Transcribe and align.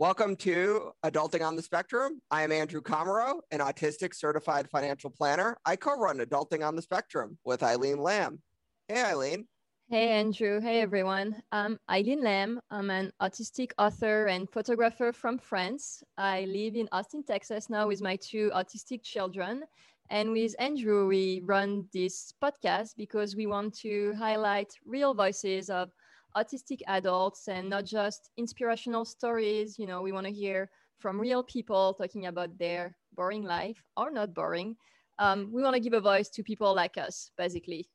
Welcome 0.00 0.34
to 0.36 0.92
Adulting 1.04 1.46
on 1.46 1.56
the 1.56 1.62
Spectrum. 1.62 2.22
I 2.30 2.42
am 2.42 2.52
Andrew 2.52 2.80
Komarow, 2.80 3.40
an 3.50 3.60
autistic 3.60 4.14
certified 4.14 4.66
financial 4.70 5.10
planner. 5.10 5.58
I 5.66 5.76
co 5.76 5.94
run 5.94 6.20
Adulting 6.20 6.66
on 6.66 6.74
the 6.74 6.80
Spectrum 6.80 7.36
with 7.44 7.62
Eileen 7.62 7.98
Lamb. 7.98 8.40
Hey, 8.88 9.02
Eileen. 9.02 9.46
Hey, 9.90 10.08
Andrew. 10.08 10.58
Hey, 10.58 10.80
everyone. 10.80 11.42
I'm 11.52 11.78
Eileen 11.90 12.24
Lamb. 12.24 12.62
I'm 12.70 12.88
an 12.88 13.12
autistic 13.20 13.72
author 13.76 14.28
and 14.28 14.48
photographer 14.48 15.12
from 15.12 15.36
France. 15.36 16.02
I 16.16 16.46
live 16.46 16.76
in 16.76 16.88
Austin, 16.92 17.22
Texas 17.22 17.68
now 17.68 17.86
with 17.86 18.00
my 18.00 18.16
two 18.16 18.50
autistic 18.54 19.02
children. 19.02 19.64
And 20.08 20.32
with 20.32 20.54
Andrew, 20.58 21.08
we 21.08 21.42
run 21.44 21.84
this 21.92 22.32
podcast 22.42 22.96
because 22.96 23.36
we 23.36 23.44
want 23.44 23.74
to 23.80 24.14
highlight 24.14 24.72
real 24.86 25.12
voices 25.12 25.68
of 25.68 25.90
autistic 26.36 26.80
adults 26.86 27.48
and 27.48 27.68
not 27.68 27.84
just 27.84 28.30
inspirational 28.36 29.04
stories. 29.04 29.78
You 29.78 29.86
know, 29.86 30.02
we 30.02 30.12
want 30.12 30.26
to 30.26 30.32
hear 30.32 30.70
from 30.98 31.20
real 31.20 31.42
people 31.42 31.94
talking 31.94 32.26
about 32.26 32.58
their 32.58 32.96
boring 33.14 33.42
life 33.44 33.82
or 33.96 34.10
not 34.10 34.34
boring. 34.34 34.76
Um, 35.18 35.50
we 35.52 35.62
want 35.62 35.74
to 35.74 35.80
give 35.80 35.92
a 35.92 36.00
voice 36.00 36.28
to 36.30 36.42
people 36.42 36.74
like 36.74 36.96
us, 36.96 37.30
basically. 37.36 37.88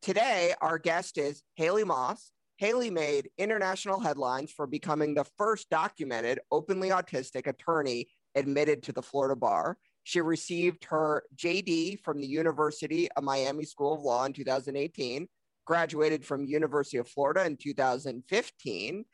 Today, 0.00 0.54
our 0.60 0.78
guest 0.78 1.18
is 1.18 1.42
Haley 1.56 1.84
Moss. 1.84 2.32
Haley 2.56 2.90
made 2.90 3.30
international 3.38 4.00
headlines 4.00 4.52
for 4.52 4.66
becoming 4.66 5.14
the 5.14 5.24
first 5.36 5.70
documented 5.70 6.40
openly 6.50 6.90
autistic 6.90 7.46
attorney 7.46 8.08
admitted 8.34 8.82
to 8.84 8.92
the 8.92 9.02
Florida 9.02 9.36
bar. 9.36 9.78
She 10.04 10.20
received 10.20 10.84
her 10.86 11.24
JD 11.36 12.00
from 12.00 12.20
the 12.20 12.26
University 12.26 13.10
of 13.12 13.24
Miami 13.24 13.64
School 13.64 13.94
of 13.94 14.00
Law 14.00 14.24
in 14.24 14.32
2018 14.32 15.28
graduated 15.68 16.24
from 16.24 16.46
University 16.46 16.96
of 16.96 17.06
Florida 17.06 17.44
in 17.44 17.54
2015. 17.54 19.04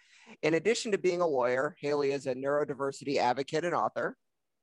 In 0.43 0.55
addition 0.55 0.93
to 0.93 0.99
being 0.99 1.21
a 1.21 1.27
lawyer, 1.27 1.75
Haley 1.81 2.13
is 2.13 2.29
a 2.29 2.35
neurodiversity 2.35 3.17
advocate 3.17 3.65
and 3.65 3.75
author. 3.75 4.17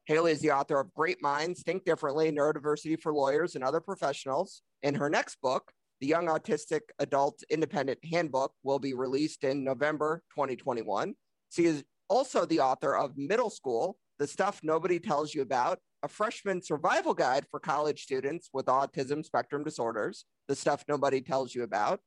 Haley 0.05 0.31
is 0.31 0.39
the 0.39 0.51
author 0.51 0.79
of 0.79 0.93
Great 0.93 1.21
Minds 1.21 1.63
Think 1.63 1.83
Differently 1.83 2.31
Neurodiversity 2.31 2.97
for 2.97 3.13
Lawyers 3.13 3.55
and 3.55 3.63
Other 3.63 3.81
Professionals. 3.81 4.61
In 4.83 4.95
her 4.95 5.09
next 5.09 5.41
book, 5.41 5.73
The 5.99 6.07
Young 6.07 6.27
Autistic 6.27 6.79
Adult 6.99 7.43
Independent 7.49 7.99
Handbook, 8.09 8.53
will 8.63 8.79
be 8.79 8.93
released 8.93 9.43
in 9.43 9.65
November 9.65 10.23
2021. 10.33 11.13
She 11.51 11.65
is 11.65 11.83
also 12.07 12.45
the 12.45 12.61
author 12.61 12.95
of 12.95 13.17
Middle 13.17 13.49
School, 13.49 13.97
The 14.17 14.27
Stuff 14.27 14.61
Nobody 14.63 14.97
Tells 14.97 15.35
You 15.35 15.41
About, 15.41 15.79
a 16.03 16.07
freshman 16.07 16.61
survival 16.61 17.13
guide 17.13 17.45
for 17.51 17.59
college 17.59 18.03
students 18.03 18.49
with 18.53 18.65
autism 18.65 19.23
spectrum 19.23 19.63
disorders, 19.63 20.25
the 20.47 20.55
stuff 20.55 20.83
nobody 20.87 21.21
tells 21.21 21.53
you 21.53 21.63
about. 21.63 21.99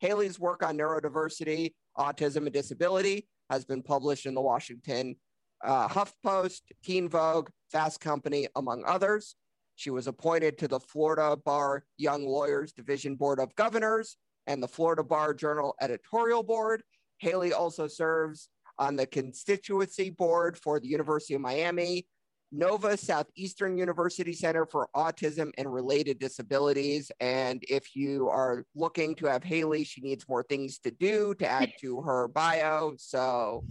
Haley's 0.00 0.38
work 0.38 0.64
on 0.64 0.78
neurodiversity, 0.78 1.74
autism, 1.98 2.44
and 2.44 2.52
disability 2.52 3.28
has 3.50 3.64
been 3.64 3.82
published 3.82 4.26
in 4.26 4.34
the 4.34 4.40
Washington 4.40 5.16
uh, 5.64 5.88
HuffPost, 5.88 6.62
Teen 6.82 7.08
Vogue, 7.08 7.48
Fast 7.70 8.00
Company, 8.00 8.48
among 8.56 8.82
others. 8.86 9.36
She 9.76 9.90
was 9.90 10.06
appointed 10.06 10.58
to 10.58 10.68
the 10.68 10.80
Florida 10.80 11.36
Bar 11.36 11.84
Young 11.96 12.26
Lawyers 12.26 12.72
Division 12.72 13.14
Board 13.14 13.38
of 13.38 13.54
Governors 13.54 14.16
and 14.46 14.62
the 14.62 14.68
Florida 14.68 15.02
Bar 15.02 15.34
Journal 15.34 15.74
Editorial 15.80 16.42
Board. 16.42 16.82
Haley 17.18 17.52
also 17.52 17.86
serves 17.86 18.48
on 18.78 18.96
the 18.96 19.06
constituency 19.06 20.10
board 20.10 20.58
for 20.58 20.80
the 20.80 20.88
University 20.88 21.34
of 21.34 21.40
Miami 21.40 22.06
Nova 22.52 22.98
Southeastern 22.98 23.78
University 23.78 24.34
Center 24.34 24.66
for 24.66 24.88
Autism 24.94 25.50
and 25.56 25.72
Related 25.72 26.18
Disabilities. 26.18 27.10
And 27.18 27.64
if 27.68 27.96
you 27.96 28.28
are 28.28 28.64
looking 28.74 29.14
to 29.16 29.26
have 29.26 29.42
Haley, 29.42 29.84
she 29.84 30.02
needs 30.02 30.28
more 30.28 30.42
things 30.42 30.78
to 30.80 30.90
do 30.90 31.34
to 31.36 31.46
add 31.46 31.72
to 31.80 32.02
her 32.02 32.28
bio. 32.28 32.92
So 32.98 33.64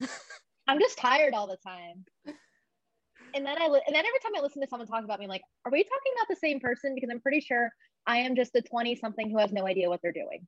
I'm 0.68 0.78
just 0.78 0.96
tired 0.96 1.34
all 1.34 1.48
the 1.48 1.56
time. 1.56 2.04
And 3.34 3.44
then 3.44 3.60
I 3.60 3.66
li- 3.66 3.82
and 3.84 3.96
then 3.96 4.04
every 4.06 4.20
time 4.20 4.32
I 4.36 4.40
listen 4.40 4.62
to 4.62 4.68
someone 4.68 4.86
talk 4.86 5.02
about 5.02 5.18
me, 5.18 5.24
I'm 5.24 5.28
like, 5.28 5.42
are 5.66 5.72
we 5.72 5.82
talking 5.82 6.12
about 6.16 6.28
the 6.28 6.36
same 6.36 6.60
person? 6.60 6.94
Because 6.94 7.10
I'm 7.10 7.20
pretty 7.20 7.40
sure 7.40 7.72
I 8.06 8.18
am 8.18 8.36
just 8.36 8.54
a 8.54 8.62
20 8.62 8.94
something 8.94 9.28
who 9.28 9.38
has 9.38 9.52
no 9.52 9.66
idea 9.66 9.88
what 9.88 10.00
they're 10.02 10.12
doing. 10.12 10.46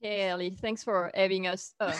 Hey, 0.00 0.28
Ellie, 0.28 0.50
thanks 0.50 0.82
for 0.82 1.10
having 1.14 1.46
us. 1.46 1.74
Uh, 1.78 1.96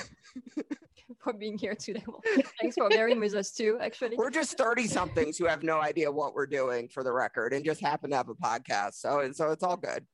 for 1.23 1.33
being 1.33 1.59
here 1.59 1.75
today. 1.75 2.03
Well, 2.07 2.23
thanks 2.61 2.77
for 2.77 2.89
bearing 2.89 3.21
with 3.21 3.35
us 3.35 3.53
too, 3.53 3.79
actually. 3.81 4.17
We're 4.17 4.31
just 4.31 4.59
30 4.59 4.87
somethings 4.87 5.39
who 5.39 5.47
have 5.47 5.63
no 5.63 5.81
idea 5.81 6.11
what 6.11 6.35
we're 6.35 6.47
doing 6.47 6.89
for 6.89 7.05
the 7.05 7.13
record 7.13 7.53
and 7.53 7.65
just 7.65 7.81
happen 7.81 8.11
to 8.11 8.17
have 8.17 8.29
a 8.29 8.35
podcast. 8.35 8.95
So, 8.95 9.21
and 9.21 9.35
so 9.35 9.51
it's 9.51 9.63
all 9.63 9.77
good. 9.77 10.05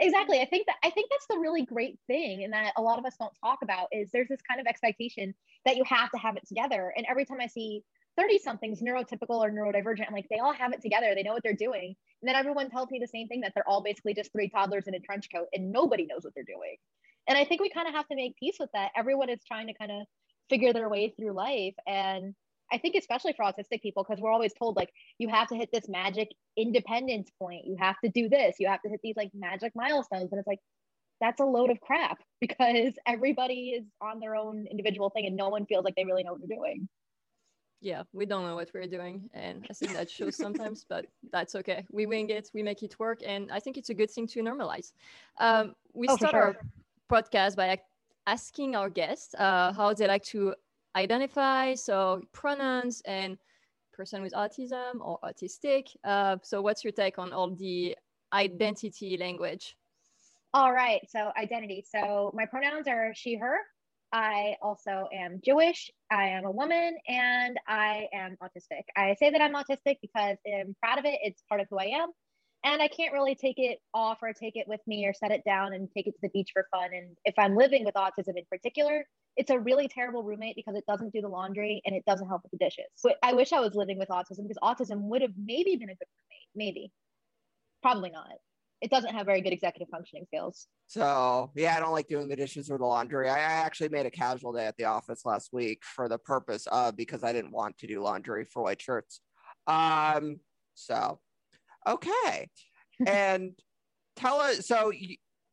Exactly. 0.00 0.40
I 0.40 0.46
think 0.46 0.66
that 0.66 0.76
I 0.82 0.90
think 0.90 1.10
that's 1.10 1.26
the 1.28 1.38
really 1.38 1.62
great 1.62 1.98
thing 2.06 2.44
and 2.44 2.52
that 2.54 2.72
a 2.78 2.82
lot 2.82 2.98
of 2.98 3.04
us 3.04 3.14
don't 3.18 3.32
talk 3.44 3.58
about 3.62 3.88
is 3.92 4.10
there's 4.10 4.28
this 4.28 4.40
kind 4.48 4.58
of 4.58 4.66
expectation 4.66 5.34
that 5.66 5.76
you 5.76 5.84
have 5.84 6.10
to 6.12 6.18
have 6.18 6.36
it 6.36 6.46
together. 6.48 6.94
And 6.96 7.06
every 7.10 7.26
time 7.26 7.38
I 7.40 7.46
see 7.46 7.82
30 8.16 8.38
somethings 8.38 8.80
neurotypical 8.82 9.38
or 9.38 9.50
neurodivergent, 9.50 10.06
I'm 10.06 10.14
like, 10.14 10.26
they 10.30 10.38
all 10.38 10.52
have 10.52 10.72
it 10.72 10.80
together. 10.80 11.14
They 11.14 11.22
know 11.22 11.34
what 11.34 11.42
they're 11.42 11.52
doing. 11.52 11.94
And 12.22 12.28
then 12.28 12.36
everyone 12.36 12.70
tells 12.70 12.90
me 12.90 12.98
the 12.98 13.06
same 13.06 13.28
thing 13.28 13.40
that 13.42 13.52
they're 13.54 13.68
all 13.68 13.82
basically 13.82 14.14
just 14.14 14.32
three 14.32 14.48
toddlers 14.48 14.88
in 14.88 14.94
a 14.94 15.00
trench 15.00 15.28
coat 15.32 15.46
and 15.52 15.70
nobody 15.70 16.06
knows 16.06 16.24
what 16.24 16.34
they're 16.34 16.44
doing. 16.44 16.76
And 17.28 17.36
I 17.36 17.44
think 17.44 17.60
we 17.60 17.70
kind 17.70 17.86
of 17.86 17.94
have 17.94 18.08
to 18.08 18.16
make 18.16 18.36
peace 18.36 18.56
with 18.58 18.70
that. 18.72 18.90
Everyone 18.96 19.28
is 19.28 19.40
trying 19.46 19.66
to 19.66 19.74
kind 19.74 19.92
of 19.92 20.06
figure 20.48 20.72
their 20.72 20.88
way 20.88 21.12
through 21.16 21.32
life. 21.32 21.74
And 21.86 22.34
I 22.72 22.78
think 22.78 22.94
especially 22.96 23.34
for 23.34 23.44
autistic 23.44 23.82
people, 23.82 24.04
because 24.04 24.20
we're 24.20 24.32
always 24.32 24.52
told 24.54 24.76
like 24.76 24.90
you 25.18 25.28
have 25.28 25.48
to 25.48 25.56
hit 25.56 25.68
this 25.72 25.88
magic 25.88 26.28
independence 26.56 27.30
point. 27.38 27.66
You 27.66 27.76
have 27.78 27.96
to 28.04 28.10
do 28.10 28.28
this. 28.28 28.56
You 28.58 28.68
have 28.68 28.82
to 28.82 28.88
hit 28.88 29.00
these 29.02 29.16
like 29.16 29.30
magic 29.34 29.72
milestones. 29.74 30.28
And 30.32 30.38
it's 30.38 30.48
like 30.48 30.60
that's 31.20 31.40
a 31.40 31.44
load 31.44 31.70
of 31.70 31.80
crap 31.80 32.18
because 32.40 32.94
everybody 33.06 33.70
is 33.70 33.84
on 34.00 34.20
their 34.20 34.34
own 34.34 34.66
individual 34.70 35.10
thing 35.10 35.26
and 35.26 35.36
no 35.36 35.48
one 35.48 35.66
feels 35.66 35.84
like 35.84 35.94
they 35.96 36.04
really 36.04 36.24
know 36.24 36.32
what 36.32 36.40
they're 36.46 36.56
doing. 36.56 36.88
Yeah, 37.80 38.02
we 38.12 38.26
don't 38.26 38.44
know 38.44 38.56
what 38.56 38.70
we're 38.74 38.88
doing. 38.88 39.30
And 39.34 39.64
I 39.70 39.72
think 39.72 39.92
that 39.92 40.10
shows 40.10 40.34
sometimes, 40.36 40.84
but 40.88 41.06
that's 41.30 41.54
okay. 41.54 41.84
We 41.92 42.06
wing 42.06 42.28
it, 42.30 42.50
we 42.52 42.62
make 42.62 42.82
it 42.82 42.98
work. 42.98 43.20
And 43.24 43.52
I 43.52 43.60
think 43.60 43.76
it's 43.76 43.90
a 43.90 43.94
good 43.94 44.10
thing 44.10 44.26
to 44.28 44.42
normalize. 44.42 44.92
Um, 45.38 45.74
we 45.94 46.08
oh, 46.08 46.16
start 46.16 46.32
sure. 46.32 46.42
our 46.42 46.56
podcast 47.08 47.56
by 47.56 47.78
asking 48.26 48.76
our 48.76 48.90
guests 48.90 49.34
uh, 49.34 49.72
how 49.72 49.92
they 49.94 50.06
like 50.06 50.22
to 50.24 50.54
identify, 50.94 51.74
so 51.74 52.20
pronouns 52.32 53.02
and 53.06 53.38
person 53.92 54.22
with 54.22 54.32
autism 54.32 55.00
or 55.00 55.18
autistic. 55.24 55.88
Uh, 56.04 56.36
so, 56.42 56.62
what's 56.62 56.84
your 56.84 56.92
take 56.92 57.18
on 57.18 57.32
all 57.32 57.50
the 57.54 57.96
identity 58.32 59.16
language? 59.16 59.76
All 60.54 60.72
right, 60.72 61.00
so 61.08 61.32
identity. 61.36 61.84
So, 61.88 62.30
my 62.34 62.46
pronouns 62.46 62.86
are 62.86 63.12
she, 63.14 63.36
her. 63.36 63.58
I 64.12 64.56
also 64.62 65.08
am 65.12 65.40
Jewish. 65.44 65.90
I 66.10 66.28
am 66.28 66.44
a 66.44 66.50
woman 66.50 66.96
and 67.08 67.58
I 67.66 68.08
am 68.14 68.36
autistic. 68.42 68.84
I 68.96 69.14
say 69.18 69.30
that 69.30 69.42
I'm 69.42 69.52
autistic 69.52 69.98
because 70.00 70.38
I'm 70.46 70.74
proud 70.82 70.98
of 70.98 71.04
it. 71.04 71.18
It's 71.22 71.42
part 71.48 71.60
of 71.60 71.66
who 71.70 71.78
I 71.78 71.90
am 72.02 72.08
and 72.64 72.82
I 72.82 72.88
can't 72.88 73.12
really 73.12 73.34
take 73.34 73.58
it 73.58 73.78
off 73.94 74.18
or 74.22 74.32
take 74.32 74.56
it 74.56 74.66
with 74.66 74.80
me 74.86 75.06
or 75.06 75.12
set 75.12 75.30
it 75.30 75.42
down 75.44 75.72
and 75.74 75.88
take 75.90 76.06
it 76.06 76.12
to 76.12 76.20
the 76.22 76.28
beach 76.30 76.50
for 76.52 76.66
fun. 76.72 76.90
And 76.92 77.16
if 77.24 77.34
I'm 77.38 77.56
living 77.56 77.84
with 77.84 77.94
autism 77.94 78.36
in 78.36 78.44
particular, 78.50 79.06
it's 79.36 79.50
a 79.50 79.58
really 79.58 79.86
terrible 79.86 80.24
roommate 80.24 80.56
because 80.56 80.74
it 80.74 80.84
doesn't 80.88 81.12
do 81.12 81.20
the 81.20 81.28
laundry 81.28 81.80
and 81.86 81.94
it 81.94 82.04
doesn't 82.04 82.26
help 82.26 82.42
with 82.42 82.50
the 82.50 82.64
dishes. 82.64 82.86
I 83.22 83.32
wish 83.34 83.52
I 83.52 83.60
was 83.60 83.74
living 83.74 83.98
with 83.98 84.08
autism 84.08 84.48
because 84.48 84.58
autism 84.62 85.02
would 85.02 85.22
have 85.22 85.30
maybe 85.36 85.76
been 85.76 85.90
a 85.90 85.94
good 85.94 86.08
roommate, 86.08 86.48
maybe, 86.56 86.92
probably 87.80 88.10
not. 88.10 88.26
It 88.80 88.90
doesn't 88.90 89.14
have 89.14 89.26
very 89.26 89.40
good 89.40 89.52
executive 89.52 89.88
functioning 89.90 90.24
skills. 90.26 90.66
So 90.88 91.50
yeah, 91.54 91.76
I 91.76 91.80
don't 91.80 91.92
like 91.92 92.08
doing 92.08 92.28
the 92.28 92.36
dishes 92.36 92.70
or 92.70 92.78
the 92.78 92.84
laundry. 92.84 93.28
I 93.28 93.38
actually 93.38 93.90
made 93.90 94.06
a 94.06 94.10
casual 94.10 94.52
day 94.52 94.66
at 94.66 94.76
the 94.76 94.84
office 94.84 95.24
last 95.24 95.50
week 95.52 95.82
for 95.84 96.08
the 96.08 96.18
purpose 96.18 96.66
of 96.68 96.96
because 96.96 97.22
I 97.22 97.32
didn't 97.32 97.52
want 97.52 97.78
to 97.78 97.86
do 97.86 98.00
laundry 98.00 98.44
for 98.44 98.62
white 98.64 98.80
shirts. 98.82 99.20
Um, 99.66 100.40
so 100.74 101.20
Okay. 101.86 102.48
and 103.06 103.52
tell 104.16 104.40
us 104.40 104.66
so 104.66 104.92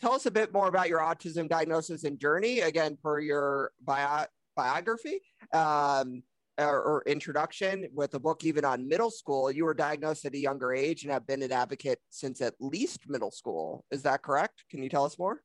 tell 0.02 0.14
us 0.14 0.26
a 0.26 0.32
bit 0.32 0.52
more 0.52 0.68
about 0.68 0.90
your 0.90 1.00
autism 1.00 1.48
diagnosis 1.48 2.04
and 2.04 2.20
journey 2.20 2.60
again 2.62 2.98
per 3.02 3.20
your 3.20 3.72
bio, 3.84 4.26
biography 4.56 5.22
um, 5.54 6.24
or, 6.58 6.82
or, 6.82 7.04
introduction. 7.06 7.88
With 7.94 8.14
a 8.16 8.20
book 8.20 8.44
even 8.44 8.66
on 8.66 8.88
middle 8.88 9.12
school 9.12 9.52
you 9.52 9.66
were 9.66 9.74
diagnosed 9.74 10.26
at 10.26 10.34
a 10.34 10.38
younger 10.38 10.74
age 10.74 11.04
and 11.04 11.12
have 11.12 11.28
been 11.28 11.44
an 11.44 11.52
advocate 11.52 12.00
since 12.10 12.42
at 12.42 12.56
least 12.60 13.02
middle 13.08 13.32
school. 13.32 13.86
Is 13.92 14.02
that 14.04 14.24
correct? 14.24 14.64
Can 14.70 14.82
you 14.82 14.90
tell 14.90 15.06
us 15.06 15.20
more? 15.20 15.42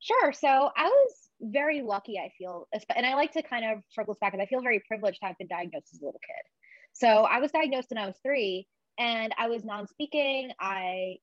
Sure. 0.00 0.32
So 0.32 0.70
i 0.76 0.86
was 0.86 1.12
very 1.40 1.82
lucky 1.82 2.16
i 2.18 2.30
feel 2.38 2.66
and 2.94 3.04
i 3.04 3.14
like 3.14 3.32
to 3.32 3.42
kind 3.42 3.64
of 3.64 3.82
circle 3.90 4.16
back 4.20 4.32
and 4.32 4.40
i 4.40 4.46
feel 4.46 4.62
very 4.62 4.80
privileged 4.88 5.18
to 5.20 5.26
have 5.26 5.36
been 5.36 5.48
diagnosed 5.48 5.88
as 5.92 6.00
a 6.00 6.04
little 6.04 6.20
kid. 6.26 6.42
So 6.92 7.24
i 7.24 7.38
was 7.38 7.50
diagnosed 7.52 7.90
when 7.90 7.98
i 7.98 8.06
was 8.06 8.16
three 8.22 8.66
and 8.98 9.34
I 9.38 9.48
was 9.48 9.64
non-speaking. 9.64 10.50
I 10.60 11.16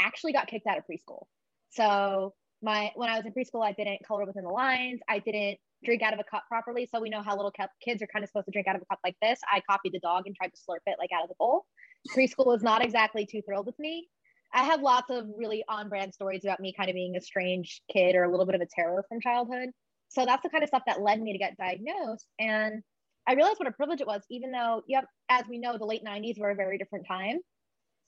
actually 0.00 0.32
got 0.32 0.46
kicked 0.46 0.66
out 0.66 0.78
of 0.78 0.84
preschool. 0.84 1.24
So 1.70 2.34
my 2.62 2.90
when 2.94 3.10
I 3.10 3.16
was 3.16 3.26
in 3.26 3.32
preschool, 3.32 3.64
I 3.64 3.72
didn't 3.72 4.04
color 4.06 4.24
within 4.24 4.44
the 4.44 4.50
lines. 4.50 5.00
I 5.08 5.18
didn't 5.18 5.58
drink 5.84 6.02
out 6.02 6.14
of 6.14 6.20
a 6.20 6.24
cup 6.24 6.44
properly. 6.48 6.88
So 6.92 7.00
we 7.00 7.10
know 7.10 7.22
how 7.22 7.36
little 7.36 7.52
kids 7.84 8.02
are 8.02 8.06
kind 8.06 8.24
of 8.24 8.30
supposed 8.30 8.46
to 8.46 8.52
drink 8.52 8.66
out 8.66 8.76
of 8.76 8.82
a 8.82 8.86
cup 8.86 9.00
like 9.04 9.16
this. 9.20 9.38
I 9.52 9.60
copied 9.68 9.92
the 9.92 10.00
dog 10.00 10.24
and 10.26 10.34
tried 10.34 10.48
to 10.48 10.56
slurp 10.56 10.80
it 10.86 10.96
like 10.98 11.10
out 11.14 11.22
of 11.22 11.28
the 11.28 11.34
bowl. 11.38 11.66
Preschool 12.14 12.46
was 12.46 12.62
not 12.62 12.82
exactly 12.82 13.26
too 13.26 13.42
thrilled 13.46 13.66
with 13.66 13.78
me. 13.78 14.08
I 14.52 14.62
have 14.62 14.80
lots 14.80 15.10
of 15.10 15.26
really 15.36 15.64
on 15.68 15.88
brand 15.88 16.14
stories 16.14 16.44
about 16.44 16.60
me 16.60 16.72
kind 16.76 16.88
of 16.88 16.94
being 16.94 17.16
a 17.16 17.20
strange 17.20 17.82
kid 17.92 18.14
or 18.14 18.24
a 18.24 18.30
little 18.30 18.46
bit 18.46 18.54
of 18.54 18.60
a 18.60 18.66
terror 18.66 19.04
from 19.08 19.20
childhood. 19.20 19.70
so 20.08 20.24
that's 20.24 20.42
the 20.42 20.48
kind 20.48 20.62
of 20.62 20.68
stuff 20.68 20.84
that 20.86 21.02
led 21.02 21.20
me 21.20 21.32
to 21.32 21.38
get 21.38 21.56
diagnosed. 21.56 22.26
And 22.38 22.82
I 23.26 23.34
realized 23.34 23.58
what 23.58 23.68
a 23.68 23.72
privilege 23.72 24.00
it 24.00 24.06
was, 24.06 24.22
even 24.30 24.52
though, 24.52 24.82
yep, 24.86 25.06
as 25.28 25.44
we 25.48 25.58
know, 25.58 25.78
the 25.78 25.86
late 25.86 26.04
90s 26.04 26.38
were 26.38 26.50
a 26.50 26.54
very 26.54 26.78
different 26.78 27.06
time. 27.06 27.38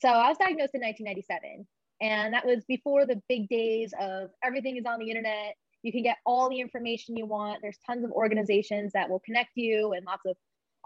So 0.01 0.09
I 0.09 0.29
was 0.29 0.37
diagnosed 0.39 0.75
in 0.75 0.83
1997. 0.83 1.67
And 2.01 2.35
that 2.35 2.45
was 2.45 2.65
before 2.69 3.07
the 3.07 3.21
big 3.29 3.49
days 3.49 3.95
of 3.99 4.29
everything 4.45 4.77
is 4.77 4.85
on 4.85 4.99
the 4.99 5.09
internet. 5.09 5.55
You 5.83 5.93
can 5.93 6.03
get 6.03 6.19
all 6.27 6.51
the 6.51 6.61
information 6.61 7.17
you 7.17 7.25
want. 7.25 7.61
There's 7.63 7.79
tons 7.87 8.05
of 8.05 8.11
organizations 8.11 8.93
that 8.93 9.09
will 9.09 9.21
connect 9.21 9.51
you 9.55 9.93
and 9.93 10.05
lots 10.05 10.23
of 10.27 10.37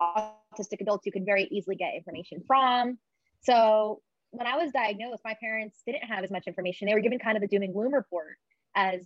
autistic 0.01 0.81
adults 0.81 1.07
you 1.07 1.13
can 1.13 1.25
very 1.25 1.49
easily 1.51 1.75
get 1.75 1.95
information 1.95 2.43
from. 2.47 2.99
So 3.41 4.01
when 4.31 4.47
I 4.47 4.57
was 4.57 4.71
diagnosed, 4.71 5.23
my 5.25 5.35
parents 5.41 5.83
didn't 5.85 6.05
have 6.05 6.23
as 6.23 6.31
much 6.31 6.47
information. 6.47 6.87
They 6.87 6.95
were 6.95 7.01
given 7.01 7.19
kind 7.19 7.37
of 7.37 7.43
a 7.43 7.49
doom 7.49 7.63
and 7.63 7.75
gloom 7.75 7.93
report 7.93 8.37
as 8.77 9.01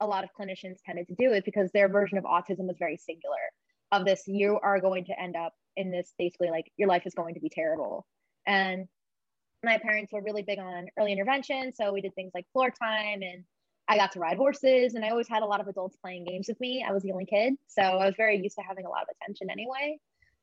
a 0.00 0.06
lot 0.06 0.24
of 0.24 0.30
clinicians 0.38 0.76
tended 0.84 1.08
to 1.08 1.14
do 1.14 1.32
it 1.32 1.44
because 1.44 1.70
their 1.72 1.88
version 1.88 2.18
of 2.18 2.24
autism 2.24 2.66
was 2.66 2.76
very 2.78 2.98
singular 2.98 3.36
of 3.92 4.04
this 4.04 4.22
you 4.26 4.58
are 4.62 4.80
going 4.80 5.04
to 5.06 5.20
end 5.20 5.36
up 5.36 5.54
in 5.76 5.90
this 5.90 6.12
basically 6.18 6.50
like 6.50 6.70
your 6.76 6.88
life 6.88 7.06
is 7.06 7.14
going 7.14 7.34
to 7.34 7.40
be 7.40 7.48
terrible. 7.48 8.06
And 8.46 8.88
my 9.64 9.78
parents 9.78 10.12
were 10.12 10.22
really 10.22 10.42
big 10.42 10.58
on 10.58 10.86
early 10.98 11.12
intervention 11.12 11.72
so 11.74 11.92
we 11.92 12.00
did 12.00 12.14
things 12.14 12.30
like 12.34 12.46
floor 12.52 12.70
time 12.70 13.22
and 13.22 13.44
i 13.88 13.96
got 13.96 14.12
to 14.12 14.20
ride 14.20 14.36
horses 14.36 14.94
and 14.94 15.04
i 15.04 15.10
always 15.10 15.28
had 15.28 15.42
a 15.42 15.46
lot 15.46 15.60
of 15.60 15.66
adults 15.66 15.96
playing 15.96 16.24
games 16.24 16.46
with 16.48 16.60
me. 16.60 16.84
I 16.86 16.92
was 16.92 17.02
the 17.02 17.12
only 17.12 17.26
kid 17.26 17.54
so 17.66 17.82
i 17.82 18.06
was 18.06 18.14
very 18.16 18.38
used 18.38 18.56
to 18.56 18.62
having 18.62 18.86
a 18.86 18.88
lot 18.88 19.02
of 19.02 19.08
attention 19.20 19.50
anyway. 19.50 19.98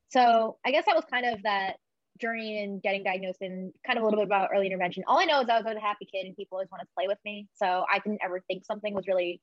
So 0.09 0.57
i 0.65 0.71
guess 0.71 0.85
that 0.85 0.95
was 0.95 1.05
kind 1.09 1.25
of 1.25 1.43
that 1.43 1.77
journey 2.19 2.63
and 2.63 2.81
getting 2.81 3.03
diagnosed 3.03 3.41
and 3.41 3.73
kind 3.85 3.97
of 3.97 4.03
a 4.03 4.05
little 4.05 4.19
bit 4.19 4.27
about 4.27 4.49
early 4.53 4.67
intervention. 4.67 5.03
All 5.07 5.19
i 5.19 5.25
know 5.25 5.41
is 5.41 5.49
i 5.49 5.59
was 5.59 5.65
a 5.65 5.79
happy 5.79 6.07
kid 6.11 6.25
and 6.25 6.35
people 6.35 6.57
always 6.57 6.69
wanted 6.71 6.85
to 6.85 6.93
play 6.97 7.07
with 7.07 7.19
me 7.25 7.47
so 7.55 7.85
i 7.91 7.99
didn't 7.99 8.19
ever 8.23 8.41
think 8.47 8.65
something 8.65 8.93
was 8.93 9.07
really 9.07 9.41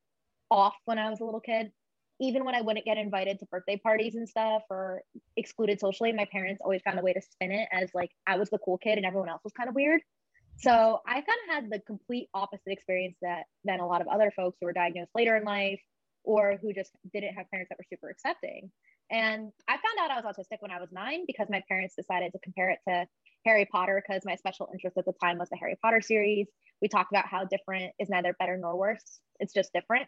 off 0.50 0.75
when 0.84 0.98
i 0.98 1.08
was 1.08 1.20
a 1.20 1.25
little 1.25 1.40
kid 1.40 1.72
even 2.20 2.44
when 2.44 2.55
I 2.55 2.61
wouldn't 2.61 2.85
get 2.85 2.99
invited 2.99 3.38
to 3.41 3.47
birthday 3.47 3.76
parties 3.76 4.14
and 4.14 4.29
stuff 4.29 4.62
or 4.70 5.03
excluded 5.37 5.81
socially, 5.81 6.12
my 6.12 6.26
parents 6.31 6.61
always 6.62 6.82
found 6.82 6.99
a 6.99 7.03
way 7.03 7.12
to 7.12 7.20
spin 7.20 7.53
it 7.53 7.69
as 7.73 7.91
like 7.94 8.11
I 8.26 8.37
was 8.37 8.50
the 8.50 8.59
cool 8.59 8.79
kid 8.79 8.97
and 8.97 9.06
everyone 9.06 9.29
else 9.29 9.43
was 9.44 9.53
kind 9.53 9.69
of 9.69 9.75
weird. 9.75 10.00
So 10.59 11.00
I 11.06 11.14
kind 11.14 11.25
of 11.25 11.55
had 11.55 11.70
the 11.70 11.81
complete 11.81 12.29
opposite 12.35 12.70
experience 12.70 13.17
that 13.23 13.44
than 13.64 13.81
a 13.81 13.87
lot 13.87 14.00
of 14.00 14.09
other 14.09 14.31
folks 14.31 14.59
who 14.61 14.67
were 14.67 14.73
diagnosed 14.73 15.11
later 15.14 15.37
in 15.37 15.44
life 15.44 15.81
or 16.25 16.59
who 16.61 16.73
just 16.73 16.93
didn't 17.12 17.35
have 17.35 17.50
parents 17.50 17.70
that 17.70 17.79
were 17.79 17.87
super 17.88 18.11
accepting. 18.11 18.70
And 19.11 19.50
I 19.69 19.73
found 19.73 19.99
out 20.00 20.11
I 20.11 20.20
was 20.20 20.25
autistic 20.25 20.58
when 20.61 20.70
I 20.70 20.81
was 20.81 20.91
nine 20.93 21.25
because 21.26 21.49
my 21.50 21.62
parents 21.69 21.94
decided 21.97 22.32
to 22.32 22.38
compare 22.38 22.70
it 22.70 22.79
to 22.88 23.06
Harry 23.44 23.67
Potter 23.70 24.03
because 24.06 24.23
my 24.25 24.37
special 24.37 24.69
interest 24.73 24.97
at 24.97 25.05
the 25.05 25.12
time 25.23 25.38
was 25.38 25.49
the 25.50 25.56
Harry 25.56 25.76
Potter 25.82 26.00
series. 26.00 26.47
We 26.81 26.88
talked 26.88 27.12
about 27.12 27.26
how 27.26 27.44
different 27.44 27.93
is 27.99 28.08
neither 28.08 28.35
better 28.38 28.56
nor 28.56 28.76
worse, 28.76 29.20
it's 29.41 29.53
just 29.53 29.73
different 29.73 30.06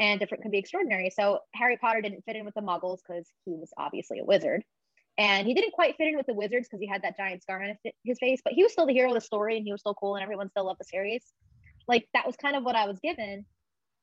and 0.00 0.18
different 0.18 0.42
can 0.42 0.50
be 0.50 0.58
extraordinary. 0.58 1.10
So 1.10 1.40
Harry 1.54 1.76
Potter 1.76 2.00
didn't 2.00 2.24
fit 2.24 2.34
in 2.34 2.44
with 2.46 2.54
the 2.54 2.62
Muggles 2.62 2.98
because 3.06 3.28
he 3.44 3.52
was 3.52 3.70
obviously 3.76 4.18
a 4.18 4.24
wizard. 4.24 4.64
And 5.18 5.46
he 5.46 5.52
didn't 5.52 5.72
quite 5.72 5.96
fit 5.96 6.08
in 6.08 6.16
with 6.16 6.26
the 6.26 6.34
wizards 6.34 6.66
because 6.66 6.80
he 6.80 6.88
had 6.88 7.02
that 7.02 7.16
giant 7.18 7.42
scar 7.42 7.62
on 7.62 7.76
his 8.04 8.18
face, 8.18 8.40
but 8.42 8.54
he 8.54 8.62
was 8.62 8.72
still 8.72 8.86
the 8.86 8.94
hero 8.94 9.10
of 9.10 9.14
the 9.14 9.20
story 9.20 9.58
and 9.58 9.66
he 9.66 9.72
was 9.72 9.82
still 9.82 9.94
cool 9.94 10.16
and 10.16 10.22
everyone 10.22 10.48
still 10.48 10.64
loved 10.64 10.80
the 10.80 10.84
series. 10.84 11.22
Like 11.86 12.08
that 12.14 12.26
was 12.26 12.36
kind 12.36 12.56
of 12.56 12.64
what 12.64 12.74
I 12.74 12.86
was 12.86 12.98
given. 13.00 13.44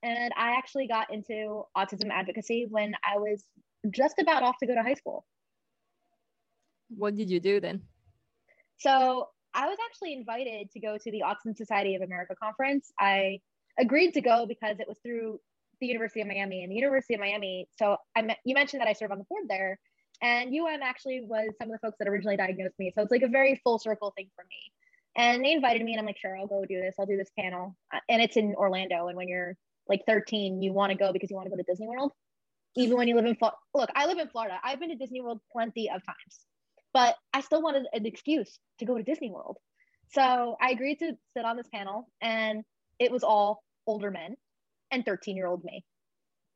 And 0.04 0.32
I 0.36 0.52
actually 0.52 0.86
got 0.86 1.12
into 1.12 1.64
autism 1.76 2.10
advocacy 2.12 2.68
when 2.70 2.94
I 3.04 3.18
was 3.18 3.42
just 3.90 4.20
about 4.20 4.44
off 4.44 4.58
to 4.58 4.66
go 4.66 4.76
to 4.76 4.82
high 4.82 4.94
school. 4.94 5.26
What 6.96 7.16
did 7.16 7.28
you 7.28 7.40
do 7.40 7.58
then? 7.58 7.82
So 8.76 9.28
I 9.52 9.66
was 9.66 9.78
actually 9.90 10.12
invited 10.12 10.70
to 10.70 10.80
go 10.80 10.96
to 10.96 11.10
the 11.10 11.24
Autism 11.26 11.56
Society 11.56 11.96
of 11.96 12.02
America 12.02 12.36
conference. 12.40 12.92
I 13.00 13.40
agreed 13.76 14.12
to 14.12 14.20
go 14.20 14.46
because 14.46 14.78
it 14.78 14.86
was 14.86 14.98
through 15.02 15.40
the 15.80 15.86
University 15.86 16.20
of 16.20 16.26
Miami 16.26 16.62
and 16.62 16.70
the 16.70 16.76
University 16.76 17.14
of 17.14 17.20
Miami. 17.20 17.68
So 17.78 17.96
I 18.16 18.36
you 18.44 18.54
mentioned 18.54 18.80
that 18.80 18.88
I 18.88 18.92
serve 18.92 19.12
on 19.12 19.18
the 19.18 19.24
board 19.24 19.44
there, 19.48 19.78
and 20.22 20.54
UM 20.54 20.82
actually 20.82 21.22
was 21.22 21.50
some 21.58 21.68
of 21.68 21.72
the 21.72 21.78
folks 21.78 21.96
that 21.98 22.08
originally 22.08 22.36
diagnosed 22.36 22.78
me. 22.78 22.92
So 22.94 23.02
it's 23.02 23.10
like 23.10 23.22
a 23.22 23.28
very 23.28 23.60
full 23.62 23.78
circle 23.78 24.12
thing 24.16 24.28
for 24.34 24.44
me. 24.44 24.72
And 25.16 25.44
they 25.44 25.52
invited 25.52 25.82
me, 25.82 25.92
and 25.92 26.00
I'm 26.00 26.06
like, 26.06 26.18
sure, 26.18 26.36
I'll 26.36 26.46
go 26.46 26.64
do 26.64 26.80
this. 26.80 26.94
I'll 26.98 27.06
do 27.06 27.16
this 27.16 27.30
panel, 27.38 27.76
and 28.08 28.22
it's 28.22 28.36
in 28.36 28.54
Orlando. 28.54 29.08
And 29.08 29.16
when 29.16 29.28
you're 29.28 29.56
like 29.88 30.02
13, 30.06 30.62
you 30.62 30.72
want 30.72 30.92
to 30.92 30.98
go 30.98 31.12
because 31.12 31.30
you 31.30 31.36
want 31.36 31.46
to 31.46 31.50
go 31.50 31.56
to 31.56 31.62
Disney 31.62 31.88
World, 31.88 32.12
even 32.76 32.96
when 32.96 33.08
you 33.08 33.16
live 33.16 33.24
in 33.24 33.34
Florida. 33.34 33.56
Look, 33.74 33.90
I 33.96 34.06
live 34.06 34.18
in 34.18 34.28
Florida. 34.28 34.58
I've 34.62 34.78
been 34.78 34.90
to 34.90 34.96
Disney 34.96 35.20
World 35.20 35.40
plenty 35.50 35.88
of 35.90 36.04
times, 36.04 36.46
but 36.92 37.16
I 37.32 37.40
still 37.40 37.62
wanted 37.62 37.86
an 37.92 38.06
excuse 38.06 38.58
to 38.78 38.84
go 38.84 38.96
to 38.96 39.02
Disney 39.02 39.30
World. 39.30 39.56
So 40.12 40.56
I 40.60 40.70
agreed 40.70 41.00
to 41.00 41.12
sit 41.34 41.44
on 41.44 41.56
this 41.56 41.68
panel, 41.72 42.08
and 42.20 42.62
it 42.98 43.10
was 43.10 43.24
all 43.24 43.62
older 43.86 44.10
men 44.10 44.36
and 44.90 45.04
13 45.04 45.36
year 45.36 45.46
old 45.46 45.64
me. 45.64 45.84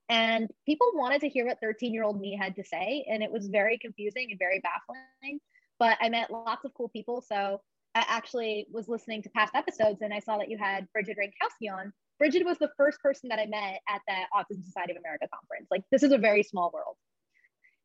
And 0.08 0.50
people 0.67 0.90
wanted 0.94 1.20
to 1.23 1.29
hear 1.29 1.46
what 1.46 1.58
13 1.61 1.94
year 1.94 2.05
old 2.05 2.20
me 2.20 2.37
had 2.37 2.56
to 2.56 2.64
say. 2.64 3.06
And 3.08 3.23
it 3.23 3.31
was 3.31 3.46
very 3.49 3.79
confusing 3.79 4.29
and 4.31 4.38
very 4.38 4.61
baffling. 4.61 5.40
But 5.79 5.96
I 6.00 6.08
met 6.08 6.31
lots 6.31 6.64
of 6.64 6.75
cool 6.75 6.88
people. 6.88 7.23
So 7.26 7.61
I 7.94 8.05
actually 8.08 8.67
was 8.70 8.88
listening 8.88 9.23
to 9.23 9.31
past 9.31 9.55
episodes 9.55 10.02
and 10.02 10.12
I 10.12 10.20
saw 10.20 10.38
that 10.38 10.50
you 10.50 10.58
had 10.58 10.87
Brigid 10.93 11.17
Rankowski 11.17 11.73
on. 11.73 11.93
Bridget 12.19 12.44
was 12.44 12.58
the 12.58 12.70
first 12.76 13.00
person 13.00 13.29
that 13.31 13.38
I 13.38 13.46
met 13.46 13.81
at 13.88 14.00
that 14.06 14.26
Autism 14.35 14.64
Society 14.64 14.93
of 14.93 14.99
America 14.99 15.26
conference. 15.32 15.69
Like, 15.70 15.82
this 15.90 16.02
is 16.02 16.12
a 16.12 16.19
very 16.19 16.43
small 16.43 16.70
world. 16.73 16.96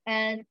And 0.06 0.44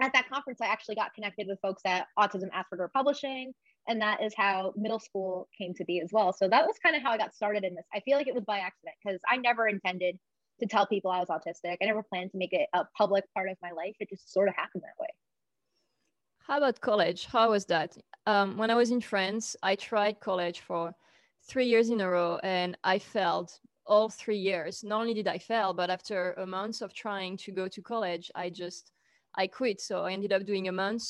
at 0.00 0.12
that 0.12 0.28
conference, 0.28 0.60
I 0.60 0.66
actually 0.66 0.96
got 0.96 1.14
connected 1.14 1.46
with 1.46 1.58
folks 1.60 1.82
at 1.86 2.06
Autism 2.18 2.50
Asperger 2.50 2.88
Publishing 2.92 3.52
and 3.88 4.00
that 4.00 4.22
is 4.22 4.32
how 4.36 4.72
middle 4.76 4.98
school 4.98 5.48
came 5.56 5.74
to 5.74 5.84
be 5.84 6.00
as 6.00 6.10
well. 6.12 6.32
So 6.32 6.48
that 6.48 6.66
was 6.66 6.76
kind 6.82 6.96
of 6.96 7.02
how 7.02 7.12
i 7.12 7.18
got 7.18 7.34
started 7.34 7.64
in 7.64 7.74
this. 7.74 7.84
I 7.92 8.00
feel 8.00 8.16
like 8.16 8.26
it 8.26 8.34
was 8.34 8.44
by 8.44 8.58
accident 8.58 8.96
because 9.02 9.20
i 9.28 9.36
never 9.36 9.68
intended 9.68 10.18
to 10.60 10.66
tell 10.66 10.86
people 10.86 11.10
i 11.10 11.18
was 11.18 11.28
autistic. 11.28 11.76
I 11.82 11.86
never 11.86 12.02
planned 12.02 12.30
to 12.32 12.38
make 12.38 12.52
it 12.52 12.68
a 12.72 12.84
public 12.96 13.24
part 13.34 13.48
of 13.50 13.56
my 13.62 13.72
life. 13.72 13.96
It 14.00 14.08
just 14.10 14.32
sort 14.32 14.48
of 14.48 14.54
happened 14.54 14.84
that 14.84 15.00
way. 15.00 15.08
How 16.38 16.58
about 16.58 16.80
college? 16.80 17.26
How 17.26 17.50
was 17.50 17.64
that? 17.66 17.96
Um, 18.26 18.56
when 18.56 18.70
i 18.70 18.74
was 18.74 18.90
in 18.90 19.02
france 19.02 19.54
i 19.62 19.74
tried 19.76 20.18
college 20.20 20.60
for 20.60 20.94
three 21.46 21.66
years 21.66 21.90
in 21.90 22.00
a 22.00 22.08
row 22.08 22.40
and 22.42 22.76
i 22.84 22.98
failed 22.98 23.52
all 23.86 24.08
three 24.08 24.38
years. 24.38 24.82
Not 24.82 25.02
only 25.02 25.12
did 25.12 25.28
i 25.28 25.38
fail 25.38 25.74
but 25.74 25.90
after 25.90 26.32
a 26.34 26.46
month 26.46 26.80
of 26.80 26.94
trying 26.94 27.36
to 27.44 27.52
go 27.52 27.68
to 27.68 27.82
college 27.82 28.30
i 28.34 28.48
just 28.48 28.92
i 29.34 29.46
quit. 29.46 29.80
So 29.80 30.04
i 30.04 30.12
ended 30.12 30.32
up 30.32 30.46
doing 30.46 30.68
a 30.68 30.72
month 30.72 31.04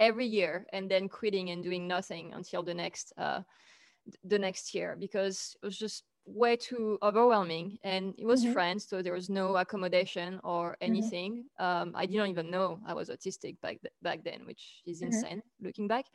every 0.00 0.26
year 0.26 0.66
and 0.72 0.90
then 0.90 1.08
quitting 1.08 1.50
and 1.50 1.62
doing 1.62 1.86
nothing 1.86 2.32
until 2.34 2.62
the 2.62 2.74
next 2.74 3.12
uh, 3.18 3.40
the 4.24 4.38
next 4.38 4.74
year 4.74 4.96
because 4.98 5.56
it 5.62 5.66
was 5.66 5.78
just 5.78 6.04
way 6.24 6.54
too 6.54 6.98
overwhelming 7.02 7.78
and 7.82 8.14
it 8.16 8.24
was 8.24 8.42
mm-hmm. 8.42 8.52
France 8.52 8.86
so 8.88 9.02
there 9.02 9.12
was 9.12 9.28
no 9.28 9.56
accommodation 9.56 10.40
or 10.44 10.70
mm-hmm. 10.70 10.90
anything 10.90 11.44
mm-hmm. 11.60 11.64
um, 11.64 11.92
I 11.96 12.06
didn't 12.06 12.30
even 12.30 12.50
know 12.50 12.80
I 12.86 12.94
was 12.94 13.08
autistic 13.08 13.60
back 13.60 13.80
th- 13.80 13.92
back 14.02 14.22
then 14.24 14.46
which 14.46 14.82
is 14.86 14.98
mm-hmm. 14.98 15.06
insane 15.06 15.42
looking 15.60 15.88
back 15.88 16.06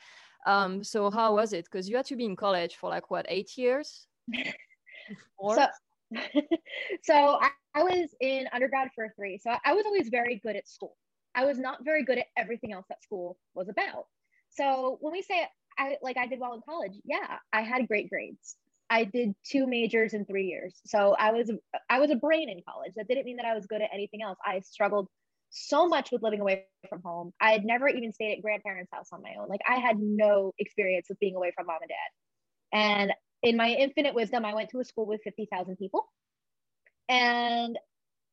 um, 0.46 0.84
so 0.84 1.12
how 1.12 1.36
was 1.36 1.52
it 1.52 1.66
because 1.66 1.90
you 1.90 1.98
had 1.98 2.06
to 2.06 2.16
be 2.16 2.26
in 2.26 2.36
college 2.36 2.76
for 2.76 2.90
like 2.90 3.12
what 3.12 3.26
eight 3.28 3.58
years 3.58 4.08
so 5.42 5.68
so 7.04 7.14
I, 7.14 7.50
I 7.76 7.84
was 7.84 8.16
in 8.22 8.48
undergrad 8.54 8.90
for 8.96 9.12
three 9.16 9.38
so 9.38 9.54
I 9.66 9.74
was 9.74 9.86
always 9.86 10.08
very 10.08 10.40
good 10.42 10.56
at 10.56 10.70
school 10.70 10.96
I 11.38 11.46
was 11.46 11.60
not 11.60 11.86
very 11.86 12.04
good 12.04 12.18
at 12.18 12.26
everything 12.36 12.74
else 12.74 12.86
that 12.90 13.04
school 13.04 13.38
was 13.54 13.70
about. 13.70 14.08
So 14.50 14.98
when 15.02 15.14
we 15.14 15.22
say 15.22 15.48
I 15.78 15.98
like 16.02 16.18
I 16.18 16.26
did 16.26 16.40
well 16.40 16.56
in 16.56 16.62
college, 16.68 16.94
yeah, 17.06 17.38
I 17.54 17.62
had 17.62 17.88
great 17.88 18.10
grades. 18.10 18.56
I 18.90 19.04
did 19.04 19.36
two 19.46 19.68
majors 19.68 20.14
in 20.14 20.26
three 20.26 20.48
years. 20.48 20.74
So 20.86 21.16
I 21.18 21.32
was 21.32 21.52
I 21.90 22.00
was 22.00 22.10
a 22.10 22.16
brain 22.16 22.50
in 22.50 22.62
college. 22.68 22.94
That 22.96 23.08
didn't 23.08 23.26
mean 23.26 23.38
that 23.38 23.46
I 23.46 23.54
was 23.54 23.68
good 23.68 23.84
at 23.84 23.90
anything 23.94 24.24
else. 24.24 24.40
I 24.44 24.62
struggled 24.62 25.10
so 25.52 25.88
much 25.88 26.12
with 26.12 26.24
living 26.24 26.42
away 26.42 26.66
from 26.90 27.02
home. 27.04 27.34
I 27.40 27.52
had 27.52 27.64
never 27.64 27.88
even 27.88 28.12
stayed 28.14 28.34
at 28.34 28.42
grandparents' 28.42 28.92
house 28.92 29.10
on 29.14 29.22
my 29.22 29.36
own. 29.40 29.48
Like 29.48 29.62
I 29.68 29.76
had 29.76 30.00
no 30.00 30.54
experience 30.58 31.06
with 31.08 31.20
being 31.20 31.36
away 31.36 31.52
from 31.56 31.68
mom 31.68 31.78
and 31.82 31.90
dad. 31.90 33.08
And 33.08 33.14
in 33.44 33.58
my 33.58 33.70
infinite 33.70 34.16
wisdom, 34.16 34.44
I 34.44 34.56
went 34.56 34.72
to 34.72 34.80
a 34.80 34.84
school 34.84 35.06
with 35.06 35.22
50,000 35.24 35.78
people. 35.78 36.10
And 37.08 37.78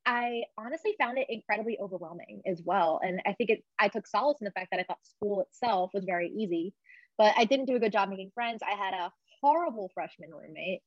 I 0.06 0.42
honestly 0.58 0.94
found 0.98 1.18
it 1.18 1.26
incredibly 1.30 1.78
overwhelming 1.80 2.42
as 2.46 2.60
well. 2.64 3.00
And 3.02 3.20
I 3.26 3.32
think 3.32 3.50
it, 3.50 3.64
I 3.78 3.88
took 3.88 4.06
solace 4.06 4.38
in 4.40 4.44
the 4.44 4.50
fact 4.50 4.68
that 4.70 4.80
I 4.80 4.84
thought 4.84 4.98
school 5.04 5.40
itself 5.40 5.90
was 5.94 6.04
very 6.04 6.28
easy, 6.28 6.74
but 7.16 7.32
I 7.36 7.44
didn't 7.44 7.66
do 7.66 7.76
a 7.76 7.80
good 7.80 7.92
job 7.92 8.10
making 8.10 8.30
friends. 8.34 8.62
I 8.62 8.76
had 8.76 8.92
a 8.92 9.12
horrible 9.40 9.90
freshman 9.94 10.30
roommate 10.30 10.80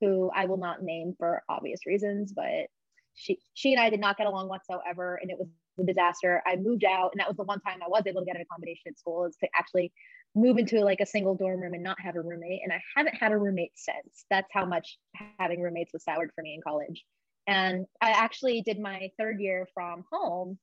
who 0.00 0.30
I 0.34 0.46
will 0.46 0.56
not 0.56 0.82
name 0.82 1.14
for 1.18 1.42
obvious 1.48 1.80
reasons, 1.86 2.32
but 2.32 2.66
she, 3.14 3.38
she 3.54 3.72
and 3.72 3.80
I 3.80 3.90
did 3.90 4.00
not 4.00 4.16
get 4.16 4.26
along 4.26 4.48
whatsoever. 4.48 5.18
And 5.20 5.30
it 5.30 5.38
was 5.38 5.48
a 5.78 5.84
disaster. 5.84 6.42
I 6.46 6.56
moved 6.56 6.84
out 6.84 7.10
and 7.12 7.20
that 7.20 7.28
was 7.28 7.36
the 7.36 7.44
one 7.44 7.60
time 7.60 7.80
I 7.84 7.88
was 7.88 8.04
able 8.06 8.22
to 8.22 8.26
get 8.26 8.36
an 8.36 8.42
accommodation 8.42 8.88
at 8.88 8.98
school 8.98 9.26
is 9.26 9.36
to 9.40 9.48
actually 9.54 9.92
move 10.34 10.56
into 10.56 10.80
like 10.80 11.00
a 11.00 11.06
single 11.06 11.34
dorm 11.34 11.60
room 11.60 11.74
and 11.74 11.82
not 11.82 12.00
have 12.00 12.16
a 12.16 12.22
roommate. 12.22 12.62
And 12.64 12.72
I 12.72 12.80
haven't 12.96 13.16
had 13.16 13.32
a 13.32 13.38
roommate 13.38 13.72
since. 13.74 14.24
That's 14.30 14.48
how 14.50 14.64
much 14.64 14.98
having 15.38 15.60
roommates 15.60 15.92
was 15.92 16.04
soured 16.04 16.30
for 16.34 16.42
me 16.42 16.54
in 16.54 16.62
college. 16.62 17.04
And 17.46 17.86
I 18.00 18.10
actually 18.10 18.62
did 18.62 18.78
my 18.78 19.10
third 19.18 19.40
year 19.40 19.66
from 19.74 20.04
home. 20.10 20.58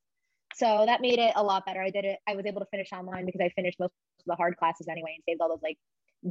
So 0.54 0.84
that 0.86 1.00
made 1.00 1.18
it 1.18 1.32
a 1.36 1.42
lot 1.42 1.64
better. 1.66 1.82
I 1.82 1.90
did 1.90 2.04
it, 2.04 2.18
I 2.28 2.34
was 2.34 2.46
able 2.46 2.60
to 2.60 2.66
finish 2.70 2.92
online 2.92 3.26
because 3.26 3.40
I 3.40 3.50
finished 3.50 3.78
most 3.78 3.92
of 4.20 4.24
the 4.26 4.34
hard 4.34 4.56
classes 4.56 4.88
anyway 4.90 5.14
and 5.16 5.22
saved 5.28 5.40
all 5.40 5.48
those 5.48 5.62
like 5.62 5.78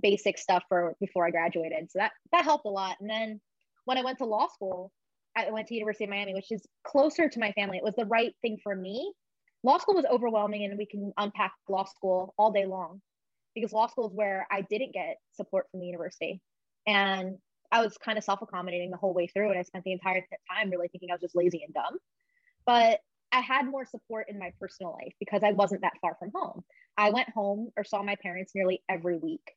basic 0.01 0.37
stuff 0.37 0.63
for 0.69 0.95
before 0.99 1.25
I 1.25 1.31
graduated. 1.31 1.89
So 1.91 1.99
that 1.99 2.11
that 2.31 2.43
helped 2.43 2.65
a 2.65 2.69
lot. 2.69 2.97
And 2.99 3.09
then 3.09 3.39
when 3.85 3.97
I 3.97 4.03
went 4.03 4.17
to 4.19 4.25
law 4.25 4.47
school, 4.47 4.91
I 5.35 5.49
went 5.51 5.67
to 5.67 5.75
University 5.75 6.03
of 6.03 6.09
Miami, 6.09 6.33
which 6.33 6.51
is 6.51 6.65
closer 6.83 7.29
to 7.29 7.39
my 7.39 7.51
family. 7.53 7.77
It 7.77 7.83
was 7.83 7.95
the 7.95 8.05
right 8.05 8.35
thing 8.41 8.57
for 8.61 8.75
me. 8.75 9.13
Law 9.63 9.77
school 9.77 9.95
was 9.95 10.05
overwhelming, 10.05 10.63
and 10.63 10.77
we 10.77 10.85
can 10.85 11.13
unpack 11.17 11.53
law 11.67 11.85
school 11.85 12.33
all 12.37 12.51
day 12.51 12.65
long 12.65 13.01
because 13.55 13.73
law 13.73 13.87
school 13.87 14.07
is 14.07 14.13
where 14.13 14.47
I 14.51 14.61
didn't 14.61 14.93
get 14.93 15.17
support 15.33 15.67
from 15.71 15.81
the 15.81 15.85
university. 15.85 16.41
And 16.87 17.37
I 17.71 17.81
was 17.81 17.97
kind 17.97 18.17
of 18.17 18.23
self 18.23 18.41
accommodating 18.41 18.91
the 18.91 18.97
whole 18.97 19.13
way 19.13 19.27
through. 19.27 19.49
And 19.49 19.59
I 19.59 19.63
spent 19.63 19.83
the 19.83 19.93
entire 19.93 20.25
time 20.51 20.69
really 20.69 20.87
thinking 20.87 21.09
I 21.11 21.13
was 21.13 21.21
just 21.21 21.35
lazy 21.35 21.63
and 21.63 21.73
dumb. 21.73 21.97
But 22.65 22.99
I 23.31 23.41
had 23.41 23.67
more 23.67 23.85
support 23.85 24.27
in 24.29 24.39
my 24.39 24.51
personal 24.59 24.93
life 24.93 25.13
because 25.19 25.43
I 25.43 25.51
wasn't 25.51 25.81
that 25.81 25.93
far 26.01 26.15
from 26.19 26.31
home. 26.33 26.63
I 26.97 27.11
went 27.11 27.29
home 27.29 27.69
or 27.77 27.83
saw 27.83 28.01
my 28.01 28.15
parents 28.21 28.53
nearly 28.55 28.81
every 28.89 29.17
week 29.17 29.51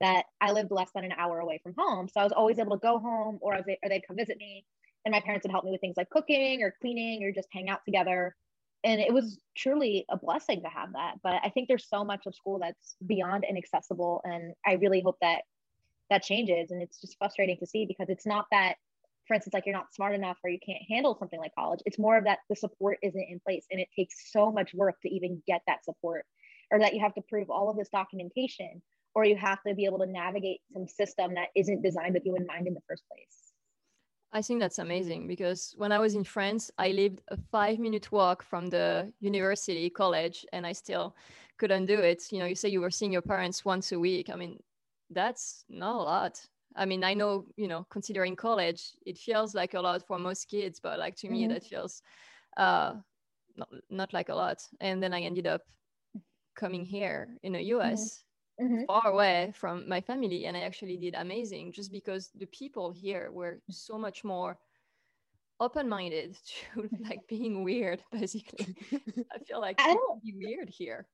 that 0.00 0.24
I 0.40 0.52
lived 0.52 0.70
less 0.70 0.90
than 0.94 1.04
an 1.04 1.12
hour 1.12 1.38
away 1.40 1.60
from 1.62 1.74
home. 1.76 2.08
So 2.08 2.20
I 2.20 2.24
was 2.24 2.32
always 2.32 2.58
able 2.58 2.76
to 2.76 2.86
go 2.86 2.98
home 2.98 3.38
or, 3.40 3.60
they, 3.66 3.78
or 3.82 3.88
they'd 3.88 4.06
come 4.06 4.16
visit 4.16 4.36
me. 4.36 4.66
And 5.04 5.12
my 5.12 5.20
parents 5.20 5.44
would 5.44 5.52
help 5.52 5.64
me 5.64 5.70
with 5.70 5.80
things 5.80 5.96
like 5.96 6.10
cooking 6.10 6.62
or 6.62 6.74
cleaning 6.80 7.22
or 7.22 7.32
just 7.32 7.48
hang 7.52 7.68
out 7.70 7.80
together. 7.86 8.34
And 8.84 9.00
it 9.00 9.12
was 9.12 9.38
truly 9.56 10.04
a 10.10 10.18
blessing 10.18 10.62
to 10.62 10.68
have 10.68 10.92
that. 10.92 11.14
But 11.22 11.36
I 11.42 11.48
think 11.48 11.68
there's 11.68 11.88
so 11.88 12.04
much 12.04 12.26
of 12.26 12.34
school 12.34 12.58
that's 12.58 12.96
beyond 13.06 13.44
inaccessible. 13.48 14.20
And 14.24 14.52
I 14.66 14.74
really 14.74 15.00
hope 15.00 15.16
that 15.22 15.42
that 16.10 16.22
changes. 16.22 16.70
And 16.70 16.82
it's 16.82 17.00
just 17.00 17.16
frustrating 17.18 17.56
to 17.58 17.66
see 17.66 17.86
because 17.86 18.08
it's 18.08 18.26
not 18.26 18.46
that, 18.52 18.76
for 19.26 19.34
instance, 19.34 19.54
like 19.54 19.66
you're 19.66 19.74
not 19.74 19.94
smart 19.94 20.14
enough 20.14 20.38
or 20.44 20.50
you 20.50 20.58
can't 20.64 20.82
handle 20.88 21.16
something 21.18 21.40
like 21.40 21.54
college. 21.54 21.80
It's 21.86 21.98
more 21.98 22.16
of 22.16 22.24
that 22.24 22.40
the 22.48 22.56
support 22.56 22.98
isn't 23.02 23.28
in 23.28 23.40
place. 23.40 23.66
And 23.70 23.80
it 23.80 23.88
takes 23.96 24.32
so 24.32 24.52
much 24.52 24.74
work 24.74 24.96
to 25.02 25.08
even 25.08 25.42
get 25.46 25.62
that 25.66 25.84
support 25.84 26.24
or 26.70 26.78
that 26.78 26.94
you 26.94 27.00
have 27.00 27.14
to 27.14 27.22
prove 27.28 27.50
all 27.50 27.70
of 27.70 27.76
this 27.76 27.88
documentation 27.88 28.82
or 29.14 29.24
you 29.24 29.36
have 29.36 29.62
to 29.66 29.74
be 29.74 29.86
able 29.86 29.98
to 29.98 30.06
navigate 30.06 30.60
some 30.72 30.86
system 30.86 31.34
that 31.34 31.48
isn't 31.56 31.82
designed 31.82 32.14
with 32.14 32.26
you 32.26 32.36
in 32.36 32.46
mind 32.46 32.66
in 32.66 32.74
the 32.74 32.82
first 32.88 33.02
place. 33.10 33.46
I 34.32 34.42
think 34.42 34.60
that's 34.60 34.78
amazing 34.78 35.26
because 35.26 35.74
when 35.78 35.92
I 35.92 35.98
was 35.98 36.14
in 36.14 36.24
France, 36.24 36.70
I 36.76 36.90
lived 36.90 37.22
a 37.28 37.38
five 37.50 37.78
minute 37.78 38.12
walk 38.12 38.42
from 38.42 38.66
the 38.66 39.10
university 39.20 39.88
college 39.88 40.44
and 40.52 40.66
I 40.66 40.72
still 40.72 41.16
couldn't 41.56 41.86
do 41.86 41.98
it. 41.98 42.30
You 42.30 42.40
know, 42.40 42.44
you 42.44 42.54
say 42.54 42.68
you 42.68 42.82
were 42.82 42.90
seeing 42.90 43.12
your 43.12 43.22
parents 43.22 43.64
once 43.64 43.92
a 43.92 43.98
week. 43.98 44.28
I 44.28 44.36
mean, 44.36 44.62
that's 45.10 45.64
not 45.68 45.94
a 45.94 46.02
lot. 46.02 46.40
I 46.74 46.84
mean, 46.84 47.04
I 47.04 47.14
know, 47.14 47.46
you 47.56 47.68
know, 47.68 47.86
considering 47.90 48.36
college, 48.36 48.92
it 49.06 49.16
feels 49.18 49.54
like 49.54 49.74
a 49.74 49.80
lot 49.80 50.06
for 50.06 50.18
most 50.18 50.48
kids, 50.48 50.80
but 50.80 50.98
like 50.98 51.16
to 51.16 51.26
mm-hmm. 51.26 51.34
me, 51.34 51.46
that 51.48 51.64
feels 51.64 52.02
uh, 52.56 52.94
not, 53.56 53.68
not 53.88 54.12
like 54.12 54.28
a 54.28 54.34
lot. 54.34 54.58
And 54.80 55.02
then 55.02 55.14
I 55.14 55.22
ended 55.22 55.46
up 55.46 55.62
coming 56.54 56.84
here 56.84 57.28
in 57.42 57.52
the 57.52 57.62
US 57.74 58.24
mm-hmm. 58.60 58.84
far 58.86 59.06
away 59.06 59.52
from 59.54 59.88
my 59.88 60.00
family 60.00 60.46
and 60.46 60.56
i 60.56 60.60
actually 60.60 60.96
did 60.96 61.14
amazing 61.14 61.72
just 61.72 61.92
because 61.92 62.30
the 62.34 62.46
people 62.46 62.90
here 62.90 63.30
were 63.30 63.60
so 63.70 63.98
much 63.98 64.24
more 64.24 64.58
open-minded 65.60 66.36
to 66.74 66.88
like 67.08 67.20
being 67.28 67.64
weird 67.64 68.02
basically 68.12 68.74
i 69.32 69.38
feel 69.46 69.60
like 69.60 69.76
I 69.80 69.94
don't 69.94 70.22
be 70.22 70.34
weird 70.36 70.68
here 70.68 71.06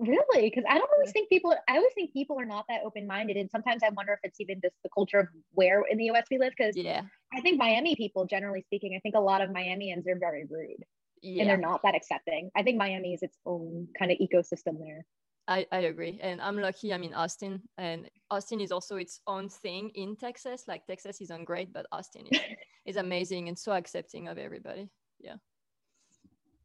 really 0.00 0.50
because 0.50 0.64
i 0.68 0.76
don't 0.76 0.90
always 0.92 1.12
think 1.12 1.28
people 1.28 1.54
i 1.68 1.76
always 1.76 1.92
think 1.94 2.12
people 2.12 2.38
are 2.38 2.44
not 2.44 2.64
that 2.68 2.80
open-minded 2.84 3.36
and 3.36 3.48
sometimes 3.50 3.82
i 3.84 3.88
wonder 3.90 4.12
if 4.12 4.18
it's 4.24 4.40
even 4.40 4.60
just 4.60 4.74
the 4.82 4.88
culture 4.92 5.20
of 5.20 5.28
where 5.52 5.82
in 5.88 5.96
the 5.98 6.10
us 6.10 6.24
we 6.30 6.38
live 6.38 6.52
because 6.56 6.76
yeah 6.76 7.02
i 7.32 7.40
think 7.40 7.58
miami 7.58 7.94
people 7.94 8.24
generally 8.26 8.62
speaking 8.62 8.94
i 8.96 9.00
think 9.00 9.14
a 9.14 9.20
lot 9.20 9.40
of 9.40 9.50
miamians 9.50 10.06
are 10.08 10.18
very 10.18 10.44
rude 10.50 10.84
yeah. 11.22 11.40
and 11.40 11.48
they're 11.50 11.56
not 11.56 11.80
that 11.82 11.94
accepting 11.94 12.50
i 12.56 12.62
think 12.62 12.76
miami 12.76 13.14
is 13.14 13.22
its 13.22 13.38
own 13.46 13.86
kind 13.96 14.10
of 14.10 14.18
ecosystem 14.18 14.78
there 14.80 15.04
I, 15.46 15.66
I 15.72 15.80
agree. 15.80 16.18
And 16.22 16.40
I'm 16.40 16.56
lucky 16.56 16.92
I'm 16.92 17.02
in 17.02 17.12
Austin. 17.12 17.60
And 17.76 18.08
Austin 18.30 18.62
is 18.62 18.72
also 18.72 18.96
its 18.96 19.20
own 19.26 19.50
thing 19.50 19.90
in 19.94 20.16
Texas. 20.16 20.64
Like 20.66 20.86
Texas 20.86 21.20
isn't 21.20 21.44
great, 21.44 21.70
but 21.70 21.86
Austin 21.92 22.26
is, 22.30 22.40
is 22.86 22.96
amazing 22.96 23.48
and 23.48 23.58
so 23.58 23.72
accepting 23.72 24.28
of 24.28 24.38
everybody. 24.38 24.88
Yeah. 25.20 25.34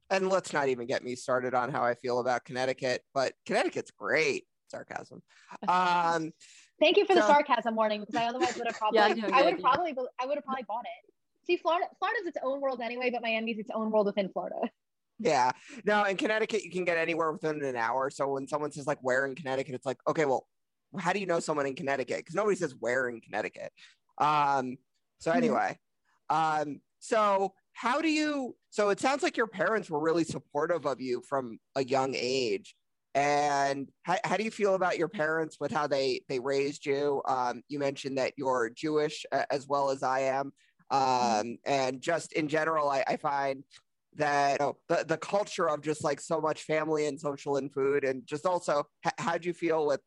And 0.10 0.30
let's 0.30 0.54
not 0.54 0.70
even 0.70 0.88
get 0.88 1.04
me 1.04 1.16
started 1.16 1.54
on 1.54 1.72
how 1.72 1.84
I 1.84 1.94
feel 1.96 2.20
about 2.20 2.46
Connecticut, 2.46 3.04
but 3.14 3.34
Connecticut's 3.46 3.92
great. 3.92 4.46
Sarcasm. 4.70 5.22
Um, 5.68 6.32
Thank 6.80 6.98
you 6.98 7.06
for 7.06 7.14
so, 7.14 7.20
the 7.20 7.28
sarcasm 7.28 7.76
warning 7.76 8.02
because 8.02 8.16
I 8.16 8.28
otherwise 8.28 8.56
would 8.56 8.68
have 8.68 8.78
probably 8.80 9.00
yeah, 9.00 9.28
I, 9.34 9.42
I 9.42 9.44
would 9.44 9.54
have 9.54 9.62
probably 9.62 9.96
I 10.22 10.26
would 10.26 10.36
have 10.36 10.46
probably 10.46 10.64
bought 10.68 10.86
it. 10.86 11.14
See, 11.46 11.58
Florida 11.58 11.88
Florida's 11.98 12.28
its 12.28 12.38
own 12.44 12.62
world 12.62 12.80
anyway, 12.82 13.10
but 13.10 13.22
Miami's 13.22 13.58
its 13.58 13.72
own 13.74 13.92
world 13.92 14.06
within 14.06 14.30
Florida. 14.30 14.56
Yeah. 15.20 15.52
No, 15.84 16.06
in 16.06 16.16
Connecticut, 16.16 16.64
you 16.64 16.72
can 16.72 16.86
get 16.86 16.98
anywhere 16.98 17.32
within 17.32 17.62
an 17.64 17.76
hour. 17.76 18.10
So 18.10 18.30
when 18.30 18.48
someone 18.48 18.72
says 18.72 18.88
like 18.88 19.00
where 19.02 19.26
in 19.26 19.36
Connecticut, 19.36 19.76
it's 19.76 19.86
like, 19.86 19.98
okay, 20.08 20.26
well, 20.26 20.48
how 20.98 21.12
do 21.12 21.20
you 21.20 21.26
know 21.26 21.40
someone 21.40 21.66
in 21.66 21.76
Connecticut? 21.76 22.18
Because 22.18 22.36
nobody 22.36 22.56
says 22.56 22.74
where 22.80 23.10
in 23.10 23.20
Connecticut. 23.20 23.72
Um, 24.18 24.78
so 25.20 25.32
mm-hmm. 25.32 25.38
anyway, 25.38 25.78
um, 26.30 26.80
so 27.00 27.54
how 27.80 28.02
do 28.02 28.10
you 28.10 28.58
so 28.72 28.90
it 28.90 29.00
sounds 29.00 29.24
like 29.24 29.38
your 29.38 29.48
parents 29.48 29.90
were 29.90 30.02
really 30.02 30.26
supportive 30.26 30.86
of 30.86 31.00
you 31.00 31.22
from 31.28 31.58
a 31.78 31.84
young 31.84 32.14
age. 32.14 32.76
And 33.16 33.90
how, 34.04 34.18
how 34.26 34.36
do 34.36 34.44
you 34.44 34.52
feel 34.52 34.76
about 34.76 34.98
your 34.98 35.08
parents 35.08 35.58
with 35.62 35.72
how 35.72 35.88
they 35.88 36.20
they 36.28 36.40
raised 36.40 36.86
you? 36.86 37.22
Um, 37.26 37.64
you 37.70 37.80
mentioned 37.80 38.18
that 38.18 38.34
you're 38.36 38.70
Jewish 38.76 39.26
uh, 39.32 39.46
as 39.50 39.66
well 39.66 39.92
as 39.92 40.04
I 40.04 40.20
am. 40.22 40.52
Mm-hmm. 40.92 41.40
Um, 41.40 41.58
and 41.66 42.02
just 42.02 42.34
in 42.34 42.50
general, 42.50 42.90
I, 42.90 43.06
I 43.08 43.16
find 43.16 43.64
that 44.16 44.60
you 44.60 44.66
know, 44.66 44.78
the, 44.90 45.06
the 45.08 45.18
culture 45.18 45.70
of 45.70 45.82
just 45.82 46.04
like 46.04 46.20
so 46.20 46.42
much 46.42 46.64
family 46.64 47.08
and 47.08 47.18
social 47.18 47.56
and 47.56 47.72
food 47.72 48.04
and 48.04 48.28
just 48.28 48.46
also 48.46 48.84
h- 49.06 49.14
how 49.18 49.38
do 49.38 49.48
you 49.48 49.54
feel 49.54 49.88
with 49.88 50.02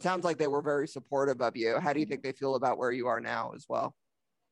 sounds 0.00 0.24
like 0.24 0.38
they 0.38 0.46
were 0.46 0.62
very 0.62 0.88
supportive 0.88 1.42
of 1.42 1.56
you 1.56 1.78
how 1.80 1.92
do 1.92 1.98
you 1.98 2.06
think 2.06 2.22
they 2.22 2.32
feel 2.32 2.54
about 2.54 2.78
where 2.78 2.92
you 2.92 3.08
are 3.08 3.20
now 3.20 3.50
as 3.54 3.66
well 3.68 3.92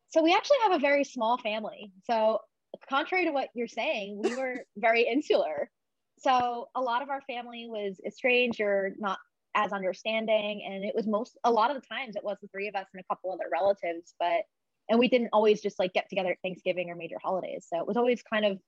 so 0.08 0.22
we 0.22 0.34
actually 0.34 0.58
have 0.64 0.72
a 0.72 0.78
very 0.80 1.04
small 1.04 1.38
family 1.38 1.92
so 2.02 2.40
contrary 2.88 3.25
to 3.25 3.32
what 3.32 3.48
you're 3.54 3.68
saying 3.68 4.20
we 4.22 4.34
were 4.37 4.64
very 4.76 5.02
insular 5.02 5.70
so 6.18 6.68
a 6.75 6.80
lot 6.80 7.02
of 7.02 7.10
our 7.10 7.22
family 7.22 7.66
was 7.68 8.00
estranged 8.06 8.60
or 8.60 8.94
not 8.98 9.18
as 9.54 9.72
understanding 9.72 10.62
and 10.66 10.84
it 10.84 10.94
was 10.94 11.06
most 11.06 11.38
a 11.44 11.50
lot 11.50 11.70
of 11.70 11.80
the 11.80 11.87
times 11.88 12.16
it 12.16 12.25
was 12.25 12.37
the 12.42 12.48
three 12.48 12.68
of 12.68 12.75
us 12.75 12.87
and 12.92 13.00
a 13.00 13.14
couple 13.14 13.32
other 13.32 13.48
relatives 13.50 14.14
but 14.20 14.42
and 14.90 14.98
we 14.98 15.08
didn't 15.08 15.28
always 15.32 15.60
just 15.60 15.78
like 15.78 15.92
get 15.92 16.08
together 16.08 16.30
at 16.30 16.38
thanksgiving 16.42 16.90
or 16.90 16.94
major 16.94 17.16
holidays 17.22 17.66
so 17.72 17.80
it 17.80 17.87
was 17.87 17.96
always 17.96 18.22
kind 18.22 18.44
of 18.44 18.58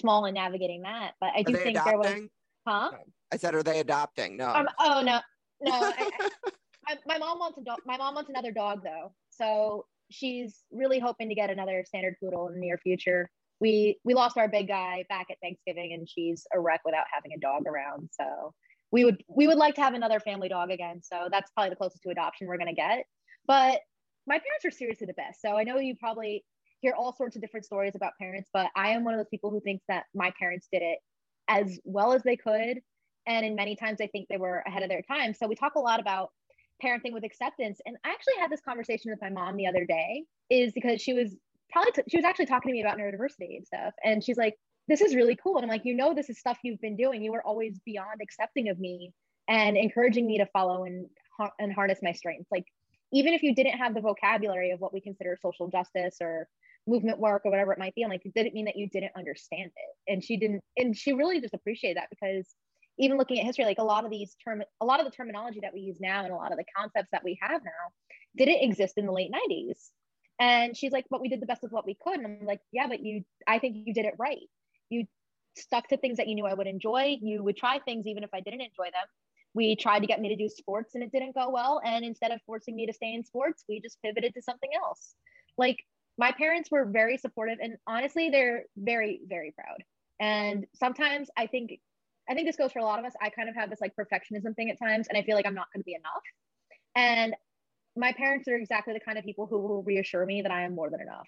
small 0.00 0.24
in 0.26 0.34
navigating 0.34 0.82
that. 0.82 1.12
But 1.20 1.30
I 1.36 1.42
do 1.42 1.54
think 1.54 1.76
adopting? 1.78 2.02
there 2.02 2.20
was, 2.20 2.28
huh? 2.66 2.90
I 3.32 3.36
said, 3.36 3.54
are 3.54 3.62
they 3.62 3.80
adopting? 3.80 4.36
No. 4.36 4.48
Um, 4.48 4.68
oh 4.78 5.02
no, 5.04 5.20
no. 5.60 5.72
I, 5.72 6.10
I, 6.88 6.96
my 7.06 7.18
mom 7.18 7.38
wants 7.38 7.58
a 7.58 7.62
dog. 7.62 7.78
My 7.86 7.96
mom 7.96 8.14
wants 8.14 8.30
another 8.30 8.52
dog 8.52 8.82
though, 8.82 9.12
so 9.30 9.86
she's 10.10 10.62
really 10.70 10.98
hoping 10.98 11.28
to 11.28 11.34
get 11.34 11.50
another 11.50 11.84
standard 11.86 12.16
poodle 12.20 12.48
in 12.48 12.54
the 12.54 12.60
near 12.60 12.78
future. 12.78 13.30
We 13.60 13.98
we 14.04 14.14
lost 14.14 14.36
our 14.38 14.48
big 14.48 14.68
guy 14.68 15.04
back 15.08 15.26
at 15.30 15.38
Thanksgiving, 15.42 15.92
and 15.92 16.08
she's 16.08 16.46
a 16.54 16.60
wreck 16.60 16.80
without 16.84 17.06
having 17.12 17.32
a 17.32 17.40
dog 17.40 17.66
around. 17.66 18.08
So 18.12 18.54
we 18.90 19.04
would 19.04 19.22
we 19.28 19.46
would 19.46 19.58
like 19.58 19.74
to 19.76 19.80
have 19.82 19.94
another 19.94 20.20
family 20.20 20.48
dog 20.48 20.70
again. 20.70 21.00
So 21.02 21.28
that's 21.30 21.50
probably 21.50 21.70
the 21.70 21.76
closest 21.76 22.02
to 22.04 22.10
adoption 22.10 22.46
we're 22.46 22.58
gonna 22.58 22.74
get. 22.74 23.04
But 23.46 23.80
my 24.26 24.38
parents 24.38 24.64
are 24.64 24.70
seriously 24.70 25.06
the 25.06 25.14
best. 25.14 25.40
So 25.40 25.56
I 25.56 25.64
know 25.64 25.78
you 25.78 25.96
probably 25.96 26.44
hear 26.80 26.92
all 26.92 27.12
sorts 27.12 27.34
of 27.34 27.42
different 27.42 27.66
stories 27.66 27.94
about 27.96 28.12
parents, 28.20 28.48
but 28.52 28.70
I 28.76 28.90
am 28.90 29.04
one 29.04 29.14
of 29.14 29.18
those 29.18 29.28
people 29.30 29.50
who 29.50 29.60
thinks 29.60 29.84
that 29.88 30.04
my 30.14 30.32
parents 30.38 30.68
did 30.72 30.82
it 30.82 30.98
as 31.48 31.80
well 31.84 32.12
as 32.12 32.22
they 32.22 32.36
could. 32.36 32.80
And 33.26 33.44
in 33.44 33.56
many 33.56 33.74
times, 33.74 34.00
I 34.00 34.06
think 34.06 34.28
they 34.28 34.36
were 34.36 34.62
ahead 34.66 34.82
of 34.82 34.88
their 34.88 35.02
time. 35.02 35.34
So 35.34 35.46
we 35.46 35.54
talk 35.54 35.74
a 35.74 35.80
lot 35.80 35.98
about 35.98 36.30
parenting 36.84 37.12
with 37.12 37.24
acceptance. 37.24 37.80
And 37.86 37.96
I 38.04 38.10
actually 38.10 38.34
had 38.40 38.50
this 38.50 38.60
conversation 38.60 39.10
with 39.10 39.20
my 39.20 39.30
mom 39.30 39.56
the 39.56 39.66
other 39.66 39.84
day, 39.84 40.24
is 40.50 40.72
because 40.72 41.00
she 41.00 41.12
was 41.12 41.36
probably, 41.70 41.92
t- 41.92 42.02
she 42.08 42.16
was 42.16 42.24
actually 42.24 42.46
talking 42.46 42.70
to 42.70 42.72
me 42.72 42.80
about 42.80 42.98
neurodiversity 42.98 43.56
and 43.56 43.66
stuff. 43.66 43.94
And 44.04 44.22
she's 44.22 44.36
like, 44.36 44.54
this 44.86 45.00
is 45.00 45.14
really 45.14 45.36
cool. 45.36 45.56
And 45.56 45.64
I'm 45.64 45.70
like, 45.70 45.84
you 45.84 45.94
know, 45.94 46.14
this 46.14 46.30
is 46.30 46.38
stuff 46.38 46.58
you've 46.62 46.80
been 46.80 46.96
doing. 46.96 47.22
You 47.22 47.32
were 47.32 47.46
always 47.46 47.78
beyond 47.84 48.20
accepting 48.22 48.68
of 48.68 48.78
me 48.78 49.12
and 49.48 49.76
encouraging 49.76 50.26
me 50.26 50.38
to 50.38 50.46
follow 50.46 50.84
and, 50.84 51.06
and 51.58 51.72
harness 51.72 51.98
my 52.02 52.12
strengths. 52.12 52.50
Like, 52.50 52.64
even 53.12 53.32
if 53.34 53.42
you 53.42 53.54
didn't 53.54 53.78
have 53.78 53.94
the 53.94 54.00
vocabulary 54.00 54.70
of 54.70 54.80
what 54.80 54.92
we 54.92 55.00
consider 55.00 55.38
social 55.42 55.68
justice 55.68 56.16
or 56.20 56.48
movement 56.88 57.20
work 57.20 57.42
or 57.44 57.50
whatever 57.50 57.72
it 57.72 57.78
might 57.78 57.94
be. 57.94 58.02
I'm 58.02 58.10
like, 58.10 58.24
it 58.24 58.34
didn't 58.34 58.54
mean 58.54 58.64
that 58.64 58.76
you 58.76 58.88
didn't 58.88 59.12
understand 59.16 59.66
it. 59.66 60.12
And 60.12 60.24
she 60.24 60.36
didn't, 60.36 60.62
and 60.76 60.96
she 60.96 61.12
really 61.12 61.40
just 61.40 61.54
appreciated 61.54 61.98
that 61.98 62.08
because 62.10 62.48
even 62.98 63.18
looking 63.18 63.38
at 63.38 63.46
history, 63.46 63.64
like 63.64 63.78
a 63.78 63.84
lot 63.84 64.04
of 64.04 64.10
these 64.10 64.36
term, 64.44 64.62
a 64.80 64.84
lot 64.84 65.00
of 65.00 65.06
the 65.06 65.12
terminology 65.12 65.60
that 65.62 65.72
we 65.72 65.80
use 65.80 65.98
now 66.00 66.24
and 66.24 66.32
a 66.32 66.36
lot 66.36 66.52
of 66.52 66.58
the 66.58 66.64
concepts 66.76 67.08
that 67.12 67.24
we 67.24 67.38
have 67.40 67.62
now 67.64 67.70
didn't 68.36 68.62
exist 68.62 68.94
in 68.96 69.06
the 69.06 69.12
late 69.12 69.30
90s. 69.32 69.90
And 70.40 70.76
she's 70.76 70.92
like, 70.92 71.06
but 71.10 71.20
we 71.20 71.28
did 71.28 71.40
the 71.40 71.46
best 71.46 71.64
of 71.64 71.72
what 71.72 71.86
we 71.86 71.96
could. 72.00 72.14
And 72.14 72.26
I'm 72.26 72.46
like, 72.46 72.60
yeah, 72.72 72.86
but 72.86 73.00
you, 73.00 73.24
I 73.46 73.58
think 73.58 73.76
you 73.86 73.94
did 73.94 74.04
it 74.04 74.14
right. 74.18 74.38
You 74.88 75.06
stuck 75.56 75.88
to 75.88 75.96
things 75.96 76.18
that 76.18 76.28
you 76.28 76.34
knew 76.34 76.46
I 76.46 76.54
would 76.54 76.68
enjoy. 76.68 77.16
You 77.20 77.42
would 77.42 77.56
try 77.56 77.80
things 77.80 78.06
even 78.06 78.22
if 78.22 78.30
I 78.32 78.40
didn't 78.40 78.60
enjoy 78.60 78.86
them. 78.86 79.06
We 79.54 79.74
tried 79.74 80.00
to 80.00 80.06
get 80.06 80.20
me 80.20 80.28
to 80.28 80.36
do 80.36 80.48
sports 80.48 80.94
and 80.94 81.02
it 81.02 81.10
didn't 81.10 81.34
go 81.34 81.50
well. 81.50 81.80
And 81.84 82.04
instead 82.04 82.30
of 82.30 82.40
forcing 82.46 82.76
me 82.76 82.86
to 82.86 82.92
stay 82.92 83.14
in 83.14 83.24
sports, 83.24 83.64
we 83.68 83.80
just 83.80 84.00
pivoted 84.02 84.34
to 84.34 84.42
something 84.42 84.70
else. 84.80 85.14
Like 85.56 85.78
my 86.18 86.32
parents 86.32 86.70
were 86.70 86.84
very 86.84 87.16
supportive 87.16 87.58
and 87.62 87.76
honestly 87.86 88.28
they're 88.28 88.64
very 88.76 89.20
very 89.26 89.52
proud 89.52 89.82
and 90.20 90.66
sometimes 90.74 91.30
i 91.36 91.46
think 91.46 91.78
i 92.28 92.34
think 92.34 92.46
this 92.46 92.56
goes 92.56 92.72
for 92.72 92.80
a 92.80 92.84
lot 92.84 92.98
of 92.98 93.04
us 93.04 93.12
i 93.22 93.30
kind 93.30 93.48
of 93.48 93.54
have 93.54 93.70
this 93.70 93.80
like 93.80 93.92
perfectionism 93.96 94.54
thing 94.56 94.70
at 94.70 94.78
times 94.78 95.08
and 95.08 95.18
i 95.18 95.22
feel 95.22 95.36
like 95.36 95.46
i'm 95.46 95.54
not 95.54 95.66
going 95.72 95.80
to 95.80 95.84
be 95.84 95.94
enough 95.94 96.22
and 96.96 97.34
my 97.96 98.12
parents 98.12 98.48
are 98.48 98.56
exactly 98.56 98.94
the 98.94 99.00
kind 99.00 99.18
of 99.18 99.24
people 99.24 99.46
who 99.46 99.58
will 99.58 99.82
reassure 99.82 100.26
me 100.26 100.42
that 100.42 100.52
i 100.52 100.62
am 100.62 100.74
more 100.74 100.90
than 100.90 101.00
enough 101.00 101.26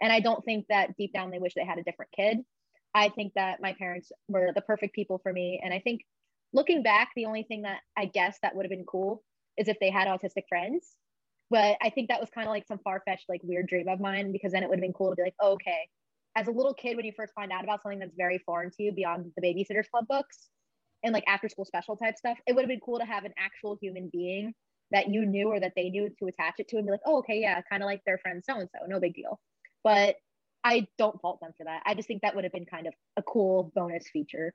And 0.00 0.12
I 0.12 0.20
don't 0.20 0.44
think 0.44 0.66
that 0.68 0.96
deep 0.96 1.12
down 1.12 1.30
they 1.30 1.38
wish 1.38 1.54
they 1.54 1.64
had 1.64 1.78
a 1.78 1.82
different 1.82 2.12
kid. 2.12 2.38
I 2.94 3.10
think 3.10 3.34
that 3.34 3.60
my 3.60 3.74
parents 3.74 4.10
were 4.28 4.52
the 4.54 4.62
perfect 4.62 4.94
people 4.94 5.18
for 5.22 5.32
me. 5.32 5.60
And 5.62 5.72
I 5.72 5.80
think 5.80 6.02
looking 6.52 6.82
back, 6.82 7.10
the 7.14 7.26
only 7.26 7.44
thing 7.44 7.62
that 7.62 7.80
I 7.96 8.06
guess 8.06 8.38
that 8.42 8.54
would 8.56 8.64
have 8.64 8.70
been 8.70 8.84
cool 8.86 9.22
is 9.56 9.68
if 9.68 9.78
they 9.80 9.90
had 9.90 10.08
autistic 10.08 10.44
friends. 10.48 10.96
But 11.50 11.76
I 11.82 11.90
think 11.90 12.08
that 12.08 12.20
was 12.20 12.30
kind 12.30 12.46
of 12.46 12.52
like 12.52 12.66
some 12.66 12.78
far 12.78 13.02
fetched, 13.04 13.28
like 13.28 13.42
weird 13.44 13.66
dream 13.68 13.88
of 13.88 14.00
mine 14.00 14.32
because 14.32 14.52
then 14.52 14.62
it 14.62 14.68
would 14.68 14.78
have 14.78 14.82
been 14.82 14.92
cool 14.92 15.10
to 15.10 15.16
be 15.16 15.22
like, 15.22 15.34
oh, 15.40 15.52
okay, 15.52 15.88
as 16.36 16.46
a 16.46 16.50
little 16.50 16.74
kid, 16.74 16.96
when 16.96 17.04
you 17.04 17.12
first 17.16 17.34
find 17.34 17.52
out 17.52 17.64
about 17.64 17.82
something 17.82 17.98
that's 17.98 18.14
very 18.16 18.38
foreign 18.38 18.70
to 18.70 18.82
you 18.82 18.92
beyond 18.92 19.32
the 19.36 19.42
Babysitter's 19.42 19.88
Club 19.88 20.06
books 20.08 20.48
and 21.02 21.12
like 21.12 21.24
after 21.26 21.48
school 21.48 21.64
special 21.64 21.96
type 21.96 22.16
stuff, 22.16 22.38
it 22.46 22.54
would 22.54 22.62
have 22.62 22.68
been 22.68 22.80
cool 22.80 22.98
to 22.98 23.04
have 23.04 23.24
an 23.24 23.32
actual 23.38 23.76
human 23.80 24.08
being 24.12 24.54
that 24.92 25.08
you 25.08 25.24
knew 25.24 25.48
or 25.48 25.60
that 25.60 25.72
they 25.76 25.88
knew 25.88 26.10
to 26.18 26.26
attach 26.26 26.54
it 26.58 26.68
to 26.68 26.76
and 26.76 26.86
be 26.86 26.92
like, 26.92 27.00
oh, 27.06 27.18
okay, 27.18 27.40
yeah, 27.40 27.60
kind 27.70 27.82
of 27.82 27.86
like 27.86 28.02
their 28.04 28.18
friend 28.18 28.42
so 28.44 28.56
and 28.56 28.68
so, 28.72 28.86
no 28.86 29.00
big 29.00 29.14
deal. 29.14 29.40
But 29.82 30.16
I 30.62 30.86
don't 30.98 31.20
fault 31.20 31.40
them 31.40 31.52
for 31.56 31.64
that. 31.64 31.82
I 31.86 31.94
just 31.94 32.06
think 32.06 32.22
that 32.22 32.34
would 32.34 32.44
have 32.44 32.52
been 32.52 32.66
kind 32.66 32.86
of 32.86 32.94
a 33.16 33.22
cool 33.22 33.72
bonus 33.74 34.08
feature. 34.12 34.52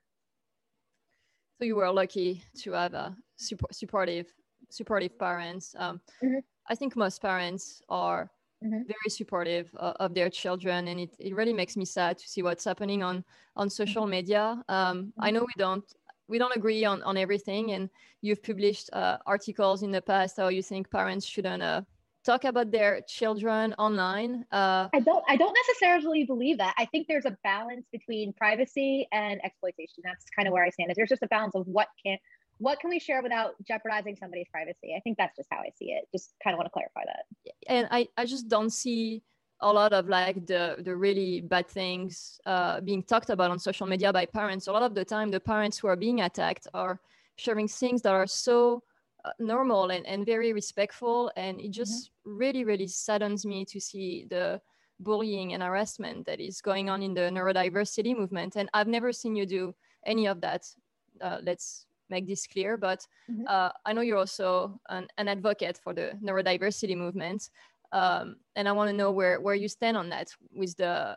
So 1.58 1.64
you 1.64 1.76
were 1.76 1.90
lucky 1.90 2.42
to 2.62 2.72
have 2.72 2.94
a 2.94 3.16
support, 3.36 3.74
supportive, 3.74 4.26
supportive 4.70 5.18
parents. 5.18 5.74
Um, 5.78 6.00
mm-hmm. 6.22 6.38
I 6.68 6.74
think 6.74 6.96
most 6.96 7.22
parents 7.22 7.82
are 7.88 8.30
mm-hmm. 8.64 8.82
very 8.86 9.10
supportive 9.10 9.70
uh, 9.78 9.92
of 10.00 10.14
their 10.14 10.30
children, 10.30 10.88
and 10.88 11.00
it, 11.00 11.14
it 11.18 11.34
really 11.34 11.52
makes 11.52 11.76
me 11.76 11.84
sad 11.84 12.18
to 12.18 12.28
see 12.28 12.42
what's 12.42 12.64
happening 12.64 13.02
on 13.02 13.24
on 13.56 13.70
social 13.70 14.02
mm-hmm. 14.02 14.12
media. 14.12 14.62
Um, 14.68 15.12
I 15.18 15.30
know 15.30 15.40
we 15.40 15.54
don't 15.58 15.84
we 16.28 16.38
don't 16.38 16.56
agree 16.56 16.84
on 16.84 17.02
on 17.02 17.16
everything, 17.16 17.72
and 17.72 17.90
you've 18.22 18.42
published 18.42 18.90
uh, 18.92 19.18
articles 19.26 19.82
in 19.82 19.90
the 19.90 20.02
past 20.02 20.36
how 20.36 20.48
you 20.48 20.62
think 20.62 20.90
parents 20.90 21.26
shouldn't 21.26 21.62
uh, 21.62 21.82
talk 22.26 22.44
about 22.44 22.72
their 22.72 23.00
children 23.02 23.72
online 23.78 24.44
uh, 24.50 24.88
i 24.92 24.98
don't 24.98 25.22
i 25.28 25.36
don't 25.36 25.56
necessarily 25.62 26.24
believe 26.24 26.58
that 26.58 26.74
i 26.76 26.84
think 26.86 27.06
there's 27.06 27.24
a 27.24 27.36
balance 27.44 27.86
between 27.92 28.32
privacy 28.32 29.06
and 29.12 29.40
exploitation 29.44 30.02
that's 30.02 30.24
kind 30.34 30.48
of 30.48 30.52
where 30.52 30.64
i 30.64 30.70
stand 30.70 30.90
is 30.90 30.96
there's 30.96 31.08
just 31.08 31.22
a 31.22 31.28
balance 31.28 31.54
of 31.54 31.64
what 31.68 31.86
can 32.04 32.18
what 32.58 32.80
can 32.80 32.90
we 32.90 32.98
share 32.98 33.22
without 33.22 33.54
jeopardizing 33.66 34.16
somebody's 34.16 34.48
privacy 34.50 34.94
i 34.96 35.00
think 35.00 35.16
that's 35.18 35.36
just 35.36 35.48
how 35.50 35.58
i 35.58 35.70
see 35.76 35.86
it 35.86 36.06
just 36.12 36.34
kind 36.42 36.54
of 36.54 36.58
want 36.58 36.66
to 36.66 36.70
clarify 36.70 37.02
that 37.04 37.52
and 37.68 37.88
i 37.90 38.06
i 38.16 38.24
just 38.24 38.48
don't 38.48 38.70
see 38.70 39.22
a 39.60 39.72
lot 39.72 39.92
of 39.92 40.08
like 40.08 40.46
the 40.46 40.76
the 40.80 40.94
really 40.94 41.40
bad 41.40 41.66
things 41.66 42.38
uh, 42.44 42.78
being 42.82 43.02
talked 43.02 43.30
about 43.30 43.50
on 43.50 43.58
social 43.58 43.86
media 43.86 44.12
by 44.12 44.26
parents 44.26 44.66
a 44.66 44.72
lot 44.72 44.82
of 44.82 44.94
the 44.94 45.04
time 45.04 45.30
the 45.30 45.40
parents 45.40 45.78
who 45.78 45.88
are 45.88 45.96
being 45.96 46.20
attacked 46.20 46.66
are 46.74 47.00
sharing 47.36 47.68
things 47.68 48.02
that 48.02 48.12
are 48.12 48.26
so 48.26 48.82
uh, 49.26 49.30
normal 49.38 49.90
and, 49.90 50.06
and 50.06 50.24
very 50.24 50.52
respectful. 50.52 51.30
And 51.36 51.60
it 51.60 51.70
just 51.70 52.10
mm-hmm. 52.26 52.38
really, 52.38 52.64
really 52.64 52.86
saddens 52.86 53.44
me 53.44 53.64
to 53.66 53.80
see 53.80 54.26
the 54.28 54.60
bullying 55.00 55.52
and 55.52 55.62
harassment 55.62 56.26
that 56.26 56.40
is 56.40 56.60
going 56.60 56.88
on 56.88 57.02
in 57.02 57.12
the 57.12 57.22
neurodiversity 57.22 58.16
movement. 58.16 58.56
And 58.56 58.68
I've 58.72 58.86
never 58.86 59.12
seen 59.12 59.36
you 59.36 59.44
do 59.44 59.74
any 60.06 60.26
of 60.26 60.40
that. 60.42 60.64
Uh, 61.20 61.38
let's 61.42 61.86
make 62.10 62.26
this 62.26 62.46
clear. 62.46 62.76
But 62.76 63.06
mm-hmm. 63.30 63.44
uh, 63.46 63.70
I 63.84 63.92
know 63.92 64.00
you're 64.00 64.18
also 64.18 64.80
an, 64.88 65.06
an, 65.18 65.28
advocate 65.28 65.78
for 65.82 65.92
the 65.92 66.12
neurodiversity 66.22 66.96
movement. 66.96 67.50
Um, 67.92 68.36
and 68.56 68.68
I 68.68 68.72
want 68.72 68.90
to 68.90 68.96
know 68.96 69.10
where, 69.10 69.40
where 69.40 69.54
you 69.54 69.68
stand 69.68 69.96
on 69.96 70.08
that 70.10 70.28
with 70.52 70.76
the 70.76 71.16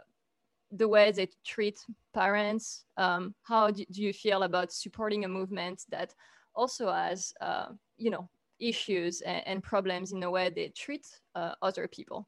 the 0.71 0.87
way 0.87 1.11
they 1.11 1.27
treat 1.43 1.79
parents. 2.13 2.85
Um, 2.95 3.33
how 3.41 3.71
do, 3.71 3.83
do, 3.91 4.03
you 4.03 4.13
feel 4.13 4.43
about 4.43 4.71
supporting 4.71 5.25
a 5.25 5.27
movement 5.27 5.83
that 5.89 6.13
also 6.55 6.91
has 6.91 7.33
uh, 7.41 7.69
you 7.97 8.11
know 8.11 8.29
issues 8.59 9.21
and, 9.21 9.41
and 9.47 9.63
problems 9.63 10.11
in 10.11 10.19
the 10.19 10.29
way 10.29 10.49
they 10.49 10.69
treat 10.69 11.07
uh, 11.35 11.53
other 11.61 11.87
people 11.87 12.27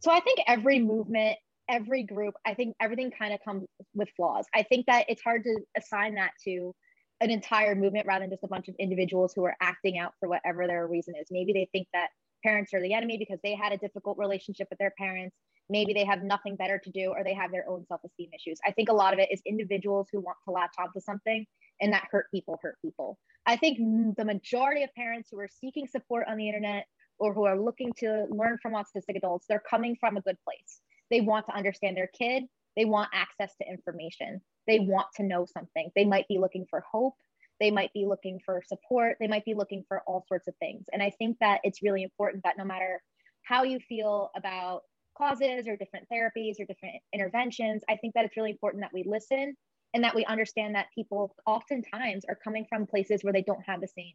so 0.00 0.12
i 0.12 0.20
think 0.20 0.38
every 0.46 0.78
movement 0.78 1.36
every 1.68 2.02
group 2.02 2.34
i 2.46 2.54
think 2.54 2.76
everything 2.80 3.10
kind 3.10 3.34
of 3.34 3.40
comes 3.44 3.64
with 3.94 4.08
flaws 4.16 4.46
i 4.54 4.62
think 4.62 4.86
that 4.86 5.04
it's 5.08 5.22
hard 5.22 5.42
to 5.42 5.58
assign 5.76 6.14
that 6.14 6.30
to 6.42 6.72
an 7.20 7.30
entire 7.30 7.74
movement 7.74 8.06
rather 8.06 8.24
than 8.24 8.30
just 8.30 8.44
a 8.44 8.48
bunch 8.48 8.68
of 8.68 8.74
individuals 8.78 9.32
who 9.34 9.44
are 9.44 9.56
acting 9.60 9.98
out 9.98 10.12
for 10.20 10.28
whatever 10.28 10.66
their 10.66 10.86
reason 10.86 11.14
is. 11.20 11.26
Maybe 11.30 11.52
they 11.52 11.68
think 11.72 11.88
that 11.92 12.08
parents 12.44 12.74
are 12.74 12.80
the 12.80 12.92
enemy 12.92 13.16
because 13.16 13.38
they 13.42 13.54
had 13.54 13.72
a 13.72 13.78
difficult 13.78 14.18
relationship 14.18 14.68
with 14.70 14.78
their 14.78 14.92
parents. 14.98 15.34
Maybe 15.68 15.92
they 15.94 16.04
have 16.04 16.22
nothing 16.22 16.56
better 16.56 16.78
to 16.78 16.90
do 16.90 17.12
or 17.16 17.24
they 17.24 17.34
have 17.34 17.50
their 17.50 17.68
own 17.68 17.84
self-esteem 17.86 18.30
issues. 18.34 18.58
I 18.64 18.70
think 18.70 18.88
a 18.88 18.92
lot 18.92 19.14
of 19.14 19.18
it 19.18 19.30
is 19.32 19.40
individuals 19.46 20.08
who 20.12 20.20
want 20.20 20.36
to 20.44 20.52
latch 20.52 20.74
onto 20.78 21.00
something 21.00 21.44
and 21.80 21.92
that 21.92 22.06
hurt 22.10 22.26
people 22.32 22.58
hurt 22.62 22.76
people. 22.82 23.18
I 23.46 23.56
think 23.56 23.78
the 24.16 24.24
majority 24.24 24.82
of 24.82 24.94
parents 24.94 25.28
who 25.30 25.38
are 25.40 25.48
seeking 25.48 25.86
support 25.86 26.26
on 26.28 26.36
the 26.36 26.46
internet 26.46 26.86
or 27.18 27.32
who 27.32 27.44
are 27.44 27.58
looking 27.58 27.92
to 27.98 28.26
learn 28.30 28.58
from 28.60 28.74
autistic 28.74 29.16
adults, 29.16 29.46
they're 29.48 29.62
coming 29.68 29.96
from 29.98 30.16
a 30.16 30.20
good 30.20 30.36
place. 30.44 30.80
They 31.10 31.20
want 31.20 31.46
to 31.46 31.54
understand 31.56 31.96
their 31.96 32.08
kid, 32.08 32.44
they 32.76 32.84
want 32.84 33.10
access 33.12 33.54
to 33.56 33.68
information, 33.68 34.40
they 34.66 34.80
want 34.80 35.06
to 35.16 35.22
know 35.22 35.46
something. 35.46 35.90
They 35.94 36.04
might 36.04 36.28
be 36.28 36.38
looking 36.38 36.66
for 36.68 36.80
hope, 36.80 37.14
they 37.60 37.70
might 37.70 37.92
be 37.92 38.06
looking 38.06 38.38
for 38.44 38.62
support, 38.66 39.16
they 39.20 39.28
might 39.28 39.44
be 39.44 39.54
looking 39.54 39.84
for 39.88 40.02
all 40.06 40.24
sorts 40.28 40.48
of 40.48 40.54
things. 40.56 40.86
And 40.92 41.02
I 41.02 41.10
think 41.18 41.38
that 41.40 41.60
it's 41.64 41.82
really 41.82 42.02
important 42.02 42.44
that 42.44 42.58
no 42.58 42.64
matter 42.64 43.02
how 43.42 43.62
you 43.62 43.78
feel 43.80 44.30
about 44.36 44.82
causes 45.16 45.66
or 45.66 45.76
different 45.76 46.06
therapies 46.12 46.60
or 46.60 46.66
different 46.66 46.96
interventions, 47.12 47.82
I 47.88 47.96
think 47.96 48.14
that 48.14 48.24
it's 48.24 48.36
really 48.36 48.50
important 48.50 48.82
that 48.82 48.92
we 48.92 49.04
listen 49.06 49.56
and 49.94 50.04
that 50.04 50.14
we 50.14 50.24
understand 50.26 50.74
that 50.74 50.86
people 50.94 51.34
oftentimes 51.46 52.24
are 52.28 52.38
coming 52.42 52.66
from 52.68 52.86
places 52.86 53.22
where 53.22 53.32
they 53.32 53.42
don't 53.42 53.62
have 53.66 53.80
the 53.80 53.88
same 53.88 54.12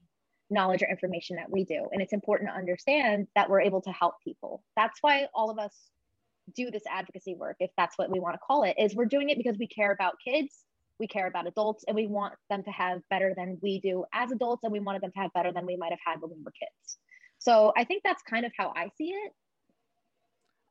knowledge 0.52 0.84
or 0.84 0.90
information 0.90 1.38
that 1.38 1.50
we 1.50 1.64
do. 1.64 1.88
And 1.92 2.02
it's 2.02 2.14
important 2.14 2.50
to 2.50 2.56
understand 2.56 3.28
that 3.36 3.50
we're 3.50 3.62
able 3.62 3.82
to 3.82 3.92
help 3.92 4.16
people. 4.24 4.64
That's 4.76 5.00
why 5.02 5.28
all 5.34 5.50
of 5.50 5.58
us 5.58 5.74
do 6.56 6.72
this 6.72 6.84
advocacy 6.90 7.36
work, 7.36 7.58
if 7.60 7.72
that's 7.78 7.98
what 7.98 8.10
we 8.10 8.20
want 8.20 8.36
to 8.36 8.40
call 8.40 8.64
it, 8.64 8.76
is 8.78 8.96
we're 8.96 9.06
doing 9.06 9.30
it 9.30 9.38
because 9.38 9.58
we 9.58 9.68
care 9.68 9.92
about 9.92 10.16
kids, 10.26 10.66
we 11.00 11.08
care 11.08 11.28
about 11.28 11.48
adults, 11.48 11.84
and 11.88 11.96
we 11.96 12.08
want 12.08 12.34
them 12.50 12.64
to 12.64 12.72
have 12.72 13.02
better 13.10 13.34
than 13.36 13.58
we 13.62 13.80
do 13.80 14.06
as 14.14 14.32
adults, 14.32 14.64
and 14.64 14.72
we 14.72 14.80
wanted 14.80 15.02
them 15.02 15.12
to 15.12 15.20
have 15.20 15.34
better 15.34 15.52
than 15.52 15.66
we 15.66 15.76
might 15.76 15.92
have 15.92 16.00
had 16.06 16.22
when 16.22 16.32
we 16.32 16.44
were 16.44 16.52
kids. 16.52 16.98
So 17.40 17.74
I 17.76 17.84
think 17.84 18.04
that's 18.04 18.22
kind 18.24 18.46
of 18.46 18.52
how 18.58 18.72
I 18.76 18.90
see 18.98 19.10
it. 19.10 19.34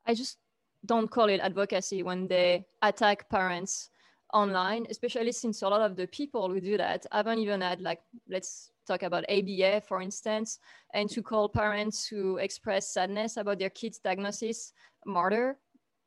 I 0.05 0.13
just 0.13 0.37
don't 0.85 1.11
call 1.11 1.29
it 1.29 1.41
advocacy 1.41 2.01
when 2.01 2.27
they 2.27 2.65
attack 2.81 3.29
parents 3.29 3.89
online, 4.33 4.87
especially 4.89 5.31
since 5.31 5.61
a 5.61 5.67
lot 5.67 5.81
of 5.81 5.95
the 5.95 6.07
people 6.07 6.49
who 6.49 6.61
do 6.61 6.77
that 6.77 7.05
haven't 7.11 7.39
even 7.39 7.61
had 7.61 7.81
like, 7.81 7.99
let's 8.29 8.71
talk 8.87 9.03
about 9.03 9.25
ABA, 9.29 9.81
for 9.87 10.01
instance, 10.01 10.59
and 10.93 11.09
to 11.09 11.21
call 11.21 11.49
parents 11.49 12.07
who 12.07 12.37
express 12.37 12.93
sadness 12.93 13.37
about 13.37 13.59
their 13.59 13.69
kids' 13.69 13.99
diagnosis 13.99 14.73
martyr, 15.05 15.57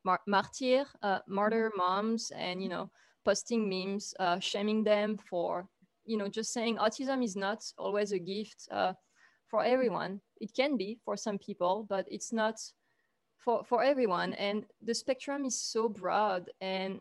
mar- 0.05 0.23
martyr, 0.27 0.85
uh, 1.03 1.19
martyr 1.27 1.73
moms, 1.77 2.31
and, 2.37 2.63
you 2.63 2.69
know, 2.69 2.91
posting 3.25 3.69
memes, 3.69 4.15
uh, 4.21 4.39
shaming 4.39 4.85
them 4.85 5.17
for, 5.17 5.67
you 6.05 6.17
know, 6.17 6.29
just 6.29 6.53
saying 6.53 6.77
autism 6.77 7.25
is 7.25 7.37
not 7.37 7.65
always 7.79 8.13
a 8.13 8.19
gift 8.19 8.69
uh, 8.71 8.93
for 9.47 9.65
everyone. 9.65 10.21
It 10.41 10.55
can 10.55 10.77
be 10.77 10.99
for 11.05 11.17
some 11.17 11.39
people, 11.39 11.87
but 11.89 12.07
it's 12.11 12.33
not 12.33 12.61
for, 13.39 13.65
for 13.65 13.83
everyone. 13.83 14.35
And 14.35 14.65
the 14.83 14.95
spectrum 14.95 15.45
is 15.45 15.59
so 15.59 15.89
broad 15.89 16.51
and 16.61 17.01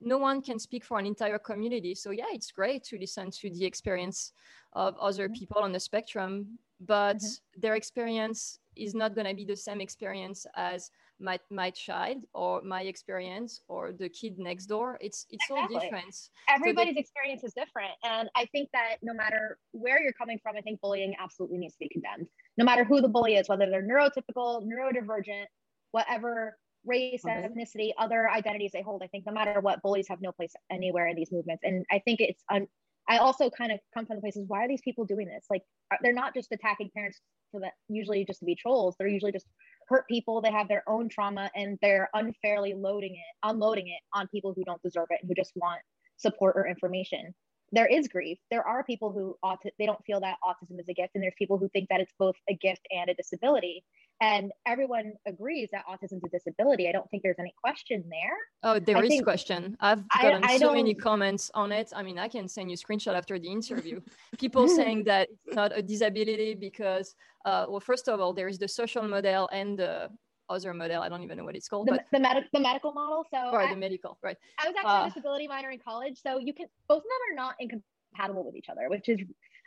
no 0.00 0.18
one 0.18 0.42
can 0.42 0.58
speak 0.58 0.84
for 0.84 0.98
an 0.98 1.06
entire 1.06 1.38
community. 1.38 1.94
So 1.94 2.10
yeah, 2.10 2.26
it's 2.32 2.50
great 2.50 2.84
to 2.84 2.98
listen 2.98 3.30
to 3.30 3.50
the 3.50 3.64
experience 3.64 4.32
of 4.74 4.96
other 4.98 5.28
mm-hmm. 5.28 5.38
people 5.38 5.62
on 5.62 5.72
the 5.72 5.80
spectrum, 5.80 6.58
but 6.80 7.16
mm-hmm. 7.16 7.60
their 7.60 7.76
experience 7.76 8.58
is 8.76 8.94
not 8.94 9.14
going 9.14 9.26
to 9.26 9.34
be 9.34 9.44
the 9.44 9.56
same 9.56 9.80
experience 9.80 10.46
as 10.54 10.90
my, 11.18 11.38
my 11.50 11.70
child 11.70 12.24
or 12.34 12.62
my 12.62 12.82
experience 12.82 13.62
or 13.68 13.92
the 13.92 14.08
kid 14.08 14.38
next 14.38 14.66
door 14.66 14.98
it's 15.00 15.26
it's 15.30 15.44
exactly. 15.48 15.76
all 15.76 15.82
different 15.82 16.14
everybody's 16.48 16.94
so 16.94 17.00
experience 17.00 17.42
is 17.42 17.52
different 17.54 17.92
and 18.04 18.28
i 18.36 18.44
think 18.46 18.68
that 18.72 18.96
no 19.02 19.14
matter 19.14 19.58
where 19.72 20.02
you're 20.02 20.12
coming 20.12 20.38
from 20.42 20.56
i 20.56 20.60
think 20.60 20.80
bullying 20.80 21.14
absolutely 21.18 21.58
needs 21.58 21.74
to 21.74 21.80
be 21.80 21.88
condemned 21.88 22.26
no 22.58 22.64
matter 22.64 22.84
who 22.84 23.00
the 23.00 23.08
bully 23.08 23.36
is 23.36 23.48
whether 23.48 23.68
they're 23.70 23.86
neurotypical 23.86 24.62
neurodivergent 24.66 25.46
whatever 25.92 26.56
race, 26.86 27.22
okay. 27.24 27.46
ethnicity, 27.48 27.90
other 27.98 28.30
identities 28.30 28.70
they 28.72 28.82
hold. 28.82 29.02
I 29.02 29.08
think 29.08 29.26
no 29.26 29.32
matter 29.32 29.60
what, 29.60 29.82
bullies 29.82 30.06
have 30.08 30.20
no 30.20 30.32
place 30.32 30.52
anywhere 30.70 31.08
in 31.08 31.16
these 31.16 31.32
movements. 31.32 31.62
And 31.64 31.84
I 31.90 31.98
think 31.98 32.20
it's, 32.20 32.42
un- 32.50 32.68
I 33.08 33.18
also 33.18 33.50
kind 33.50 33.72
of 33.72 33.80
come 33.94 34.06
from 34.06 34.16
the 34.16 34.20
places, 34.20 34.44
why 34.46 34.64
are 34.64 34.68
these 34.68 34.82
people 34.82 35.04
doing 35.04 35.26
this? 35.26 35.46
Like, 35.50 35.62
uh, 35.92 35.96
they're 36.02 36.12
not 36.12 36.34
just 36.34 36.50
attacking 36.52 36.90
parents 36.94 37.20
for 37.50 37.60
that, 37.60 37.72
usually 37.88 38.24
just 38.24 38.40
to 38.40 38.46
be 38.46 38.54
trolls. 38.54 38.96
They're 38.98 39.08
usually 39.08 39.32
just 39.32 39.46
hurt 39.88 40.06
people. 40.08 40.40
They 40.40 40.52
have 40.52 40.68
their 40.68 40.82
own 40.88 41.08
trauma 41.08 41.50
and 41.54 41.78
they're 41.82 42.08
unfairly 42.14 42.74
loading 42.74 43.14
it, 43.14 43.48
unloading 43.48 43.88
it 43.88 44.00
on 44.12 44.28
people 44.28 44.52
who 44.54 44.64
don't 44.64 44.82
deserve 44.82 45.06
it 45.10 45.18
and 45.22 45.28
who 45.28 45.34
just 45.34 45.52
want 45.56 45.80
support 46.16 46.56
or 46.56 46.66
information. 46.66 47.34
There 47.72 47.86
is 47.86 48.06
grief. 48.08 48.38
There 48.50 48.66
are 48.66 48.84
people 48.84 49.10
who 49.12 49.36
they 49.78 49.86
don't 49.86 50.04
feel 50.04 50.20
that 50.20 50.36
autism 50.44 50.78
is 50.78 50.88
a 50.88 50.94
gift, 50.94 51.10
and 51.14 51.22
there's 51.22 51.34
people 51.36 51.58
who 51.58 51.68
think 51.70 51.88
that 51.90 52.00
it's 52.00 52.12
both 52.18 52.36
a 52.48 52.54
gift 52.54 52.86
and 52.90 53.10
a 53.10 53.14
disability 53.14 53.84
and 54.20 54.50
everyone 54.66 55.12
agrees 55.26 55.68
that 55.72 55.84
autism 55.86 56.16
is 56.16 56.22
a 56.24 56.28
disability. 56.28 56.88
I 56.88 56.92
don't 56.92 57.08
think 57.10 57.22
there's 57.22 57.38
any 57.38 57.54
question 57.62 58.02
there. 58.08 58.36
Oh, 58.62 58.78
there 58.78 58.96
I 58.96 59.02
is 59.02 59.20
question. 59.20 59.76
I've 59.80 60.08
gotten 60.08 60.42
I, 60.44 60.54
I 60.54 60.58
so 60.58 60.72
many 60.72 60.94
comments 60.94 61.50
on 61.54 61.70
it. 61.70 61.92
I 61.94 62.02
mean, 62.02 62.18
I 62.18 62.28
can 62.28 62.48
send 62.48 62.70
you 62.70 62.74
a 62.74 62.78
screenshot 62.78 63.14
after 63.14 63.38
the 63.38 63.48
interview. 63.48 64.00
People 64.38 64.68
saying 64.68 65.04
that 65.04 65.28
it's 65.44 65.54
not 65.54 65.76
a 65.76 65.82
disability 65.82 66.54
because, 66.54 67.14
uh, 67.44 67.66
well, 67.68 67.80
first 67.80 68.08
of 68.08 68.20
all, 68.20 68.32
there 68.32 68.48
is 68.48 68.58
the 68.58 68.68
social 68.68 69.02
model 69.02 69.48
and 69.52 69.78
the 69.78 70.08
other 70.48 70.72
model. 70.72 71.02
I 71.02 71.08
don't 71.10 71.22
even 71.22 71.36
know 71.36 71.44
what 71.44 71.56
it's 71.56 71.68
called. 71.68 71.88
The, 71.88 71.92
but 71.92 72.04
the, 72.12 72.20
med- 72.20 72.48
the 72.52 72.60
medical 72.60 72.92
model. 72.92 73.24
So 73.30 73.52
right, 73.52 73.68
I, 73.68 73.74
the 73.74 73.78
medical, 73.78 74.16
right. 74.22 74.36
I 74.58 74.68
was 74.68 74.76
actually 74.78 74.92
Uh, 74.92 75.04
a 75.04 75.08
disability 75.08 75.46
minor 75.48 75.70
in 75.72 75.78
college. 75.78 76.22
So 76.22 76.38
you 76.38 76.54
can, 76.54 76.68
both 76.88 76.98
of 76.98 77.02
them 77.02 77.32
are 77.32 77.36
not 77.36 77.54
incompatible 77.60 78.46
with 78.46 78.56
each 78.56 78.70
other, 78.70 78.88
which 78.88 79.08
is, 79.10 79.18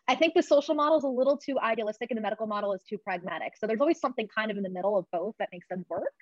I 0.09 0.15
think 0.15 0.33
the 0.33 0.41
social 0.41 0.73
model 0.73 0.97
is 0.97 1.03
a 1.03 1.07
little 1.07 1.37
too 1.37 1.59
idealistic 1.59 2.09
and 2.09 2.17
the 2.17 2.21
medical 2.21 2.47
model 2.47 2.73
is 2.73 2.81
too 2.89 2.97
pragmatic. 2.97 3.53
So 3.55 3.67
there's 3.67 3.79
always 3.79 3.99
something 3.99 4.27
kind 4.27 4.49
of 4.49 4.57
in 4.57 4.63
the 4.63 4.69
middle 4.69 4.97
of 4.97 5.05
both 5.11 5.35
that 5.37 5.49
makes 5.51 5.67
them 5.67 5.85
work. 5.87 6.15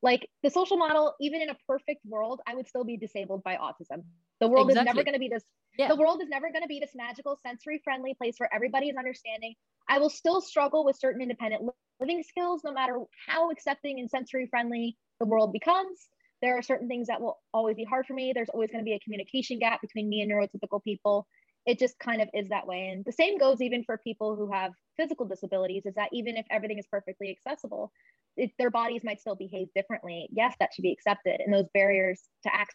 Like 0.00 0.26
the 0.42 0.48
social 0.48 0.78
model, 0.78 1.14
even 1.20 1.42
in 1.42 1.50
a 1.50 1.56
perfect 1.66 2.00
world, 2.06 2.40
I 2.46 2.54
would 2.54 2.66
still 2.66 2.84
be 2.84 2.96
disabled 2.96 3.42
by 3.42 3.56
autism. 3.56 4.04
The 4.40 4.48
world 4.48 4.70
is 4.70 4.76
never 4.76 5.04
going 5.04 5.12
to 5.12 5.18
be 5.18 5.28
this 5.28 5.44
Yeah. 5.78 5.88
the 5.88 5.96
world 5.96 6.22
is 6.22 6.28
never 6.28 6.50
going 6.50 6.62
to 6.62 6.68
be 6.68 6.80
this 6.80 6.94
magical 6.94 7.36
sensory 7.44 7.80
friendly 7.84 8.14
place 8.14 8.36
where 8.38 8.52
everybody 8.52 8.88
is 8.88 8.96
understanding 8.96 9.54
i 9.88 9.98
will 9.98 10.10
still 10.10 10.40
struggle 10.40 10.84
with 10.84 10.96
certain 10.98 11.20
independent 11.20 11.62
living 12.00 12.22
skills 12.22 12.62
no 12.64 12.72
matter 12.72 12.98
how 13.26 13.50
accepting 13.50 14.00
and 14.00 14.10
sensory 14.10 14.46
friendly 14.46 14.96
the 15.20 15.26
world 15.26 15.52
becomes 15.52 16.08
there 16.40 16.56
are 16.56 16.62
certain 16.62 16.88
things 16.88 17.06
that 17.08 17.20
will 17.20 17.38
always 17.52 17.76
be 17.76 17.84
hard 17.84 18.06
for 18.06 18.14
me 18.14 18.32
there's 18.34 18.48
always 18.48 18.70
going 18.70 18.82
to 18.82 18.84
be 18.84 18.94
a 18.94 19.00
communication 19.00 19.58
gap 19.58 19.80
between 19.80 20.08
me 20.08 20.20
and 20.22 20.30
neurotypical 20.30 20.82
people 20.82 21.26
it 21.68 21.78
just 21.78 21.98
kind 21.98 22.20
of 22.20 22.28
is 22.34 22.48
that 22.48 22.66
way 22.66 22.88
and 22.88 23.04
the 23.04 23.12
same 23.12 23.38
goes 23.38 23.60
even 23.60 23.84
for 23.84 23.98
people 23.98 24.34
who 24.34 24.50
have 24.50 24.72
physical 24.96 25.26
disabilities 25.26 25.84
is 25.86 25.94
that 25.94 26.08
even 26.12 26.36
if 26.36 26.46
everything 26.50 26.78
is 26.78 26.86
perfectly 26.90 27.30
accessible 27.30 27.92
it, 28.36 28.50
their 28.58 28.70
bodies 28.70 29.02
might 29.04 29.20
still 29.20 29.36
behave 29.36 29.68
differently 29.74 30.28
yes 30.32 30.54
that 30.58 30.70
should 30.74 30.82
be 30.82 30.92
accepted 30.92 31.40
and 31.40 31.52
those 31.52 31.68
barriers 31.74 32.22
to 32.42 32.54
access 32.54 32.74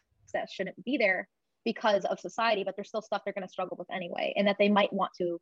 shouldn't 0.51 0.83
be 0.83 0.97
there 0.97 1.27
because 1.65 2.05
of 2.05 2.19
society, 2.19 2.63
but 2.63 2.75
there's 2.75 2.89
still 2.89 3.01
stuff 3.01 3.21
they're 3.23 3.33
going 3.33 3.47
to 3.47 3.51
struggle 3.51 3.77
with 3.77 3.89
anyway, 3.91 4.33
and 4.35 4.47
that 4.47 4.57
they 4.59 4.69
might 4.69 4.91
want 4.91 5.11
to 5.17 5.39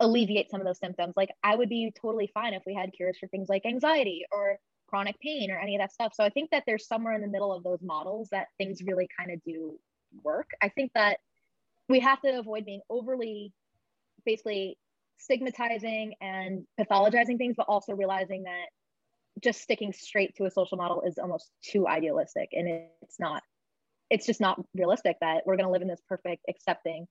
alleviate 0.00 0.50
some 0.50 0.60
of 0.60 0.66
those 0.66 0.78
symptoms. 0.78 1.14
Like 1.16 1.30
I 1.42 1.54
would 1.56 1.68
be 1.68 1.92
totally 2.00 2.30
fine 2.32 2.54
if 2.54 2.62
we 2.66 2.74
had 2.74 2.92
cures 2.92 3.16
for 3.18 3.28
things 3.28 3.48
like 3.48 3.64
anxiety 3.66 4.24
or 4.32 4.58
chronic 4.88 5.18
pain 5.20 5.50
or 5.50 5.58
any 5.58 5.76
of 5.76 5.80
that 5.80 5.92
stuff. 5.92 6.12
So 6.14 6.24
I 6.24 6.30
think 6.30 6.50
that 6.50 6.64
there's 6.66 6.86
somewhere 6.86 7.14
in 7.14 7.20
the 7.20 7.28
middle 7.28 7.52
of 7.52 7.62
those 7.62 7.80
models 7.82 8.28
that 8.30 8.48
things 8.58 8.82
really 8.82 9.08
kind 9.18 9.30
of 9.30 9.42
do 9.44 9.78
work. 10.22 10.50
I 10.62 10.68
think 10.68 10.92
that 10.94 11.18
we 11.88 12.00
have 12.00 12.20
to 12.22 12.38
avoid 12.38 12.64
being 12.64 12.80
overly 12.88 13.52
basically 14.24 14.78
stigmatizing 15.18 16.14
and 16.20 16.66
pathologizing 16.80 17.38
things, 17.38 17.54
but 17.56 17.66
also 17.68 17.92
realizing 17.92 18.44
that 18.44 18.66
just 19.42 19.60
sticking 19.60 19.92
straight 19.92 20.34
to 20.36 20.44
a 20.44 20.50
social 20.50 20.78
model 20.78 21.02
is 21.02 21.18
almost 21.18 21.50
too 21.62 21.86
idealistic. 21.86 22.50
And 22.52 22.68
it's 23.02 23.18
not 23.18 23.42
it's 24.10 24.26
just 24.26 24.40
not 24.40 24.60
realistic 24.74 25.16
that 25.20 25.42
we're 25.46 25.56
going 25.56 25.66
to 25.66 25.72
live 25.72 25.82
in 25.82 25.88
this 25.88 26.02
perfect 26.08 26.44
accepting 26.48 27.06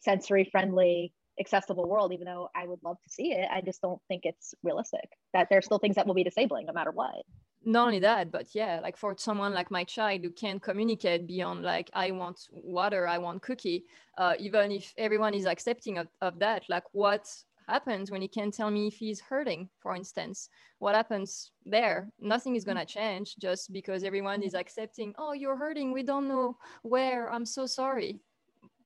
sensory 0.00 0.48
friendly 0.50 1.12
accessible 1.40 1.88
world 1.88 2.12
even 2.12 2.26
though 2.26 2.50
i 2.54 2.66
would 2.66 2.80
love 2.82 2.96
to 3.04 3.10
see 3.10 3.32
it. 3.32 3.48
I 3.50 3.60
just 3.60 3.80
don't 3.80 4.00
think 4.08 4.22
it's 4.24 4.54
realistic 4.64 5.08
that 5.32 5.48
there's 5.48 5.64
still 5.64 5.78
things 5.78 5.96
that 5.96 6.06
will 6.06 6.14
be 6.14 6.24
disabling 6.24 6.66
no 6.66 6.72
matter 6.72 6.90
what 6.90 7.22
not 7.68 7.86
only 7.88 7.98
that, 8.00 8.30
but 8.32 8.54
yeah, 8.54 8.80
like 8.82 8.96
for 8.96 9.14
someone 9.18 9.52
like 9.52 9.70
my 9.70 9.84
child 9.84 10.22
who 10.22 10.30
can't 10.30 10.62
communicate 10.62 11.26
beyond 11.26 11.62
like 11.62 11.90
I 11.92 12.10
want 12.12 12.48
water, 12.50 13.06
I 13.06 13.18
want 13.18 13.42
cookie, 13.42 13.84
uh, 14.16 14.34
even 14.38 14.72
if 14.72 14.94
everyone 14.96 15.34
is 15.34 15.44
accepting 15.44 15.98
of, 15.98 16.08
of 16.22 16.38
that, 16.38 16.62
like 16.70 16.84
what 16.92 17.28
happens 17.68 18.10
when 18.10 18.22
he 18.22 18.28
can't 18.28 18.54
tell 18.54 18.70
me 18.70 18.86
if 18.86 18.94
he's 18.94 19.20
hurting, 19.20 19.68
for 19.80 19.94
instance? 19.94 20.48
What 20.78 20.94
happens 20.94 21.52
there? 21.66 22.08
Nothing 22.18 22.56
is 22.56 22.64
gonna 22.64 22.86
change 22.86 23.36
just 23.38 23.70
because 23.70 24.02
everyone 24.02 24.42
is 24.42 24.54
accepting, 24.54 25.14
oh, 25.18 25.34
you're 25.34 25.56
hurting, 25.56 25.92
we 25.92 26.02
don't 26.02 26.26
know 26.26 26.56
where, 26.82 27.30
I'm 27.30 27.44
so 27.44 27.66
sorry. 27.66 28.18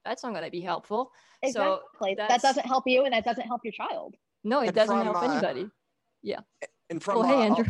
That's 0.05 0.25
not 0.25 0.35
gonna 0.35 0.51
be 0.51 0.61
helpful. 0.61 1.13
So 1.53 1.75
exactly 1.75 2.15
that 2.17 2.29
that's- 2.29 2.43
doesn't 2.43 2.67
help 2.67 2.85
you 2.89 3.05
and 3.05 3.13
that 3.15 3.25
doesn't 3.25 3.47
help 3.47 3.61
your 3.63 3.73
child 3.73 4.17
No, 4.43 4.59
it 4.61 4.69
And 4.69 4.75
doesn't 4.75 4.97
from, 4.97 5.05
help 5.05 5.23
uh, 5.23 5.31
anybody. 5.31 5.71
And 6.93 7.03
from 7.03 7.19
Oh, 7.19 7.23
hey, 7.23 7.35
uh, 7.35 7.41
Andrew. 7.41 7.65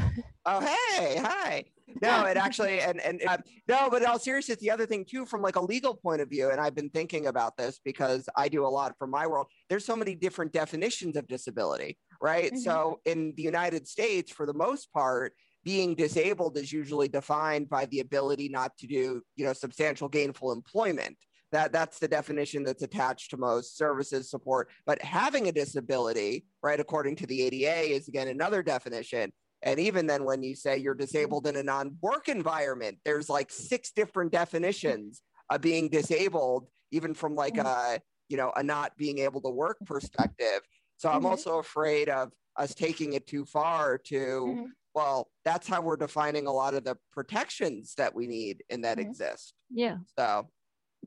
Oh, 0.47 0.61
hey, 0.61 1.17
hi. 1.17 1.65
No, 2.01 2.25
it 2.25 2.39
actually, 2.39 2.81
and 2.81 2.99
and 3.03 3.21
uh, 3.29 3.37
no, 3.69 3.91
but 3.91 4.01
in 4.01 4.09
all 4.09 4.19
seriousness, 4.19 4.57
the 4.61 4.71
other 4.71 4.87
thing 4.87 5.05
too, 5.05 5.27
from 5.27 5.43
like 5.43 5.57
a 5.57 5.61
legal 5.61 5.95
point 5.95 6.23
of 6.23 6.31
view, 6.31 6.49
and 6.49 6.59
I've 6.59 6.75
been 6.75 6.89
thinking 6.89 7.27
about 7.27 7.59
this 7.59 7.81
because 7.85 8.31
I 8.35 8.49
do 8.49 8.65
a 8.65 8.73
lot 8.79 8.97
from 8.99 9.11
my 9.11 9.27
world. 9.27 9.49
There's 9.69 9.85
so 9.85 9.95
many 9.95 10.15
different 10.15 10.53
definitions 10.55 11.17
of 11.17 11.29
disability, 11.29 11.99
right? 12.23 12.51
Mhm. 12.51 12.59
So 12.61 13.01
in 13.05 13.35
the 13.37 13.43
United 13.43 13.87
States, 13.87 14.33
for 14.33 14.47
the 14.47 14.55
most 14.55 14.91
part, 14.95 15.35
being 15.65 15.95
disabled 15.95 16.57
is 16.57 16.73
usually 16.73 17.09
defined 17.09 17.69
by 17.69 17.85
the 17.87 18.01
ability 18.01 18.49
not 18.49 18.75
to 18.79 18.87
do, 18.87 19.21
you 19.37 19.45
know, 19.45 19.53
substantial 19.53 20.09
gainful 20.09 20.51
employment. 20.51 21.19
That 21.53 21.71
that's 21.73 21.99
the 21.99 22.09
definition 22.09 22.65
that's 22.65 22.83
attached 22.83 23.31
to 23.31 23.37
most 23.37 23.77
services 23.77 24.31
support. 24.31 24.71
But 24.87 25.01
having 25.03 25.49
a 25.49 25.53
disability, 25.53 26.47
right, 26.63 26.81
according 26.81 27.17
to 27.17 27.27
the 27.27 27.43
ADA, 27.43 27.95
is 27.95 28.09
again 28.09 28.29
another 28.29 28.63
definition. 28.63 29.33
And 29.63 29.79
even 29.79 30.07
then, 30.07 30.25
when 30.25 30.43
you 30.43 30.57
say 30.57 30.79
you're 30.79 30.95
disabled 30.95 31.47
in 31.47 31.57
a 31.57 31.63
non 31.63 31.97
work 32.01 32.29
environment, 32.29 32.99
there's 33.05 33.29
like 33.29 33.51
six 33.51 33.93
different 33.93 34.33
definitions 34.33 35.23
of 35.51 35.61
being 35.61 35.89
disabled, 35.89 36.69
even 36.91 37.15
from 37.15 37.35
like 37.37 37.59
a, 37.59 38.01
you 38.29 38.37
know, 38.37 38.53
a 38.57 38.63
not 38.63 38.97
being 38.97 39.19
able 39.19 39.41
to 39.43 39.51
work 39.51 39.77
perspective. 39.85 40.61
So 40.97 41.11
I'm 41.11 41.23
Mhm. 41.23 41.27
also 41.27 41.59
afraid 41.59 42.09
of 42.09 42.33
us 42.57 42.75
taking 42.75 43.13
it 43.13 43.27
too 43.27 43.45
far 43.45 43.99
to, 43.99 44.15
Mhm. 44.47 44.73
well, 44.95 45.31
that's 45.45 45.69
how 45.69 45.81
we're 45.83 45.97
defining 45.97 46.47
a 46.47 46.53
lot 46.53 46.75
of 46.75 46.85
the 46.85 46.97
protections 47.13 47.95
that 47.97 48.15
we 48.15 48.27
need 48.27 48.65
and 48.71 48.85
that 48.85 48.99
Mhm. 48.99 49.03
exist. 49.03 49.55
Yeah. 49.71 49.99
So, 50.19 50.51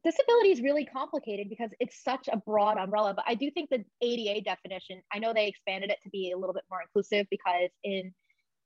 disability 0.04 0.52
is 0.52 0.62
really 0.62 0.86
complicated 0.86 1.50
because 1.50 1.70
it's 1.80 2.04
such 2.04 2.28
a 2.32 2.38
broad 2.38 2.78
umbrella 2.78 3.14
but 3.14 3.24
i 3.28 3.34
do 3.34 3.50
think 3.52 3.70
the 3.70 3.84
ada 4.02 4.42
definition 4.42 5.02
i 5.14 5.20
know 5.20 5.34
they 5.34 5.48
expanded 5.48 5.90
it 5.90 5.98
to 6.04 6.10
be 6.10 6.32
a 6.32 6.38
little 6.38 6.54
bit 6.54 6.64
more 6.70 6.82
inclusive 6.82 7.26
because 7.30 7.70
in 7.84 8.14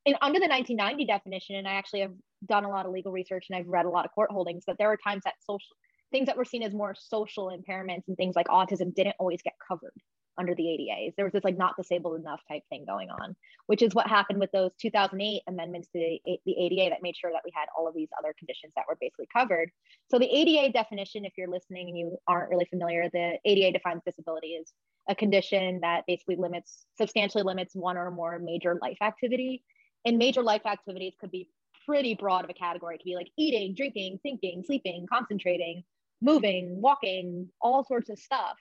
in 0.05 0.15
under 0.21 0.39
the 0.39 0.47
1990 0.47 1.05
definition 1.05 1.55
and 1.55 1.67
i 1.67 1.73
actually 1.73 1.99
have 1.99 2.13
done 2.47 2.65
a 2.65 2.69
lot 2.69 2.85
of 2.85 2.91
legal 2.91 3.11
research 3.11 3.45
and 3.49 3.59
i've 3.59 3.67
read 3.67 3.85
a 3.85 3.89
lot 3.89 4.05
of 4.05 4.11
court 4.11 4.31
holdings 4.31 4.63
that 4.65 4.77
there 4.79 4.91
are 4.91 4.97
times 4.97 5.21
that 5.23 5.35
social 5.41 5.75
things 6.11 6.25
that 6.25 6.37
were 6.37 6.45
seen 6.45 6.63
as 6.63 6.73
more 6.73 6.95
social 6.97 7.51
impairments 7.55 8.07
and 8.07 8.17
things 8.17 8.35
like 8.35 8.47
autism 8.47 8.93
didn't 8.95 9.15
always 9.19 9.41
get 9.43 9.53
covered 9.65 9.93
under 10.39 10.55
the 10.55 10.63
ADAs. 10.63 11.13
There 11.15 11.25
was 11.25 11.33
this 11.33 11.43
like 11.43 11.57
not 11.57 11.75
disabled 11.77 12.19
enough 12.19 12.41
type 12.47 12.63
thing 12.69 12.85
going 12.85 13.09
on, 13.09 13.35
which 13.67 13.81
is 13.81 13.93
what 13.93 14.07
happened 14.07 14.39
with 14.39 14.51
those 14.51 14.71
2008 14.81 15.41
amendments 15.47 15.89
to 15.89 15.99
the, 15.99 16.39
the 16.45 16.57
ADA 16.57 16.89
that 16.89 17.03
made 17.03 17.15
sure 17.15 17.31
that 17.31 17.41
we 17.43 17.51
had 17.53 17.67
all 17.77 17.87
of 17.87 17.93
these 17.93 18.07
other 18.17 18.33
conditions 18.39 18.73
that 18.75 18.85
were 18.87 18.97
basically 18.99 19.27
covered. 19.31 19.69
So 20.09 20.17
the 20.17 20.25
ADA 20.33 20.71
definition, 20.71 21.25
if 21.25 21.33
you're 21.37 21.49
listening 21.49 21.89
and 21.89 21.97
you 21.97 22.17
aren't 22.27 22.49
really 22.49 22.65
familiar, 22.65 23.09
the 23.11 23.37
ADA 23.45 23.77
defines 23.77 24.01
disability 24.05 24.57
as 24.59 24.71
a 25.09 25.15
condition 25.15 25.79
that 25.81 26.05
basically 26.07 26.37
limits, 26.37 26.85
substantially 26.97 27.43
limits 27.43 27.75
one 27.75 27.97
or 27.97 28.09
more 28.09 28.39
major 28.39 28.79
life 28.81 28.97
activity. 29.01 29.63
And 30.05 30.17
major 30.17 30.41
life 30.41 30.65
activities 30.65 31.13
could 31.19 31.31
be 31.31 31.49
pretty 31.85 32.15
broad 32.15 32.45
of 32.45 32.49
a 32.49 32.53
category. 32.53 32.95
It 32.95 32.99
could 32.99 33.05
be 33.05 33.15
like 33.15 33.31
eating, 33.37 33.75
drinking, 33.75 34.19
thinking, 34.23 34.63
sleeping, 34.65 35.05
concentrating, 35.11 35.83
moving, 36.21 36.79
walking, 36.81 37.49
all 37.61 37.83
sorts 37.83 38.09
of 38.09 38.19
stuff. 38.19 38.57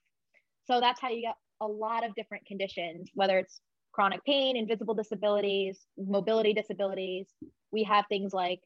So 0.66 0.80
that's 0.80 1.00
how 1.00 1.08
you 1.08 1.22
get 1.22 1.36
a 1.60 1.66
lot 1.66 2.04
of 2.04 2.14
different 2.14 2.46
conditions, 2.46 3.10
whether 3.14 3.38
it's 3.38 3.60
chronic 3.92 4.24
pain, 4.24 4.56
invisible 4.56 4.94
disabilities, 4.94 5.86
mobility 5.96 6.52
disabilities. 6.52 7.34
We 7.72 7.82
have 7.84 8.06
things 8.08 8.32
like 8.32 8.60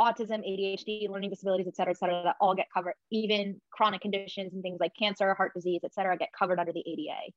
autism, 0.00 0.40
ADHD, 0.40 1.08
learning 1.08 1.30
disabilities, 1.30 1.68
et 1.68 1.76
cetera, 1.76 1.92
et 1.92 1.98
cetera, 1.98 2.22
that 2.24 2.36
all 2.40 2.54
get 2.54 2.66
covered. 2.74 2.94
Even 3.12 3.60
chronic 3.72 4.00
conditions 4.02 4.52
and 4.54 4.62
things 4.62 4.78
like 4.80 4.92
cancer, 4.98 5.34
heart 5.34 5.52
disease, 5.54 5.82
et 5.84 5.94
cetera, 5.94 6.16
get 6.16 6.30
covered 6.38 6.58
under 6.58 6.72
the 6.72 6.80
ADA. 6.86 7.32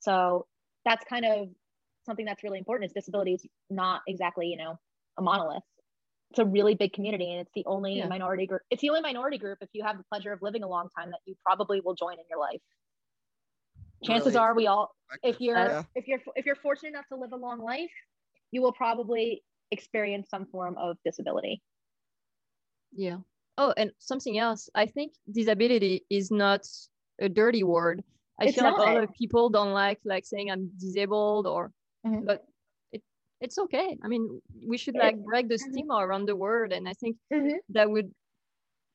So 0.00 0.46
that's 0.84 1.04
kind 1.04 1.24
of 1.24 1.48
something 2.06 2.26
that's 2.26 2.42
really 2.42 2.58
important 2.58 2.88
is 2.90 2.92
disability 2.94 3.34
is 3.34 3.46
not 3.70 4.02
exactly, 4.08 4.48
you 4.48 4.56
know, 4.56 4.78
a 5.18 5.22
monolith. 5.22 5.62
It's 6.30 6.40
a 6.40 6.44
really 6.44 6.74
big 6.74 6.92
community 6.92 7.30
and 7.30 7.40
it's 7.40 7.52
the 7.54 7.64
only 7.66 7.94
Yeah. 7.98 8.08
minority 8.08 8.46
group. 8.46 8.62
It's 8.70 8.82
the 8.82 8.90
only 8.90 9.02
minority 9.02 9.38
group 9.38 9.58
if 9.60 9.70
you 9.72 9.84
have 9.84 9.98
the 9.98 10.04
pleasure 10.04 10.32
of 10.32 10.42
living 10.42 10.62
a 10.64 10.68
long 10.68 10.88
time 10.98 11.10
that 11.10 11.20
you 11.26 11.36
probably 11.44 11.80
will 11.80 11.94
join 11.94 12.14
in 12.14 12.24
your 12.28 12.40
life. 12.40 12.60
Chances 14.04 14.34
Really 14.34 14.38
are 14.38 14.54
we 14.54 14.66
all 14.66 14.94
if 15.22 15.40
you're 15.40 15.56
Yeah. 15.56 15.82
if 15.94 16.06
you're 16.06 16.20
if 16.36 16.46
you're 16.46 16.56
fortunate 16.56 16.90
enough 16.90 17.06
to 17.08 17.16
live 17.16 17.32
a 17.32 17.36
long 17.36 17.60
life, 17.60 17.92
you 18.52 18.62
will 18.62 18.72
probably 18.72 19.42
experience 19.70 20.28
some 20.30 20.46
form 20.46 20.76
of 20.78 20.96
disability. 21.04 21.62
Yeah. 22.92 23.18
Oh, 23.56 23.72
and 23.76 23.92
something 23.98 24.38
else. 24.38 24.68
I 24.74 24.86
think 24.86 25.12
disability 25.30 26.04
is 26.10 26.30
not 26.30 26.66
a 27.20 27.28
dirty 27.28 27.62
word. 27.62 28.04
I 28.40 28.46
It's 28.46 28.54
feel 28.56 28.64
like 28.64 28.76
a 28.78 28.82
lot 28.82 29.02
of 29.04 29.12
people 29.14 29.48
don't 29.48 29.72
like 29.72 30.00
like 30.04 30.26
saying 30.26 30.50
I'm 30.50 30.70
disabled 30.76 31.46
or, 31.46 31.72
Mhm. 32.04 32.26
but 32.26 32.44
it 32.92 33.02
it's 33.40 33.58
okay. 33.58 33.96
I 34.02 34.08
mean, 34.08 34.40
we 34.66 34.76
should 34.76 34.96
like 34.96 35.16
break 35.24 35.48
the 35.48 35.54
Mhm. 35.54 35.70
stigma 35.70 35.96
around 35.96 36.26
the 36.26 36.36
word, 36.36 36.72
and 36.72 36.88
I 36.88 36.94
think 36.94 37.16
Mhm. 37.32 37.58
that 37.70 37.90
would 37.90 38.12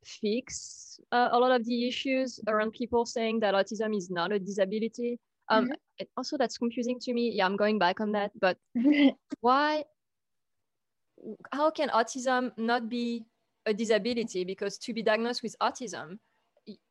fix 0.04 1.00
uh, 1.12 1.30
a 1.32 1.40
lot 1.40 1.52
of 1.52 1.66
the 1.66 1.88
issues 1.88 2.40
around 2.48 2.72
people 2.72 3.06
saying 3.06 3.40
that 3.40 3.54
autism 3.54 3.96
is 3.96 4.10
not 4.10 4.32
a 4.32 4.40
disability. 4.40 5.20
Um, 5.50 5.70
Mhm. 5.70 5.76
it, 5.98 6.10
also, 6.16 6.38
that's 6.38 6.58
confusing 6.58 7.00
to 7.00 7.14
me. 7.14 7.32
Yeah, 7.32 7.46
I'm 7.46 7.56
going 7.56 7.80
back 7.80 8.00
on 8.00 8.12
that, 8.12 8.32
but 8.40 8.58
why 9.42 9.84
how 11.52 11.70
can 11.70 11.90
autism 11.90 12.58
not 12.58 12.88
be 12.88 13.26
a 13.66 13.74
disability 13.74 14.46
because 14.46 14.78
to 14.78 14.94
be 14.94 15.04
diagnosed 15.04 15.44
with 15.44 15.56
autism 15.60 16.18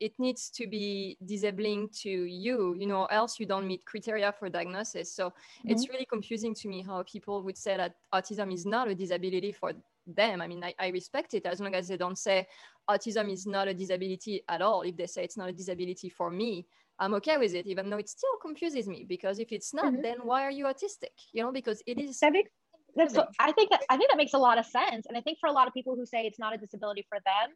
it 0.00 0.12
needs 0.18 0.50
to 0.50 0.66
be 0.66 1.16
disabling 1.24 1.88
to 2.02 2.10
you, 2.10 2.74
you 2.78 2.86
know, 2.86 3.04
else 3.06 3.38
you 3.38 3.46
don't 3.46 3.66
meet 3.66 3.84
criteria 3.84 4.32
for 4.32 4.48
diagnosis. 4.48 5.12
So 5.14 5.30
mm-hmm. 5.30 5.70
it's 5.70 5.88
really 5.88 6.06
confusing 6.06 6.54
to 6.54 6.68
me 6.68 6.82
how 6.82 7.02
people 7.04 7.42
would 7.42 7.56
say 7.56 7.76
that 7.76 7.94
autism 8.12 8.52
is 8.52 8.66
not 8.66 8.88
a 8.88 8.94
disability 8.94 9.52
for 9.52 9.72
them. 10.14 10.40
I 10.40 10.46
mean, 10.46 10.62
I, 10.62 10.74
I 10.78 10.88
respect 10.88 11.34
it 11.34 11.46
as 11.46 11.60
long 11.60 11.74
as 11.74 11.88
they 11.88 11.96
don't 11.96 12.18
say 12.18 12.46
autism 12.88 13.30
is 13.32 13.46
not 13.46 13.68
a 13.68 13.74
disability 13.74 14.42
at 14.48 14.62
all. 14.62 14.82
If 14.82 14.96
they 14.96 15.06
say 15.06 15.24
it's 15.24 15.36
not 15.36 15.48
a 15.48 15.52
disability 15.52 16.08
for 16.08 16.30
me, 16.30 16.66
I'm 16.98 17.14
okay 17.14 17.36
with 17.36 17.54
it, 17.54 17.66
even 17.66 17.90
though 17.90 17.98
it 17.98 18.08
still 18.08 18.36
confuses 18.42 18.88
me 18.88 19.04
because 19.08 19.38
if 19.38 19.52
it's 19.52 19.72
not, 19.72 19.92
mm-hmm. 19.92 20.02
then 20.02 20.16
why 20.22 20.42
are 20.44 20.50
you 20.50 20.64
autistic? 20.64 21.14
You 21.32 21.44
know, 21.44 21.52
because 21.52 21.82
it 21.86 21.98
is. 21.98 22.18
That 22.18 22.32
makes, 22.32 22.50
that's 22.96 23.16
I 23.38 23.52
think 23.52 23.70
that 23.70 23.82
I 23.88 23.96
think 23.96 24.10
that 24.10 24.16
makes 24.16 24.34
a 24.34 24.38
lot 24.38 24.58
of 24.58 24.66
sense, 24.66 25.06
and 25.06 25.16
I 25.16 25.20
think 25.20 25.38
for 25.40 25.48
a 25.48 25.52
lot 25.52 25.68
of 25.68 25.74
people 25.74 25.94
who 25.94 26.06
say 26.06 26.22
it's 26.26 26.38
not 26.38 26.54
a 26.54 26.58
disability 26.58 27.06
for 27.08 27.18
them, 27.18 27.54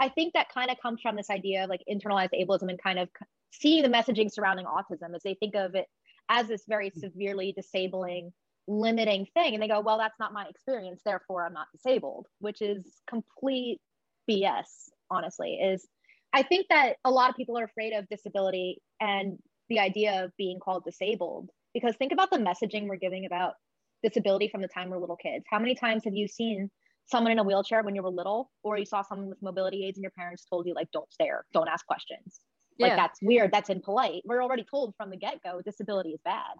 I 0.00 0.08
think 0.08 0.34
that 0.34 0.48
kind 0.52 0.70
of 0.70 0.78
comes 0.80 1.00
from 1.00 1.16
this 1.16 1.30
idea 1.30 1.64
of 1.64 1.70
like 1.70 1.82
internalized 1.90 2.30
ableism 2.32 2.70
and 2.70 2.82
kind 2.82 2.98
of 2.98 3.08
seeing 3.52 3.82
the 3.82 3.88
messaging 3.88 4.32
surrounding 4.32 4.66
autism 4.66 5.14
as 5.14 5.22
they 5.22 5.34
think 5.34 5.54
of 5.54 5.74
it 5.74 5.86
as 6.28 6.48
this 6.48 6.64
very 6.68 6.90
severely 6.90 7.52
disabling, 7.52 8.32
limiting 8.68 9.26
thing, 9.34 9.54
and 9.54 9.62
they 9.62 9.68
go, 9.68 9.80
"Well, 9.80 9.98
that's 9.98 10.18
not 10.20 10.32
my 10.32 10.46
experience, 10.46 11.02
therefore 11.04 11.44
I'm 11.44 11.54
not 11.54 11.66
disabled," 11.72 12.28
which 12.38 12.62
is 12.62 13.02
complete 13.08 13.80
BS. 14.28 14.90
Honestly, 15.10 15.54
is 15.54 15.88
I 16.32 16.42
think 16.42 16.66
that 16.68 16.98
a 17.04 17.10
lot 17.10 17.30
of 17.30 17.36
people 17.36 17.58
are 17.58 17.64
afraid 17.64 17.94
of 17.94 18.06
disability 18.08 18.80
and 19.00 19.38
the 19.70 19.78
idea 19.78 20.24
of 20.24 20.36
being 20.36 20.60
called 20.60 20.84
disabled 20.84 21.50
because 21.72 21.96
think 21.96 22.12
about 22.12 22.30
the 22.30 22.36
messaging 22.36 22.88
we're 22.88 22.96
giving 22.96 23.24
about 23.24 23.54
disability 24.02 24.48
from 24.48 24.60
the 24.60 24.68
time 24.68 24.90
we're 24.90 24.98
little 24.98 25.16
kids. 25.16 25.44
How 25.50 25.58
many 25.58 25.74
times 25.74 26.04
have 26.04 26.14
you 26.14 26.28
seen 26.28 26.70
someone 27.06 27.32
in 27.32 27.38
a 27.38 27.42
wheelchair 27.42 27.82
when 27.82 27.94
you 27.94 28.02
were 28.02 28.10
little, 28.10 28.50
or 28.62 28.76
you 28.76 28.84
saw 28.84 29.02
someone 29.02 29.28
with 29.28 29.42
mobility 29.42 29.86
aids 29.86 29.96
and 29.96 30.02
your 30.02 30.12
parents 30.12 30.44
told 30.44 30.66
you, 30.66 30.74
like, 30.74 30.90
don't 30.92 31.10
stare, 31.10 31.46
don't 31.52 31.68
ask 31.68 31.86
questions? 31.86 32.40
Yeah. 32.76 32.88
Like, 32.88 32.96
that's 32.96 33.18
weird. 33.22 33.50
That's 33.50 33.70
impolite. 33.70 34.22
We're 34.24 34.42
already 34.42 34.64
told 34.64 34.94
from 34.96 35.10
the 35.10 35.16
get 35.16 35.42
go 35.42 35.60
disability 35.62 36.10
is 36.10 36.20
bad. 36.24 36.54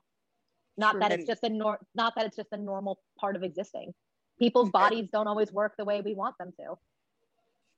Not 0.79 1.01
that 1.01 1.13
it's 1.13 1.27
just 1.27 1.43
a 1.43 1.49
nor- 1.51 1.81
not 1.95 2.15
that 2.17 2.27
it's 2.27 2.37
just 2.37 2.53
a 2.53 2.57
normal 2.57 3.01
part 3.19 3.37
of 3.37 3.43
existing. 3.43 3.93
People's 4.39 4.71
bodies 4.71 5.09
don't 5.13 5.27
always 5.27 5.53
work 5.53 5.75
the 5.77 5.85
way 5.85 6.01
we 6.01 6.15
want 6.15 6.37
them 6.39 6.53
to 6.61 6.77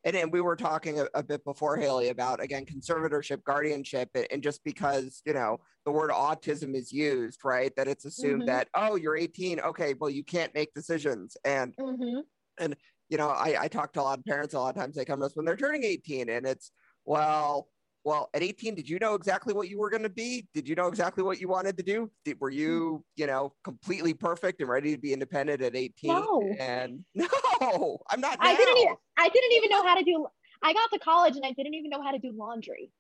and, 0.05 0.17
and 0.17 0.33
we 0.33 0.41
were 0.41 0.57
talking 0.57 1.01
a, 1.01 1.07
a, 1.15 1.23
bit 1.23 1.45
before 1.45 1.77
haley 1.77 2.09
about 2.09 2.43
again 2.43 2.65
conservatorship 2.65 3.43
guardianship 3.45 4.09
and, 4.15 4.27
and, 4.31 4.43
just 4.43 4.63
because 4.65 5.23
you 5.25 5.35
know 5.35 5.59
the 5.85 5.93
word 5.93 6.11
autism 6.11 6.75
is 6.75 6.93
used 6.93 7.41
right 7.45 7.73
that 7.77 7.89
it's 7.89 8.05
assumed 8.05 8.43
mm-hmm. 8.43 8.47
that 8.47 8.69
oh 8.75 8.97
you're 8.97 9.17
18 9.17 9.61
okay 9.61 9.95
well 9.99 10.11
you 10.11 10.25
can't 10.25 10.55
make 10.55 10.73
decisions 10.75 11.37
and 11.45 11.75
mm-hmm. 11.77 12.21
and 12.59 12.77
you 13.09 13.19
know 13.19 13.29
I, 13.29 13.57
I 13.63 13.69
talk 13.69 13.93
to 13.95 14.01
a 14.01 14.03
lot 14.03 14.19
of 14.19 14.25
parents 14.25 14.55
a 14.55 14.59
lot 14.59 14.75
of 14.75 14.81
times 14.81 14.97
they 14.97 15.05
come 15.05 15.21
to 15.21 15.27
us 15.27 15.37
when 15.37 15.45
they're 15.45 15.57
turning 15.57 15.85
18 15.85 16.29
and 16.29 16.47
it's 16.47 16.73
well 17.05 17.69
well 18.05 18.31
at 18.35 18.43
18 18.43 18.75
did 18.75 18.89
you 18.89 18.99
know 18.99 19.15
exactly 19.15 19.55
what 19.55 19.69
you 19.69 19.79
were 19.79 19.91
going 19.91 20.03
to 20.03 20.09
be? 20.09 20.47
Did 20.55 20.69
you 20.69 20.75
know 20.75 20.87
exactly 20.87 21.23
what 21.23 21.41
you 21.41 21.49
wanted 21.49 21.77
to 21.77 21.83
do? 21.83 22.11
Did, 22.25 22.41
were 22.41 22.51
you 22.51 22.99
mm. 22.99 23.03
you 23.17 23.27
know 23.27 23.53
completely 23.65 24.15
perfect 24.15 24.61
and 24.61 24.69
ready 24.69 24.95
to 24.95 24.99
be 24.99 25.13
independent 25.13 25.63
at 25.63 25.77
18 25.77 26.11
no. 26.11 26.43
and 26.59 27.05
no 27.15 27.99
i'm 28.11 28.21
not 28.21 28.39
now. 28.39 28.49
i 28.49 28.57
didn't 28.57 28.79
even 28.79 28.95
i 29.19 29.29
didn't 29.29 29.53
even 29.53 29.71
know 29.71 29.83
how 29.85 29.95
to 29.95 30.05
do 30.05 30.27
i 30.63 30.73
got 30.73 30.91
to 30.93 30.99
college 30.99 31.37
and 31.37 31.45
i 31.45 31.53
didn't 31.53 31.75
even 31.75 31.91
know 31.91 32.03
how 32.03 32.11
to 32.11 32.19
do 32.19 32.33
laundry 32.35 32.91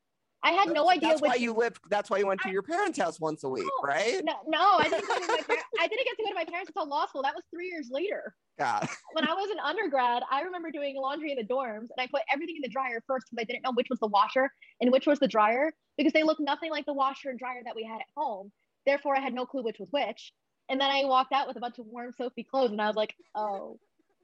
I 0.42 0.52
had 0.52 0.72
no 0.72 0.88
idea. 0.88 1.10
That's 1.10 1.20
why 1.20 1.34
you 1.34 1.52
lived. 1.52 1.80
That's 1.90 2.08
why 2.08 2.18
you 2.18 2.26
went 2.26 2.40
to 2.42 2.48
I, 2.48 2.52
your 2.52 2.62
parents' 2.62 2.98
house 2.98 3.20
once 3.20 3.44
a 3.44 3.48
week, 3.48 3.64
no, 3.64 3.88
right? 3.88 4.22
No, 4.24 4.34
no, 4.46 4.78
I 4.78 4.88
didn't. 4.88 5.06
Go 5.06 5.14
to 5.14 5.26
my 5.26 5.40
par- 5.46 5.56
I 5.78 5.86
didn't 5.86 6.04
get 6.04 6.16
to 6.16 6.22
go 6.24 6.28
to 6.30 6.34
my 6.34 6.44
parents 6.44 6.70
until 6.74 6.88
law 6.88 7.06
school. 7.06 7.22
That 7.22 7.34
was 7.34 7.44
three 7.54 7.68
years 7.68 7.88
later. 7.90 8.34
God. 8.58 8.88
When 9.12 9.26
I 9.26 9.34
was 9.34 9.50
an 9.50 9.58
undergrad, 9.58 10.22
I 10.30 10.42
remember 10.42 10.70
doing 10.70 10.96
laundry 10.96 11.32
in 11.32 11.36
the 11.36 11.44
dorms, 11.44 11.88
and 11.94 11.98
I 11.98 12.06
put 12.06 12.22
everything 12.32 12.56
in 12.56 12.62
the 12.62 12.68
dryer 12.68 13.02
first 13.06 13.26
because 13.30 13.42
I 13.42 13.44
didn't 13.44 13.62
know 13.62 13.72
which 13.72 13.88
was 13.90 13.98
the 14.00 14.08
washer 14.08 14.50
and 14.80 14.90
which 14.90 15.06
was 15.06 15.18
the 15.18 15.28
dryer 15.28 15.72
because 15.96 16.12
they 16.12 16.22
looked 16.22 16.40
nothing 16.40 16.70
like 16.70 16.86
the 16.86 16.94
washer 16.94 17.30
and 17.30 17.38
dryer 17.38 17.60
that 17.64 17.76
we 17.76 17.84
had 17.84 18.00
at 18.00 18.06
home. 18.16 18.50
Therefore, 18.86 19.16
I 19.16 19.20
had 19.20 19.34
no 19.34 19.44
clue 19.44 19.62
which 19.62 19.78
was 19.78 19.88
which. 19.90 20.32
And 20.70 20.80
then 20.80 20.90
I 20.90 21.04
walked 21.04 21.32
out 21.32 21.48
with 21.48 21.56
a 21.56 21.60
bunch 21.60 21.78
of 21.78 21.86
warm, 21.86 22.12
soapy 22.16 22.44
clothes, 22.44 22.70
and 22.70 22.80
I 22.80 22.86
was 22.86 22.96
like, 22.96 23.14
"Oh, 23.34 23.78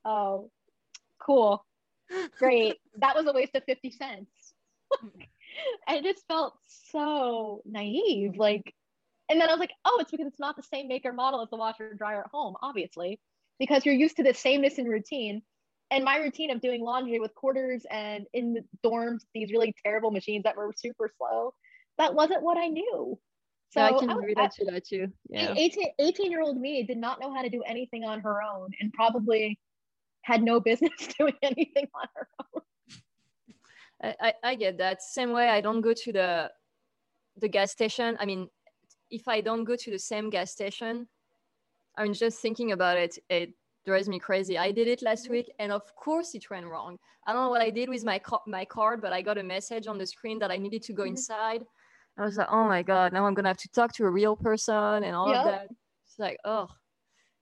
oh, 0.04 0.50
cool, 1.20 1.64
great. 2.38 2.76
that 2.98 3.16
was 3.16 3.26
a 3.26 3.32
waste 3.32 3.54
of 3.54 3.64
fifty 3.64 3.90
cents." 3.90 4.30
I 5.88 6.00
just 6.02 6.26
felt 6.26 6.54
so 6.90 7.62
naive. 7.64 8.36
Like, 8.36 8.74
and 9.28 9.40
then 9.40 9.48
I 9.48 9.52
was 9.52 9.60
like, 9.60 9.72
oh, 9.84 9.98
it's 10.00 10.10
because 10.10 10.26
it's 10.26 10.40
not 10.40 10.56
the 10.56 10.62
same 10.62 10.88
maker 10.88 11.12
model 11.12 11.42
as 11.42 11.50
the 11.50 11.56
washer 11.56 11.88
and 11.88 11.98
dryer 11.98 12.20
at 12.20 12.30
home, 12.30 12.54
obviously, 12.62 13.20
because 13.58 13.84
you're 13.84 13.94
used 13.94 14.16
to 14.16 14.22
the 14.22 14.34
sameness 14.34 14.78
in 14.78 14.86
routine. 14.86 15.42
And 15.90 16.04
my 16.04 16.16
routine 16.18 16.50
of 16.50 16.60
doing 16.60 16.82
laundry 16.82 17.20
with 17.20 17.34
quarters 17.34 17.86
and 17.90 18.26
in 18.32 18.54
the 18.54 18.64
dorms, 18.84 19.20
these 19.34 19.52
really 19.52 19.74
terrible 19.84 20.10
machines 20.10 20.42
that 20.44 20.56
were 20.56 20.72
super 20.76 21.10
slow, 21.16 21.54
that 21.98 22.14
wasn't 22.14 22.42
what 22.42 22.58
I 22.58 22.66
knew. 22.66 23.18
So 23.70 23.80
I 23.80 23.92
can 23.92 24.08
that 24.36 24.52
to 24.54 24.64
that 24.66 24.86
too. 24.86 25.08
Yeah. 25.28 25.54
18, 25.56 25.88
18 25.98 26.30
year 26.30 26.40
old 26.40 26.58
me 26.60 26.82
did 26.84 26.98
not 26.98 27.20
know 27.20 27.32
how 27.32 27.42
to 27.42 27.48
do 27.48 27.62
anything 27.62 28.04
on 28.04 28.20
her 28.20 28.42
own 28.42 28.70
and 28.80 28.92
probably 28.92 29.58
had 30.22 30.42
no 30.42 30.60
business 30.60 30.92
doing 31.18 31.34
anything 31.42 31.88
on 31.94 32.08
her 32.14 32.28
own. 32.40 32.62
I, 34.02 34.34
I 34.42 34.54
get 34.54 34.78
that. 34.78 35.02
Same 35.02 35.32
way, 35.32 35.48
I 35.48 35.60
don't 35.60 35.80
go 35.80 35.92
to 35.92 36.12
the 36.12 36.50
the 37.38 37.48
gas 37.48 37.72
station. 37.72 38.16
I 38.20 38.26
mean, 38.26 38.48
if 39.10 39.28
I 39.28 39.40
don't 39.40 39.64
go 39.64 39.76
to 39.76 39.90
the 39.90 39.98
same 39.98 40.30
gas 40.30 40.52
station, 40.52 41.08
I'm 41.96 42.12
just 42.12 42.40
thinking 42.40 42.72
about 42.72 42.96
it. 42.96 43.18
It 43.28 43.54
drives 43.84 44.08
me 44.08 44.18
crazy. 44.18 44.58
I 44.58 44.72
did 44.72 44.88
it 44.88 45.02
last 45.02 45.30
week, 45.30 45.50
and 45.58 45.72
of 45.72 45.82
course 45.94 46.34
it 46.34 46.50
went 46.50 46.66
wrong. 46.66 46.98
I 47.26 47.32
don't 47.32 47.44
know 47.44 47.50
what 47.50 47.62
I 47.62 47.70
did 47.70 47.88
with 47.88 48.04
my 48.04 48.20
my 48.46 48.64
card, 48.64 49.00
but 49.00 49.12
I 49.12 49.22
got 49.22 49.38
a 49.38 49.42
message 49.42 49.86
on 49.86 49.98
the 49.98 50.06
screen 50.06 50.38
that 50.40 50.50
I 50.50 50.56
needed 50.56 50.82
to 50.84 50.92
go 50.92 51.02
mm-hmm. 51.02 51.10
inside. 51.10 51.64
I 52.18 52.24
was 52.24 52.36
like, 52.36 52.48
oh 52.50 52.64
my 52.64 52.82
god, 52.82 53.12
now 53.12 53.26
I'm 53.26 53.34
gonna 53.34 53.48
have 53.48 53.58
to 53.58 53.68
talk 53.68 53.92
to 53.94 54.04
a 54.04 54.10
real 54.10 54.36
person 54.36 55.04
and 55.04 55.14
all 55.14 55.28
yep. 55.28 55.38
of 55.38 55.44
that. 55.44 55.68
It's 56.06 56.18
like, 56.18 56.38
oh, 56.44 56.68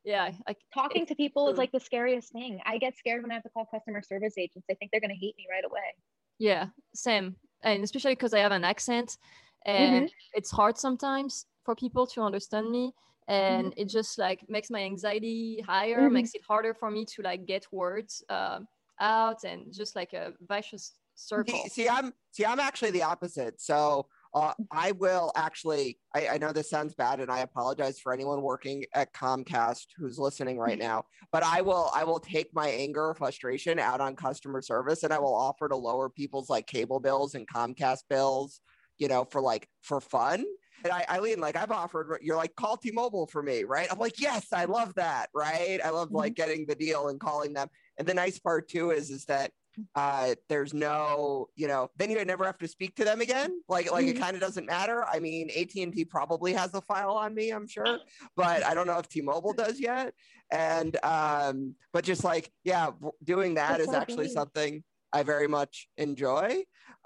yeah. 0.04 0.32
I, 0.48 0.56
Talking 0.72 1.06
to 1.06 1.14
people 1.14 1.48
is 1.48 1.58
like 1.58 1.72
the 1.72 1.80
scariest 1.80 2.32
thing. 2.32 2.60
I 2.66 2.78
get 2.78 2.96
scared 2.96 3.22
when 3.22 3.30
I 3.30 3.34
have 3.34 3.44
to 3.44 3.50
call 3.50 3.66
customer 3.66 4.02
service 4.02 4.34
agents. 4.36 4.66
I 4.70 4.74
think 4.74 4.90
they're 4.90 5.00
gonna 5.00 5.14
hate 5.14 5.34
me 5.38 5.46
right 5.50 5.64
away. 5.64 5.94
Yeah, 6.38 6.66
same. 6.94 7.36
And 7.62 7.82
especially 7.82 8.12
because 8.12 8.34
I 8.34 8.40
have 8.40 8.52
an 8.52 8.64
accent 8.64 9.16
and 9.64 10.06
mm-hmm. 10.06 10.14
it's 10.34 10.50
hard 10.50 10.76
sometimes 10.76 11.46
for 11.64 11.74
people 11.74 12.06
to 12.08 12.20
understand 12.20 12.70
me 12.70 12.92
and 13.28 13.68
mm-hmm. 13.68 13.80
it 13.80 13.88
just 13.88 14.18
like 14.18 14.44
makes 14.48 14.70
my 14.70 14.80
anxiety 14.82 15.64
higher 15.66 16.02
mm-hmm. 16.02 16.14
makes 16.14 16.34
it 16.34 16.42
harder 16.46 16.74
for 16.74 16.90
me 16.90 17.04
to 17.06 17.22
like 17.22 17.46
get 17.46 17.66
words 17.72 18.22
uh, 18.28 18.58
out 19.00 19.44
and 19.44 19.72
just 19.72 19.96
like 19.96 20.12
a 20.12 20.32
vicious 20.48 20.92
circle 21.14 21.58
see, 21.62 21.68
see 21.68 21.88
i'm 21.88 22.12
see 22.32 22.44
i'm 22.44 22.60
actually 22.60 22.90
the 22.90 23.02
opposite 23.02 23.60
so 23.60 24.06
uh, 24.34 24.52
I 24.72 24.92
will 24.92 25.30
actually, 25.36 25.98
I, 26.14 26.28
I, 26.32 26.38
know 26.38 26.52
this 26.52 26.68
sounds 26.68 26.94
bad 26.94 27.20
and 27.20 27.30
I 27.30 27.40
apologize 27.40 28.00
for 28.00 28.12
anyone 28.12 28.42
working 28.42 28.84
at 28.92 29.12
Comcast 29.12 29.86
who's 29.96 30.18
listening 30.18 30.58
right 30.58 30.78
now, 30.90 31.04
but 31.30 31.44
I 31.44 31.60
will, 31.60 31.90
I 31.94 32.02
will 32.02 32.18
take 32.18 32.52
my 32.52 32.68
anger 32.68 33.06
or 33.06 33.14
frustration 33.14 33.78
out 33.78 34.00
on 34.00 34.16
customer 34.16 34.60
service 34.60 35.04
and 35.04 35.12
I 35.12 35.20
will 35.20 35.34
offer 35.34 35.68
to 35.68 35.76
lower 35.76 36.08
people's 36.08 36.50
like 36.50 36.66
cable 36.66 36.98
bills 36.98 37.36
and 37.36 37.46
Comcast 37.46 38.02
bills, 38.10 38.60
you 38.98 39.06
know, 39.06 39.24
for 39.24 39.40
like, 39.40 39.68
for 39.82 40.00
fun. 40.00 40.44
And 40.82 40.92
I, 40.92 41.04
Eileen, 41.08 41.40
like 41.40 41.56
I've 41.56 41.70
offered, 41.70 42.18
you're 42.20 42.36
like, 42.36 42.56
call 42.56 42.76
T-Mobile 42.76 43.28
for 43.28 43.42
me, 43.42 43.62
right? 43.62 43.86
I'm 43.90 43.98
like, 43.98 44.20
yes, 44.20 44.48
I 44.52 44.64
love 44.64 44.94
that, 44.96 45.30
right? 45.32 45.78
I 45.82 45.90
love 45.90 46.10
like 46.10 46.34
mm-hmm. 46.34 46.42
getting 46.42 46.66
the 46.66 46.74
deal 46.74 47.08
and 47.08 47.20
calling 47.20 47.52
them. 47.52 47.68
And 47.98 48.06
the 48.06 48.14
nice 48.14 48.40
part 48.40 48.68
too 48.68 48.90
is, 48.90 49.10
is 49.10 49.24
that 49.26 49.52
uh, 49.94 50.34
there's 50.48 50.74
no, 50.74 51.48
you 51.56 51.68
know, 51.68 51.90
then 51.96 52.10
you 52.10 52.24
never 52.24 52.44
have 52.44 52.58
to 52.58 52.68
speak 52.68 52.94
to 52.96 53.04
them 53.04 53.20
again. 53.20 53.60
Like, 53.68 53.90
like 53.90 54.06
mm-hmm. 54.06 54.16
it 54.16 54.20
kind 54.20 54.34
of 54.34 54.40
doesn't 54.40 54.66
matter. 54.66 55.04
I 55.04 55.18
mean, 55.18 55.50
AT&T 55.50 56.04
probably 56.06 56.52
has 56.52 56.74
a 56.74 56.80
file 56.82 57.12
on 57.12 57.34
me, 57.34 57.50
I'm 57.50 57.66
sure, 57.66 57.98
but 58.36 58.64
I 58.64 58.74
don't 58.74 58.86
know 58.86 58.98
if 58.98 59.08
T-Mobile 59.08 59.52
does 59.54 59.80
yet. 59.80 60.14
And, 60.50 60.96
um, 61.02 61.74
but 61.92 62.04
just 62.04 62.24
like, 62.24 62.50
yeah, 62.64 62.90
doing 63.22 63.54
that 63.54 63.78
That's 63.78 63.82
is 63.82 63.90
so 63.90 63.96
actually 63.96 64.28
something 64.28 64.82
I 65.12 65.22
very 65.22 65.48
much 65.48 65.88
enjoy. 65.96 66.64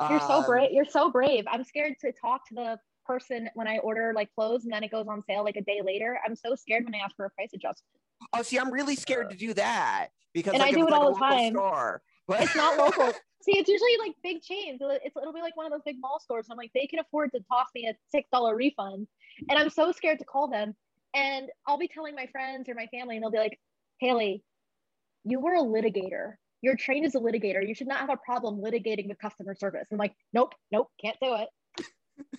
You're 0.08 0.20
so 0.20 0.44
brave. 0.46 0.68
Um, 0.68 0.74
You're 0.74 0.84
so 0.84 1.10
brave. 1.10 1.44
I'm 1.50 1.64
scared 1.64 1.94
to 2.00 2.12
talk 2.12 2.46
to 2.48 2.54
the 2.54 2.78
person 3.04 3.48
when 3.54 3.66
I 3.66 3.78
order 3.78 4.12
like 4.14 4.32
clothes 4.34 4.64
and 4.64 4.72
then 4.72 4.84
it 4.84 4.90
goes 4.90 5.06
on 5.08 5.22
sale 5.24 5.42
like 5.42 5.56
a 5.56 5.62
day 5.62 5.80
later. 5.84 6.18
I'm 6.24 6.36
so 6.36 6.54
scared 6.54 6.84
when 6.84 6.94
I 6.94 6.98
ask 6.98 7.16
for 7.16 7.24
a 7.24 7.30
price 7.30 7.50
adjustment. 7.54 8.00
Oh, 8.32 8.42
see, 8.42 8.58
I'm 8.58 8.70
really 8.72 8.94
scared 8.94 9.30
to 9.30 9.36
do 9.36 9.54
that 9.54 10.08
because 10.34 10.52
and 10.52 10.60
like, 10.60 10.74
I 10.74 10.78
do 10.78 10.86
it 10.86 10.90
like 10.90 11.00
all 11.00 11.14
the 11.14 11.18
time. 11.18 11.52
Store, 11.52 12.02
but 12.28 12.42
it's 12.42 12.54
not 12.54 12.78
local. 12.78 13.12
See, 13.42 13.58
it's 13.58 13.68
usually 13.68 13.96
like 13.98 14.14
big 14.22 14.42
chains. 14.42 14.80
It's, 14.82 15.16
it'll 15.16 15.32
be 15.32 15.40
like 15.40 15.56
one 15.56 15.64
of 15.64 15.72
those 15.72 15.82
big 15.84 15.96
mall 16.00 16.20
stores. 16.20 16.46
I'm 16.50 16.56
like, 16.56 16.70
they 16.74 16.86
can 16.86 16.98
afford 16.98 17.32
to 17.32 17.40
toss 17.50 17.68
me 17.74 17.88
a 17.88 17.94
six 18.10 18.28
dollar 18.30 18.54
refund, 18.54 19.06
and 19.48 19.58
I'm 19.58 19.70
so 19.70 19.90
scared 19.90 20.18
to 20.18 20.24
call 20.24 20.48
them. 20.48 20.76
And 21.14 21.48
I'll 21.66 21.78
be 21.78 21.88
telling 21.88 22.14
my 22.14 22.26
friends 22.26 22.68
or 22.68 22.74
my 22.74 22.86
family, 22.88 23.16
and 23.16 23.22
they'll 23.22 23.30
be 23.30 23.38
like, 23.38 23.58
Haley, 24.00 24.42
you 25.24 25.40
were 25.40 25.54
a 25.54 25.62
litigator. 25.62 26.34
You're 26.60 26.76
trained 26.76 27.06
as 27.06 27.14
a 27.14 27.20
litigator. 27.20 27.66
You 27.66 27.74
should 27.74 27.86
not 27.86 28.00
have 28.00 28.10
a 28.10 28.16
problem 28.16 28.60
litigating 28.60 29.08
with 29.08 29.18
customer 29.18 29.54
service. 29.54 29.88
I'm 29.90 29.98
like, 29.98 30.14
nope, 30.32 30.54
nope, 30.70 30.88
can't 31.00 31.16
do 31.22 31.36
it. 31.36 31.88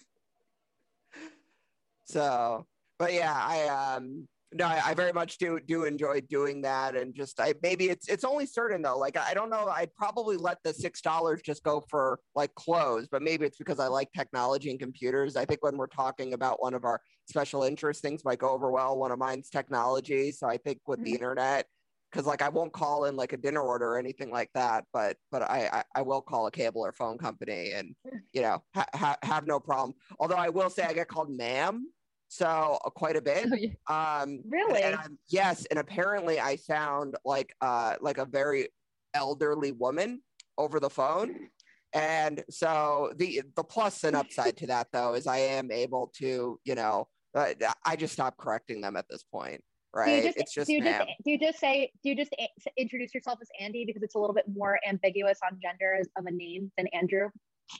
so, 2.05 2.67
but 2.99 3.13
yeah, 3.13 3.33
I 3.33 3.95
um 3.95 4.27
no, 4.51 4.65
I, 4.65 4.81
I, 4.83 4.93
very 4.95 5.13
much 5.13 5.37
do 5.37 5.59
do 5.59 5.83
enjoy 5.83 6.21
doing 6.21 6.61
that, 6.63 6.95
and 6.95 7.13
just 7.13 7.39
I 7.39 7.53
maybe 7.61 7.89
it's 7.89 8.07
it's 8.09 8.23
only 8.23 8.47
certain 8.47 8.81
though. 8.81 8.97
Like 8.97 9.15
I 9.17 9.33
don't 9.33 9.49
know, 9.49 9.67
I'd 9.67 9.93
probably 9.93 10.37
let 10.37 10.57
the 10.63 10.73
six 10.73 11.01
dollars 11.01 11.41
just 11.43 11.63
go 11.63 11.83
for 11.89 12.19
like 12.33 12.53
clothes, 12.55 13.07
but 13.11 13.21
maybe 13.21 13.45
it's 13.45 13.57
because 13.57 13.79
I 13.79 13.87
like 13.87 14.11
technology 14.11 14.71
and 14.71 14.79
computers. 14.79 15.35
I 15.35 15.45
think 15.45 15.63
when 15.63 15.77
we're 15.77 15.87
talking 15.87 16.33
about 16.33 16.61
one 16.61 16.73
of 16.73 16.83
our 16.83 16.99
special 17.27 17.63
interest 17.63 18.01
things 18.01 18.25
might 18.25 18.39
go 18.39 18.49
over 18.49 18.71
well. 18.71 18.97
One 18.97 19.11
of 19.11 19.19
mine's 19.19 19.49
technology, 19.49 20.31
so 20.31 20.47
I 20.47 20.57
think 20.57 20.79
with 20.87 20.99
mm-hmm. 20.99 21.05
the 21.05 21.13
internet, 21.13 21.67
because 22.11 22.25
like 22.25 22.41
I 22.41 22.49
won't 22.49 22.73
call 22.73 23.05
in 23.05 23.15
like 23.15 23.33
a 23.33 23.37
dinner 23.37 23.61
order 23.61 23.85
or 23.85 23.99
anything 23.99 24.31
like 24.31 24.49
that, 24.55 24.83
but 24.93 25.15
but 25.31 25.43
I 25.43 25.69
I, 25.71 25.99
I 25.99 26.01
will 26.01 26.21
call 26.21 26.47
a 26.47 26.51
cable 26.51 26.83
or 26.83 26.91
phone 26.91 27.19
company 27.19 27.73
and 27.73 27.95
you 28.33 28.41
know 28.41 28.63
ha- 28.73 28.87
ha- 28.95 29.17
have 29.21 29.45
no 29.45 29.59
problem. 29.59 29.93
Although 30.19 30.35
I 30.35 30.49
will 30.49 30.71
say 30.71 30.83
I 30.83 30.93
get 30.93 31.07
called 31.07 31.29
ma'am 31.29 31.85
so 32.29 32.79
uh, 32.85 32.89
quite 32.89 33.17
a 33.17 33.21
bit. 33.21 33.47
Oh, 33.89 33.93
um, 33.93 34.41
really? 34.47 34.81
And, 34.81 34.95
and 35.03 35.17
yes, 35.27 35.65
and 35.69 35.79
apparently 35.79 36.39
I 36.39 36.55
sound 36.55 37.15
like 37.25 37.53
uh 37.61 37.95
like 37.99 38.17
a 38.17 38.25
very 38.25 38.69
elderly 39.13 39.71
woman 39.73 40.21
over 40.57 40.79
the 40.79 40.89
phone. 40.89 41.49
And 41.93 42.43
so 42.49 43.11
the 43.17 43.41
the 43.55 43.63
plus 43.63 44.03
and 44.03 44.15
upside 44.15 44.57
to 44.57 44.67
that 44.67 44.87
though 44.93 45.15
is 45.15 45.27
I 45.27 45.37
am 45.37 45.71
able 45.71 46.11
to 46.17 46.59
you 46.63 46.75
know 46.75 47.07
uh, 47.35 47.53
I 47.85 47.95
just 47.95 48.13
stop 48.13 48.37
correcting 48.37 48.81
them 48.81 48.95
at 48.95 49.05
this 49.09 49.23
point 49.23 49.61
right? 49.93 50.23
Just, 50.23 50.37
it's 50.37 50.53
just 50.53 50.67
do 50.67 50.73
you 50.73 50.83
just 50.83 51.07
do 51.25 51.31
you 51.31 51.39
just 51.39 51.59
say 51.59 51.91
do 52.03 52.09
you 52.09 52.15
just 52.15 52.33
introduce 52.77 53.13
yourself 53.13 53.39
as 53.41 53.47
Andy 53.59 53.85
because 53.85 54.03
it's 54.03 54.15
a 54.15 54.19
little 54.19 54.35
bit 54.35 54.45
more 54.53 54.79
ambiguous 54.87 55.39
on 55.43 55.59
gender 55.61 55.99
of 56.17 56.25
a 56.25 56.31
name 56.31 56.71
than 56.77 56.87
Andrew? 56.87 57.29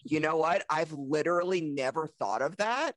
You 0.04 0.20
know 0.20 0.38
what? 0.38 0.66
I've 0.70 0.92
literally 0.92 1.62
never 1.62 2.08
thought 2.20 2.42
of 2.42 2.58
that. 2.58 2.94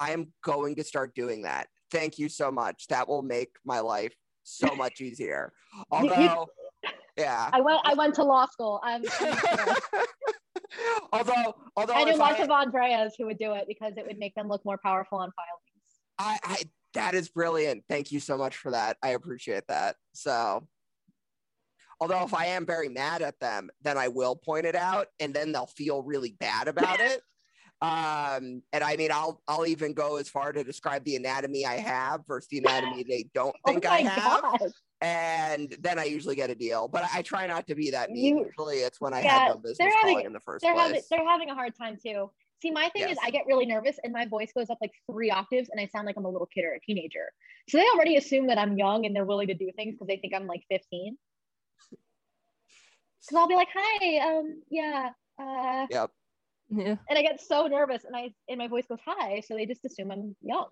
I 0.00 0.12
am 0.12 0.32
going 0.42 0.76
to 0.76 0.84
start 0.84 1.14
doing 1.14 1.42
that. 1.42 1.66
Thank 1.90 2.18
you 2.18 2.28
so 2.28 2.50
much. 2.50 2.86
That 2.88 3.08
will 3.08 3.22
make 3.22 3.50
my 3.64 3.80
life 3.80 4.14
so 4.42 4.66
much 4.76 5.00
easier. 5.00 5.52
Although, 5.90 6.48
yeah, 7.16 7.48
I 7.52 7.60
went. 7.60 7.80
I 7.84 7.94
went 7.94 8.14
to 8.16 8.24
law 8.24 8.46
school. 8.46 8.80
I'm, 8.82 9.04
although, 11.12 11.54
although 11.76 11.94
I 11.94 12.04
knew 12.04 12.16
lots 12.16 12.40
I, 12.40 12.44
of 12.44 12.50
Andreas 12.50 13.14
who 13.18 13.26
would 13.26 13.38
do 13.38 13.54
it 13.54 13.66
because 13.68 13.94
it 13.96 14.06
would 14.06 14.18
make 14.18 14.34
them 14.34 14.48
look 14.48 14.64
more 14.64 14.78
powerful 14.82 15.18
on 15.18 15.30
filings. 15.36 15.60
I, 16.18 16.38
I 16.42 16.62
that 16.94 17.14
is 17.14 17.28
brilliant. 17.28 17.84
Thank 17.88 18.12
you 18.12 18.20
so 18.20 18.36
much 18.36 18.56
for 18.56 18.70
that. 18.70 18.96
I 19.02 19.10
appreciate 19.10 19.64
that. 19.68 19.96
So, 20.12 20.66
although 22.00 22.24
if 22.24 22.34
I 22.34 22.46
am 22.46 22.66
very 22.66 22.88
mad 22.88 23.22
at 23.22 23.38
them, 23.40 23.70
then 23.82 23.98
I 23.98 24.08
will 24.08 24.36
point 24.36 24.66
it 24.66 24.76
out, 24.76 25.08
and 25.20 25.34
then 25.34 25.52
they'll 25.52 25.66
feel 25.66 26.02
really 26.02 26.36
bad 26.38 26.68
about 26.68 27.00
it. 27.00 27.20
Um, 27.84 28.62
and 28.72 28.82
I 28.82 28.96
mean, 28.96 29.12
I'll 29.12 29.42
I'll 29.46 29.66
even 29.66 29.92
go 29.92 30.16
as 30.16 30.28
far 30.28 30.52
to 30.52 30.64
describe 30.64 31.04
the 31.04 31.16
anatomy 31.16 31.66
I 31.66 31.76
have 31.76 32.22
versus 32.26 32.48
the 32.48 32.58
anatomy 32.58 33.04
they 33.06 33.26
don't 33.34 33.54
oh 33.66 33.70
think 33.70 33.84
oh 33.86 33.90
I 33.90 34.00
have. 34.00 34.42
God. 34.42 34.70
And 35.02 35.76
then 35.80 35.98
I 35.98 36.04
usually 36.04 36.34
get 36.34 36.48
a 36.48 36.54
deal, 36.54 36.88
but 36.88 37.04
I 37.12 37.20
try 37.20 37.46
not 37.46 37.66
to 37.66 37.74
be 37.74 37.90
that 37.90 38.10
mean. 38.10 38.38
You, 38.38 38.46
usually, 38.46 38.76
it's 38.78 39.02
when 39.02 39.12
I 39.12 39.20
yeah, 39.20 39.38
have 39.38 39.56
no 39.56 39.60
business 39.60 39.92
having, 40.00 40.14
calling 40.14 40.26
in 40.26 40.32
the 40.32 40.40
first 40.40 40.62
they're 40.62 40.72
place. 40.72 40.86
Having, 40.86 41.02
they're 41.10 41.28
having 41.28 41.50
a 41.50 41.54
hard 41.54 41.76
time 41.76 41.98
too. 42.02 42.30
See, 42.62 42.70
my 42.70 42.88
thing 42.88 43.02
yes. 43.02 43.12
is 43.12 43.18
I 43.22 43.28
get 43.28 43.44
really 43.46 43.66
nervous 43.66 43.96
and 44.02 44.14
my 44.14 44.24
voice 44.24 44.50
goes 44.56 44.70
up 44.70 44.78
like 44.80 44.92
three 45.10 45.30
octaves 45.30 45.68
and 45.70 45.78
I 45.78 45.86
sound 45.88 46.06
like 46.06 46.16
I'm 46.16 46.24
a 46.24 46.30
little 46.30 46.46
kid 46.46 46.64
or 46.64 46.72
a 46.72 46.80
teenager. 46.80 47.26
So 47.68 47.76
they 47.76 47.84
already 47.94 48.16
assume 48.16 48.46
that 48.46 48.56
I'm 48.56 48.78
young 48.78 49.04
and 49.04 49.14
they're 49.14 49.26
willing 49.26 49.48
to 49.48 49.54
do 49.54 49.70
things 49.76 49.94
because 49.94 50.06
they 50.06 50.16
think 50.16 50.32
I'm 50.34 50.46
like 50.46 50.62
15. 50.70 51.18
Because 53.26 53.38
I'll 53.38 53.48
be 53.48 53.54
like, 53.54 53.68
hi, 53.74 54.18
um, 54.18 54.62
yeah. 54.70 55.08
Uh, 55.40 55.86
yep. 55.90 56.10
Yeah. 56.70 56.96
And 57.08 57.18
I 57.18 57.22
get 57.22 57.40
so 57.40 57.66
nervous 57.66 58.04
and 58.04 58.16
I 58.16 58.32
and 58.48 58.58
my 58.58 58.68
voice 58.68 58.86
goes 58.88 58.98
high, 59.04 59.40
so 59.40 59.54
they 59.54 59.66
just 59.66 59.84
assume 59.84 60.10
I'm 60.10 60.34
young. 60.42 60.68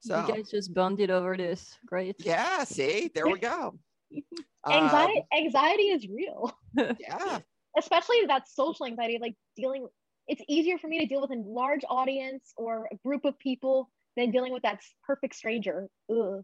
So 0.00 0.20
you 0.20 0.34
guys 0.34 0.50
just 0.50 0.72
bonded 0.72 1.10
over 1.10 1.36
this. 1.36 1.76
Great. 1.86 2.16
Yeah, 2.20 2.64
see, 2.64 3.10
there 3.14 3.26
we 3.26 3.38
go. 3.38 3.78
anxiety, 4.66 5.18
um, 5.32 5.44
anxiety 5.44 5.82
is 5.84 6.06
real. 6.08 6.52
Yeah. 7.00 7.40
Especially 7.76 8.16
that 8.26 8.48
social 8.48 8.86
anxiety, 8.86 9.18
like 9.20 9.34
dealing 9.56 9.86
it's 10.28 10.42
easier 10.48 10.78
for 10.78 10.88
me 10.88 11.00
to 11.00 11.06
deal 11.06 11.20
with 11.20 11.30
a 11.30 11.42
large 11.46 11.82
audience 11.88 12.52
or 12.56 12.88
a 12.92 12.96
group 12.96 13.24
of 13.24 13.38
people 13.38 13.90
than 14.16 14.30
dealing 14.30 14.52
with 14.52 14.62
that 14.62 14.80
perfect 15.04 15.34
stranger. 15.34 15.88
Ugh. 16.10 16.42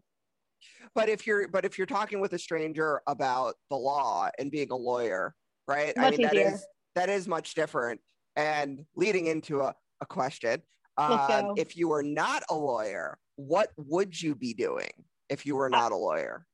But 0.93 1.09
if 1.09 1.27
you're 1.27 1.47
but 1.47 1.65
if 1.65 1.77
you're 1.77 1.87
talking 1.87 2.19
with 2.19 2.33
a 2.33 2.39
stranger 2.39 3.01
about 3.07 3.55
the 3.69 3.75
law 3.75 4.29
and 4.39 4.51
being 4.51 4.71
a 4.71 4.75
lawyer, 4.75 5.35
right? 5.67 5.95
Much 5.95 6.05
I 6.05 6.17
mean 6.17 6.27
easier. 6.27 6.43
that 6.43 6.53
is 6.53 6.65
that 6.95 7.09
is 7.09 7.27
much 7.27 7.53
different. 7.53 8.01
And 8.35 8.85
leading 8.95 9.27
into 9.27 9.61
a, 9.61 9.73
a 10.01 10.05
question, 10.05 10.61
um, 10.97 11.53
if 11.57 11.77
you 11.77 11.89
were 11.89 12.03
not 12.03 12.43
a 12.49 12.55
lawyer, 12.55 13.17
what 13.35 13.71
would 13.77 14.19
you 14.19 14.35
be 14.35 14.53
doing 14.53 14.91
if 15.29 15.45
you 15.45 15.55
were 15.55 15.69
not 15.69 15.91
a 15.91 15.95
lawyer? 15.95 16.45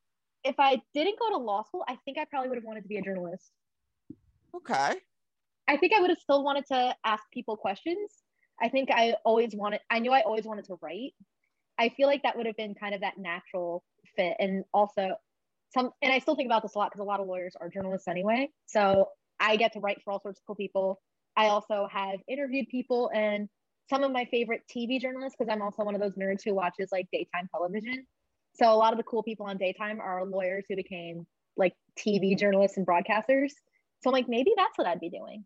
If 0.43 0.55
I 0.59 0.81
didn't 0.93 1.19
go 1.19 1.29
to 1.29 1.37
law 1.37 1.63
school, 1.63 1.83
I 1.87 1.97
think 2.05 2.17
I 2.17 2.25
probably 2.25 2.49
would 2.49 2.57
have 2.57 2.65
wanted 2.65 2.81
to 2.81 2.87
be 2.87 2.97
a 2.97 3.01
journalist. 3.01 3.51
Okay. 4.55 4.93
I 5.67 5.77
think 5.77 5.93
I 5.93 6.01
would 6.01 6.09
have 6.09 6.19
still 6.19 6.43
wanted 6.43 6.65
to 6.67 6.95
ask 7.05 7.23
people 7.31 7.55
questions. 7.55 8.11
I 8.61 8.69
think 8.69 8.89
I 8.91 9.15
always 9.23 9.55
wanted, 9.55 9.79
I 9.89 9.99
knew 9.99 10.11
I 10.11 10.21
always 10.21 10.45
wanted 10.45 10.65
to 10.65 10.77
write. 10.81 11.13
I 11.77 11.89
feel 11.89 12.07
like 12.07 12.23
that 12.23 12.35
would 12.35 12.45
have 12.45 12.57
been 12.57 12.75
kind 12.75 12.93
of 12.93 13.01
that 13.01 13.17
natural 13.17 13.83
fit. 14.15 14.35
And 14.39 14.63
also, 14.73 15.15
some, 15.73 15.91
and 16.01 16.11
I 16.11 16.19
still 16.19 16.35
think 16.35 16.47
about 16.47 16.63
this 16.63 16.75
a 16.75 16.79
lot 16.79 16.91
because 16.91 17.01
a 17.01 17.07
lot 17.07 17.19
of 17.19 17.27
lawyers 17.27 17.55
are 17.59 17.69
journalists 17.69 18.07
anyway. 18.07 18.49
So 18.65 19.07
I 19.41 19.55
get 19.57 19.73
to 19.73 19.79
write 19.79 20.01
for 20.03 20.11
all 20.13 20.21
sorts 20.21 20.39
of 20.39 20.45
cool 20.45 20.55
people. 20.55 20.99
I 21.35 21.47
also 21.47 21.87
have 21.91 22.19
interviewed 22.27 22.67
people 22.69 23.09
and 23.13 23.49
some 23.89 24.03
of 24.03 24.11
my 24.11 24.25
favorite 24.25 24.61
TV 24.73 25.01
journalists, 25.01 25.35
because 25.37 25.51
I'm 25.51 25.61
also 25.61 25.83
one 25.83 25.95
of 25.95 26.01
those 26.01 26.15
nerds 26.15 26.43
who 26.45 26.53
watches 26.53 26.89
like 26.91 27.07
daytime 27.11 27.49
television. 27.51 28.05
So 28.53 28.71
a 28.71 28.75
lot 28.75 28.93
of 28.93 28.97
the 28.97 29.03
cool 29.03 29.23
people 29.23 29.47
on 29.47 29.57
daytime 29.57 29.99
are 29.99 30.25
lawyers 30.25 30.65
who 30.69 30.75
became 30.75 31.25
like 31.57 31.73
TV 31.97 32.37
journalists 32.37 32.77
and 32.77 32.85
broadcasters. 32.85 33.49
So 34.01 34.09
I'm 34.09 34.13
like, 34.13 34.29
maybe 34.29 34.53
that's 34.55 34.77
what 34.77 34.87
I'd 34.87 34.99
be 34.99 35.09
doing. 35.09 35.45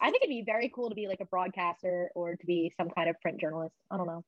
I 0.00 0.10
think 0.10 0.22
it'd 0.22 0.30
be 0.30 0.42
very 0.44 0.70
cool 0.74 0.88
to 0.88 0.94
be 0.94 1.06
like 1.06 1.20
a 1.20 1.26
broadcaster 1.26 2.10
or 2.14 2.36
to 2.36 2.46
be 2.46 2.72
some 2.76 2.90
kind 2.90 3.08
of 3.08 3.20
print 3.20 3.40
journalist. 3.40 3.74
I 3.90 3.96
don't 3.96 4.06
know. 4.06 4.24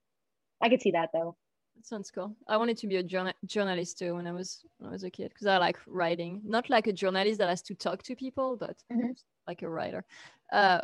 I 0.62 0.68
could 0.68 0.82
see 0.82 0.92
that 0.92 1.10
though. 1.12 1.36
That 1.76 1.86
sounds 1.86 2.10
cool. 2.10 2.34
I 2.48 2.56
wanted 2.56 2.78
to 2.78 2.86
be 2.86 2.96
a 2.96 3.02
journal- 3.02 3.34
journalist 3.44 3.98
too 3.98 4.14
when 4.14 4.26
I 4.26 4.32
was 4.32 4.64
when 4.78 4.88
I 4.88 4.92
was 4.92 5.04
a 5.04 5.10
kid 5.10 5.28
because 5.28 5.46
I 5.46 5.58
like 5.58 5.78
writing. 5.86 6.40
Not 6.44 6.70
like 6.70 6.86
a 6.86 6.92
journalist 6.92 7.38
that 7.38 7.48
has 7.48 7.62
to 7.62 7.74
talk 7.74 8.02
to 8.04 8.16
people, 8.16 8.56
but 8.56 8.76
mm-hmm. 8.90 9.12
like 9.46 9.62
a 9.62 9.68
writer. 9.68 10.04
Uh, 10.52 10.80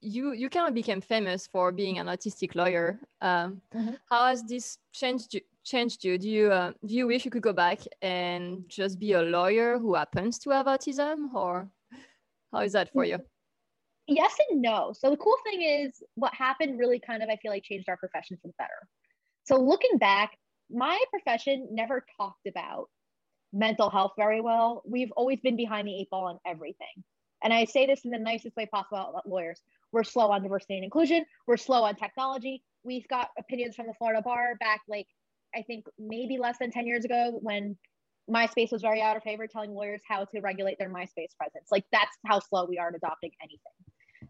you 0.00 0.32
you 0.32 0.48
kind 0.50 0.68
of 0.68 0.74
became 0.74 1.00
famous 1.00 1.46
for 1.46 1.72
being 1.72 1.98
an 1.98 2.06
autistic 2.06 2.54
lawyer. 2.54 2.98
Um, 3.20 3.62
mm-hmm. 3.74 3.94
How 4.10 4.26
has 4.26 4.42
this 4.42 4.78
changed 4.92 5.34
you, 5.34 5.40
changed 5.64 6.04
you? 6.04 6.18
Do 6.18 6.28
you 6.28 6.52
uh, 6.52 6.72
do 6.84 6.94
you 6.94 7.06
wish 7.06 7.24
you 7.24 7.30
could 7.30 7.42
go 7.42 7.52
back 7.52 7.80
and 8.02 8.64
just 8.68 8.98
be 8.98 9.12
a 9.12 9.22
lawyer 9.22 9.78
who 9.78 9.94
happens 9.94 10.38
to 10.40 10.50
have 10.50 10.66
autism, 10.66 11.32
or 11.34 11.68
how 12.52 12.60
is 12.60 12.72
that 12.72 12.92
for 12.92 13.04
you? 13.04 13.18
Yes 14.06 14.34
and 14.50 14.62
no. 14.62 14.92
So 14.98 15.10
the 15.10 15.16
cool 15.16 15.36
thing 15.44 15.62
is, 15.62 16.02
what 16.14 16.32
happened 16.34 16.78
really 16.78 16.98
kind 16.98 17.22
of 17.22 17.28
I 17.28 17.36
feel 17.36 17.52
like 17.52 17.62
changed 17.62 17.88
our 17.88 17.96
profession 17.96 18.38
for 18.40 18.48
the 18.48 18.54
better. 18.58 18.88
So 19.48 19.56
looking 19.56 19.96
back, 19.96 20.36
my 20.70 21.02
profession 21.08 21.68
never 21.70 22.04
talked 22.18 22.46
about 22.46 22.90
mental 23.50 23.88
health 23.88 24.12
very 24.14 24.42
well. 24.42 24.82
We've 24.84 25.10
always 25.12 25.40
been 25.40 25.56
behind 25.56 25.88
the 25.88 25.98
eight 25.98 26.10
ball 26.10 26.26
on 26.26 26.38
everything. 26.46 27.02
And 27.42 27.50
I 27.50 27.64
say 27.64 27.86
this 27.86 28.04
in 28.04 28.10
the 28.10 28.18
nicest 28.18 28.56
way 28.56 28.66
possible 28.66 28.98
about 28.98 29.26
lawyers. 29.26 29.58
We're 29.90 30.04
slow 30.04 30.30
on 30.32 30.42
diversity 30.42 30.74
and 30.74 30.84
inclusion. 30.84 31.24
We're 31.46 31.56
slow 31.56 31.84
on 31.84 31.94
technology. 31.94 32.62
We've 32.84 33.08
got 33.08 33.30
opinions 33.38 33.74
from 33.74 33.86
the 33.86 33.94
Florida 33.94 34.20
bar 34.20 34.56
back 34.60 34.82
like 34.86 35.06
I 35.56 35.62
think 35.62 35.86
maybe 35.98 36.36
less 36.36 36.58
than 36.58 36.70
10 36.70 36.86
years 36.86 37.06
ago 37.06 37.38
when 37.40 37.78
MySpace 38.30 38.70
was 38.70 38.82
very 38.82 39.00
out 39.00 39.16
of 39.16 39.22
favor 39.22 39.46
telling 39.46 39.72
lawyers 39.72 40.02
how 40.06 40.26
to 40.26 40.40
regulate 40.40 40.78
their 40.78 40.90
MySpace 40.90 41.34
presence. 41.38 41.68
Like 41.72 41.86
that's 41.90 42.14
how 42.26 42.40
slow 42.40 42.66
we 42.66 42.76
are 42.76 42.88
at 42.88 42.96
adopting 42.96 43.30
anything. 43.40 43.72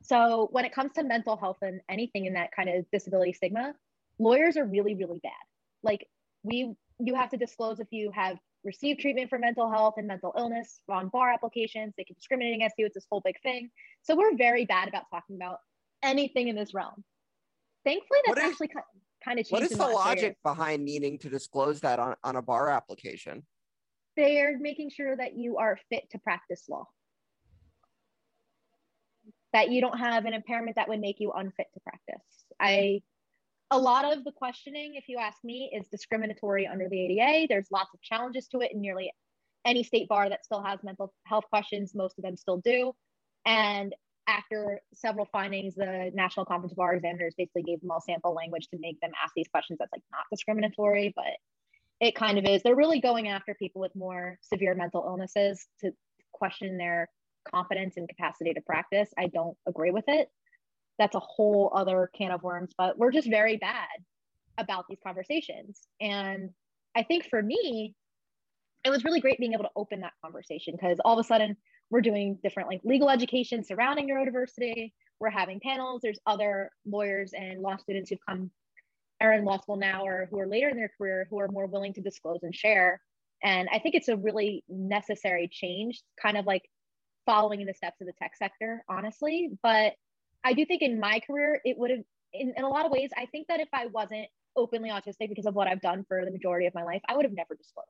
So 0.00 0.48
when 0.52 0.64
it 0.64 0.72
comes 0.72 0.92
to 0.92 1.02
mental 1.02 1.36
health 1.36 1.58
and 1.62 1.80
anything 1.88 2.26
in 2.26 2.34
that 2.34 2.52
kind 2.54 2.68
of 2.68 2.88
disability 2.92 3.32
stigma, 3.32 3.74
lawyers 4.18 4.56
are 4.56 4.64
really, 4.64 4.94
really 4.94 5.20
bad. 5.22 5.32
Like 5.82 6.06
we, 6.42 6.74
you 6.98 7.14
have 7.14 7.30
to 7.30 7.36
disclose 7.36 7.80
if 7.80 7.88
you 7.90 8.10
have 8.14 8.36
received 8.64 9.00
treatment 9.00 9.30
for 9.30 9.38
mental 9.38 9.70
health 9.70 9.94
and 9.98 10.06
mental 10.06 10.34
illness 10.36 10.80
on 10.88 11.08
bar 11.08 11.32
applications. 11.32 11.94
They 11.96 12.04
can 12.04 12.14
discriminate 12.14 12.56
against 12.56 12.74
you. 12.78 12.86
It's 12.86 12.94
this 12.94 13.06
whole 13.10 13.22
big 13.24 13.40
thing. 13.42 13.70
So 14.02 14.16
we're 14.16 14.36
very 14.36 14.64
bad 14.64 14.88
about 14.88 15.04
talking 15.12 15.36
about 15.36 15.58
anything 16.02 16.48
in 16.48 16.56
this 16.56 16.74
realm. 16.74 17.04
Thankfully, 17.84 18.20
that's 18.26 18.40
is, 18.40 18.50
actually 18.50 18.68
kind 19.24 19.38
of 19.38 19.46
changed. 19.46 19.52
What 19.52 19.62
is 19.62 19.70
the 19.70 19.86
logic 19.86 20.36
behind 20.42 20.84
needing 20.84 21.18
to 21.20 21.30
disclose 21.30 21.80
that 21.80 21.98
on, 21.98 22.16
on 22.24 22.36
a 22.36 22.42
bar 22.42 22.68
application? 22.68 23.44
They're 24.16 24.58
making 24.58 24.90
sure 24.90 25.16
that 25.16 25.36
you 25.36 25.58
are 25.58 25.78
fit 25.88 26.10
to 26.10 26.18
practice 26.18 26.64
law. 26.68 26.86
That 29.52 29.70
you 29.70 29.80
don't 29.80 29.98
have 29.98 30.26
an 30.26 30.34
impairment 30.34 30.76
that 30.76 30.88
would 30.88 31.00
make 31.00 31.20
you 31.20 31.32
unfit 31.32 31.66
to 31.72 31.80
practice. 31.80 32.26
I 32.60 33.02
a 33.70 33.78
lot 33.78 34.10
of 34.10 34.24
the 34.24 34.32
questioning, 34.32 34.94
if 34.94 35.08
you 35.08 35.18
ask 35.18 35.38
me, 35.44 35.70
is 35.74 35.86
discriminatory 35.88 36.66
under 36.66 36.88
the 36.88 37.00
ADA. 37.00 37.46
There's 37.48 37.68
lots 37.70 37.90
of 37.94 38.00
challenges 38.00 38.48
to 38.48 38.60
it 38.60 38.72
in 38.72 38.80
nearly 38.80 39.12
any 39.64 39.82
state 39.82 40.08
bar 40.08 40.28
that 40.28 40.44
still 40.44 40.62
has 40.62 40.82
mental 40.82 41.12
health 41.24 41.44
questions. 41.50 41.94
Most 41.94 42.18
of 42.18 42.24
them 42.24 42.36
still 42.36 42.58
do. 42.58 42.94
And 43.44 43.94
after 44.26 44.80
several 44.94 45.26
findings, 45.32 45.74
the 45.74 46.10
National 46.14 46.46
Conference 46.46 46.72
of 46.72 46.76
Bar 46.76 46.94
Examiners 46.94 47.34
basically 47.36 47.62
gave 47.62 47.80
them 47.80 47.90
all 47.90 48.00
sample 48.00 48.34
language 48.34 48.68
to 48.68 48.78
make 48.78 49.00
them 49.00 49.10
ask 49.22 49.32
these 49.34 49.48
questions 49.48 49.78
that's 49.78 49.92
like 49.92 50.02
not 50.12 50.24
discriminatory, 50.30 51.12
but 51.14 51.24
it 52.00 52.14
kind 52.14 52.38
of 52.38 52.44
is. 52.44 52.62
They're 52.62 52.76
really 52.76 53.00
going 53.00 53.28
after 53.28 53.54
people 53.54 53.80
with 53.80 53.94
more 53.96 54.38
severe 54.42 54.74
mental 54.74 55.04
illnesses 55.06 55.66
to 55.80 55.92
question 56.32 56.78
their 56.78 57.08
competence 57.50 57.96
and 57.96 58.08
capacity 58.08 58.52
to 58.54 58.60
practice. 58.60 59.08
I 59.18 59.26
don't 59.26 59.56
agree 59.66 59.90
with 59.90 60.04
it. 60.08 60.28
That's 60.98 61.14
a 61.14 61.20
whole 61.20 61.70
other 61.74 62.10
can 62.16 62.30
of 62.30 62.42
worms, 62.42 62.72
but 62.76 62.98
we're 62.98 63.12
just 63.12 63.28
very 63.28 63.56
bad 63.56 63.86
about 64.58 64.86
these 64.88 64.98
conversations. 65.02 65.80
And 66.00 66.50
I 66.96 67.04
think 67.04 67.26
for 67.28 67.42
me, 67.42 67.94
it 68.84 68.90
was 68.90 69.04
really 69.04 69.20
great 69.20 69.38
being 69.38 69.52
able 69.52 69.64
to 69.64 69.70
open 69.76 70.00
that 70.00 70.12
conversation 70.22 70.74
because 70.74 70.98
all 71.04 71.18
of 71.18 71.24
a 71.24 71.26
sudden 71.26 71.56
we're 71.90 72.00
doing 72.00 72.38
different 72.42 72.68
like 72.68 72.80
legal 72.84 73.10
education 73.10 73.64
surrounding 73.64 74.08
neurodiversity. 74.08 74.92
We're 75.20 75.30
having 75.30 75.60
panels. 75.60 76.00
There's 76.02 76.18
other 76.26 76.70
lawyers 76.86 77.32
and 77.32 77.60
law 77.60 77.76
students 77.76 78.10
who've 78.10 78.18
come 78.28 78.50
are 79.20 79.32
in 79.32 79.44
law 79.44 79.58
school 79.58 79.76
now 79.76 80.04
or 80.04 80.28
who 80.30 80.38
are 80.38 80.46
later 80.46 80.68
in 80.68 80.76
their 80.76 80.92
career 80.96 81.26
who 81.28 81.40
are 81.40 81.48
more 81.48 81.66
willing 81.66 81.92
to 81.94 82.00
disclose 82.00 82.42
and 82.42 82.54
share. 82.54 83.00
And 83.42 83.68
I 83.72 83.78
think 83.78 83.94
it's 83.94 84.08
a 84.08 84.16
really 84.16 84.64
necessary 84.68 85.48
change, 85.50 86.02
kind 86.20 86.36
of 86.36 86.46
like 86.46 86.62
following 87.26 87.60
in 87.60 87.66
the 87.66 87.74
steps 87.74 88.00
of 88.00 88.06
the 88.06 88.12
tech 88.12 88.36
sector, 88.36 88.84
honestly. 88.88 89.50
But 89.62 89.94
I 90.44 90.52
do 90.52 90.64
think 90.64 90.82
in 90.82 91.00
my 91.00 91.20
career, 91.20 91.60
it 91.64 91.76
would 91.78 91.90
have, 91.90 92.04
in, 92.32 92.52
in 92.56 92.64
a 92.64 92.68
lot 92.68 92.86
of 92.86 92.92
ways, 92.92 93.10
I 93.16 93.26
think 93.26 93.48
that 93.48 93.60
if 93.60 93.68
I 93.72 93.86
wasn't 93.86 94.28
openly 94.56 94.90
autistic 94.90 95.28
because 95.28 95.46
of 95.46 95.54
what 95.54 95.68
I've 95.68 95.80
done 95.80 96.04
for 96.08 96.24
the 96.24 96.30
majority 96.30 96.66
of 96.66 96.74
my 96.74 96.84
life, 96.84 97.02
I 97.08 97.16
would 97.16 97.24
have 97.24 97.34
never 97.34 97.54
disclosed. 97.54 97.88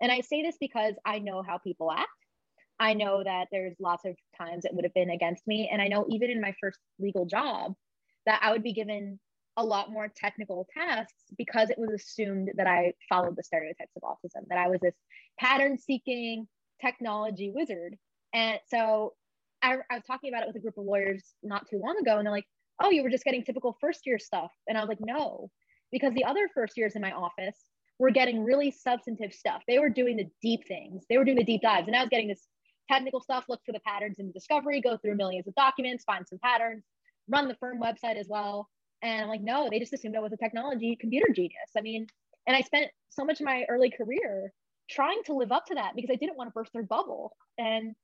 And 0.00 0.10
I 0.10 0.20
say 0.20 0.42
this 0.42 0.56
because 0.60 0.94
I 1.04 1.18
know 1.18 1.42
how 1.42 1.58
people 1.58 1.90
act. 1.90 2.08
I 2.80 2.94
know 2.94 3.22
that 3.22 3.46
there's 3.52 3.76
lots 3.78 4.04
of 4.04 4.16
times 4.36 4.64
it 4.64 4.74
would 4.74 4.84
have 4.84 4.94
been 4.94 5.10
against 5.10 5.46
me. 5.46 5.68
And 5.72 5.80
I 5.80 5.86
know 5.86 6.06
even 6.08 6.30
in 6.30 6.40
my 6.40 6.54
first 6.60 6.78
legal 6.98 7.26
job 7.26 7.74
that 8.26 8.40
I 8.42 8.50
would 8.50 8.64
be 8.64 8.72
given 8.72 9.20
a 9.56 9.64
lot 9.64 9.92
more 9.92 10.08
technical 10.08 10.66
tasks 10.72 11.14
because 11.36 11.70
it 11.70 11.78
was 11.78 11.90
assumed 11.90 12.50
that 12.56 12.66
I 12.66 12.94
followed 13.08 13.36
the 13.36 13.42
stereotypes 13.42 13.92
of 13.96 14.02
autism, 14.02 14.48
that 14.48 14.58
I 14.58 14.68
was 14.68 14.80
this 14.80 14.94
pattern 15.38 15.78
seeking 15.78 16.48
technology 16.80 17.52
wizard. 17.54 17.96
And 18.34 18.58
so 18.68 19.12
I, 19.62 19.76
I, 19.90 19.94
was 19.94 20.04
talking 20.06 20.32
about 20.32 20.42
it 20.42 20.48
with 20.48 20.56
a 20.56 20.60
group 20.60 20.76
of 20.76 20.84
lawyers 20.84 21.34
not 21.42 21.68
too 21.68 21.78
long 21.78 21.96
ago, 22.00 22.16
and 22.18 22.26
they're 22.26 22.32
like, 22.32 22.46
oh, 22.82 22.90
you 22.90 23.02
were 23.02 23.10
just 23.10 23.24
getting 23.24 23.44
typical 23.44 23.76
first 23.80 24.00
year 24.06 24.18
stuff. 24.18 24.50
And 24.66 24.76
I 24.76 24.80
was 24.80 24.88
like, 24.88 24.98
no, 25.00 25.50
because 25.90 26.12
the 26.14 26.24
other 26.24 26.48
first 26.54 26.76
years 26.76 26.96
in 26.96 27.02
my 27.02 27.12
office 27.12 27.56
were 27.98 28.10
getting 28.10 28.42
really 28.42 28.70
substantive 28.70 29.32
stuff. 29.32 29.62
They 29.68 29.78
were 29.78 29.88
doing 29.88 30.16
the 30.16 30.26
deep 30.40 30.66
things, 30.66 31.04
they 31.08 31.18
were 31.18 31.24
doing 31.24 31.38
the 31.38 31.44
deep 31.44 31.62
dives. 31.62 31.86
And 31.86 31.96
I 31.96 32.00
was 32.00 32.08
getting 32.08 32.28
this 32.28 32.48
technical 32.90 33.20
stuff, 33.20 33.44
look 33.48 33.60
for 33.64 33.72
the 33.72 33.80
patterns 33.86 34.18
in 34.18 34.26
the 34.26 34.32
discovery, 34.32 34.80
go 34.80 34.96
through 34.96 35.16
millions 35.16 35.46
of 35.46 35.54
documents, 35.54 36.04
find 36.04 36.26
some 36.26 36.38
patterns, 36.42 36.84
run 37.28 37.48
the 37.48 37.56
firm 37.56 37.80
website 37.80 38.16
as 38.16 38.26
well. 38.28 38.68
And 39.02 39.22
I'm 39.22 39.28
like, 39.28 39.42
no, 39.42 39.68
they 39.70 39.78
just 39.78 39.92
assumed 39.92 40.16
I 40.16 40.20
was 40.20 40.32
a 40.32 40.36
technology 40.36 40.96
computer 41.00 41.32
genius. 41.32 41.70
I 41.76 41.80
mean, 41.80 42.06
and 42.46 42.56
I 42.56 42.60
spent 42.60 42.86
so 43.08 43.24
much 43.24 43.40
of 43.40 43.46
my 43.46 43.64
early 43.68 43.90
career 43.90 44.52
trying 44.90 45.22
to 45.26 45.34
live 45.34 45.52
up 45.52 45.66
to 45.66 45.74
that 45.74 45.92
because 45.94 46.10
I 46.10 46.16
didn't 46.16 46.36
want 46.36 46.48
to 46.48 46.52
burst 46.52 46.72
their 46.72 46.82
bubble. 46.82 47.36
And 47.58 47.94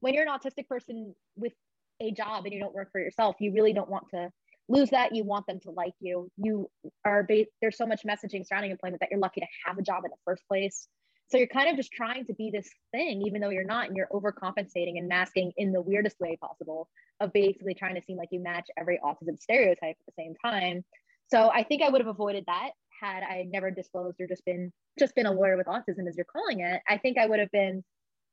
when 0.00 0.14
you're 0.14 0.26
an 0.26 0.30
autistic 0.30 0.66
person 0.68 1.14
with 1.36 1.52
a 2.00 2.12
job 2.12 2.44
and 2.44 2.54
you 2.54 2.60
don't 2.60 2.74
work 2.74 2.90
for 2.92 3.00
yourself, 3.00 3.36
you 3.40 3.52
really 3.52 3.72
don't 3.72 3.90
want 3.90 4.04
to 4.10 4.30
lose 4.68 4.90
that. 4.90 5.14
You 5.14 5.24
want 5.24 5.46
them 5.46 5.60
to 5.60 5.70
like 5.70 5.94
you. 6.00 6.30
You 6.36 6.70
are 7.04 7.26
there's 7.60 7.76
so 7.76 7.86
much 7.86 8.02
messaging 8.06 8.46
surrounding 8.46 8.70
employment 8.70 9.00
that 9.00 9.10
you're 9.10 9.20
lucky 9.20 9.40
to 9.40 9.46
have 9.66 9.78
a 9.78 9.82
job 9.82 10.04
in 10.04 10.10
the 10.10 10.16
first 10.24 10.46
place. 10.46 10.88
So 11.30 11.36
you're 11.36 11.46
kind 11.46 11.68
of 11.68 11.76
just 11.76 11.92
trying 11.92 12.24
to 12.26 12.34
be 12.34 12.50
this 12.50 12.68
thing, 12.90 13.22
even 13.26 13.42
though 13.42 13.50
you're 13.50 13.64
not, 13.64 13.88
and 13.88 13.96
you're 13.96 14.08
overcompensating 14.12 14.96
and 14.96 15.08
masking 15.08 15.52
in 15.58 15.72
the 15.72 15.82
weirdest 15.82 16.18
way 16.20 16.38
possible 16.40 16.88
of 17.20 17.32
basically 17.34 17.74
trying 17.74 17.96
to 17.96 18.02
seem 18.02 18.16
like 18.16 18.30
you 18.30 18.40
match 18.40 18.66
every 18.78 18.98
autism 19.04 19.38
stereotype 19.38 19.96
at 20.00 20.06
the 20.06 20.12
same 20.16 20.34
time. 20.42 20.84
So 21.26 21.50
I 21.50 21.64
think 21.64 21.82
I 21.82 21.90
would 21.90 22.00
have 22.00 22.08
avoided 22.08 22.44
that 22.46 22.70
had 23.00 23.22
I 23.22 23.46
never 23.46 23.70
disclosed 23.70 24.20
or 24.20 24.26
just 24.26 24.44
been 24.44 24.72
just 24.98 25.14
been 25.14 25.26
a 25.26 25.32
lawyer 25.32 25.56
with 25.56 25.66
autism 25.66 26.08
as 26.08 26.16
you're 26.16 26.24
calling 26.24 26.60
it. 26.60 26.80
I 26.88 26.96
think 26.96 27.18
I 27.18 27.26
would 27.26 27.40
have 27.40 27.50
been 27.50 27.84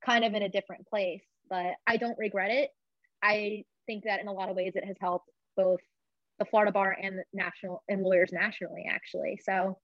kind 0.04 0.24
of 0.24 0.34
in 0.34 0.44
a 0.44 0.50
different 0.50 0.88
place, 0.88 1.24
but 1.50 1.74
I 1.88 1.98
don't 1.98 2.18
regret 2.18 2.52
it. 2.52 2.70
I 3.24 3.64
think 3.86 4.04
that 4.06 4.22
in 4.22 4.28
a 4.28 4.34
lot 4.34 4.50
of 4.50 4.56
ways 4.56 4.74
it 4.76 4.86
has 4.86 4.98
helped 5.00 5.30
both 5.56 5.80
the 6.40 6.46
Florida 6.46 6.72
bar 6.72 6.96
and 7.02 7.22
national 7.34 7.84
and 7.88 8.04
lawyers 8.04 8.32
nationally 8.32 8.86
actually. 8.90 9.40
So 9.44 9.78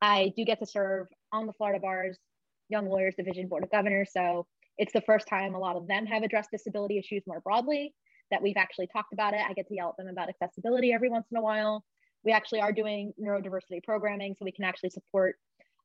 I 0.00 0.32
do 0.36 0.44
get 0.44 0.60
to 0.60 0.66
serve 0.66 1.08
on 1.32 1.46
the 1.46 1.52
Florida 1.52 1.80
bar's 1.80 2.18
Young 2.68 2.88
Lawyers 2.88 3.14
Division 3.16 3.48
Board 3.48 3.64
of 3.64 3.70
Governors. 3.70 4.10
So 4.12 4.46
it's 4.78 4.92
the 4.92 5.00
first 5.02 5.26
time 5.26 5.54
a 5.54 5.58
lot 5.58 5.76
of 5.76 5.86
them 5.88 6.06
have 6.06 6.22
addressed 6.22 6.50
disability 6.50 6.98
issues 6.98 7.22
more 7.26 7.40
broadly 7.40 7.94
that 8.30 8.42
we've 8.42 8.56
actually 8.56 8.86
talked 8.86 9.12
about 9.12 9.34
it. 9.34 9.40
I 9.40 9.54
get 9.54 9.66
to 9.68 9.74
yell 9.74 9.90
at 9.90 9.96
them 9.96 10.12
about 10.12 10.28
accessibility 10.28 10.92
every 10.92 11.08
once 11.08 11.26
in 11.30 11.38
a 11.38 11.42
while. 11.42 11.84
We 12.24 12.32
actually 12.32 12.60
are 12.60 12.72
doing 12.72 13.12
neurodiversity 13.20 13.82
programming 13.84 14.34
so 14.38 14.44
we 14.44 14.52
can 14.52 14.64
actually 14.64 14.90
support 14.90 15.36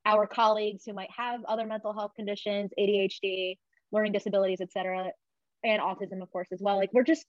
our 0.04 0.26
colleagues 0.26 0.84
who 0.84 0.92
might 0.92 1.10
have 1.16 1.44
other 1.46 1.66
mental 1.66 1.92
health 1.92 2.12
conditions, 2.14 2.70
ADHD, 2.78 3.56
learning 3.92 4.12
disabilities, 4.12 4.60
et 4.60 4.70
cetera, 4.70 5.10
and 5.64 5.80
autism, 5.80 6.22
of 6.22 6.30
course, 6.30 6.48
as 6.52 6.60
well. 6.60 6.76
Like 6.76 6.92
we're 6.92 7.02
just, 7.02 7.24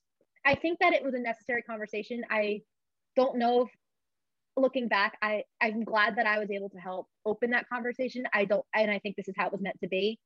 I 0.46 0.56
think 0.56 0.80
that 0.80 0.94
it 0.94 1.04
was 1.04 1.14
a 1.14 1.20
necessary 1.20 1.62
conversation. 1.64 2.24
I 2.30 2.62
don't 3.16 3.38
know 3.38 3.64
if 3.64 3.70
looking 4.58 4.88
back, 4.88 5.18
I, 5.22 5.44
I'm 5.62 5.84
glad 5.84 6.18
that 6.18 6.28
I 6.28 6.38
was 6.38 6.52
able 6.52 6.70
to 6.70 6.78
help 6.78 7.08
open 7.26 7.52
that 7.52 7.68
conversation. 7.70 8.26
I 8.34 8.46
don't, 8.46 8.66
and 8.76 8.92
I 8.92 9.00
think 9.00 9.16
this 9.16 9.28
is 9.28 9.36
how 9.38 9.48
it 9.48 9.52
was 9.54 9.62
meant 9.62 9.80
to 9.82 9.88
be. 9.88 10.20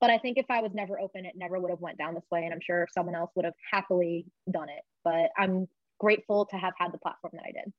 But 0.00 0.10
I 0.10 0.18
think 0.18 0.36
if 0.36 0.46
I 0.50 0.60
was 0.60 0.72
never 0.74 0.98
open, 1.00 1.24
it 1.24 1.34
never 1.36 1.58
would 1.60 1.70
have 1.70 1.80
went 1.80 1.96
down 1.96 2.14
this 2.14 2.26
way. 2.30 2.44
And 2.44 2.52
I'm 2.52 2.60
sure 2.60 2.88
someone 2.92 3.14
else 3.14 3.30
would 3.36 3.44
have 3.44 3.54
happily 3.70 4.26
done 4.50 4.68
it. 4.68 4.82
But 5.04 5.30
I'm 5.38 5.68
grateful 6.00 6.46
to 6.46 6.56
have 6.56 6.74
had 6.76 6.92
the 6.92 6.98
platform 6.98 7.32
that 7.34 7.44
I 7.46 7.52
did. 7.52 7.72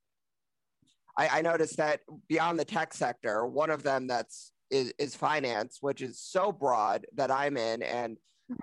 I, 1.16 1.38
I 1.38 1.42
noticed 1.42 1.76
that 1.76 2.00
beyond 2.28 2.58
the 2.58 2.64
tech 2.64 2.94
sector, 2.94 3.46
one 3.46 3.70
of 3.70 3.82
them 3.82 4.06
that's 4.06 4.52
is, 4.70 4.92
is 4.98 5.14
finance, 5.14 5.78
which 5.80 6.00
is 6.00 6.18
so 6.18 6.50
broad 6.50 7.06
that 7.14 7.30
I'm 7.30 7.56
in. 7.56 7.82
And. 7.82 8.16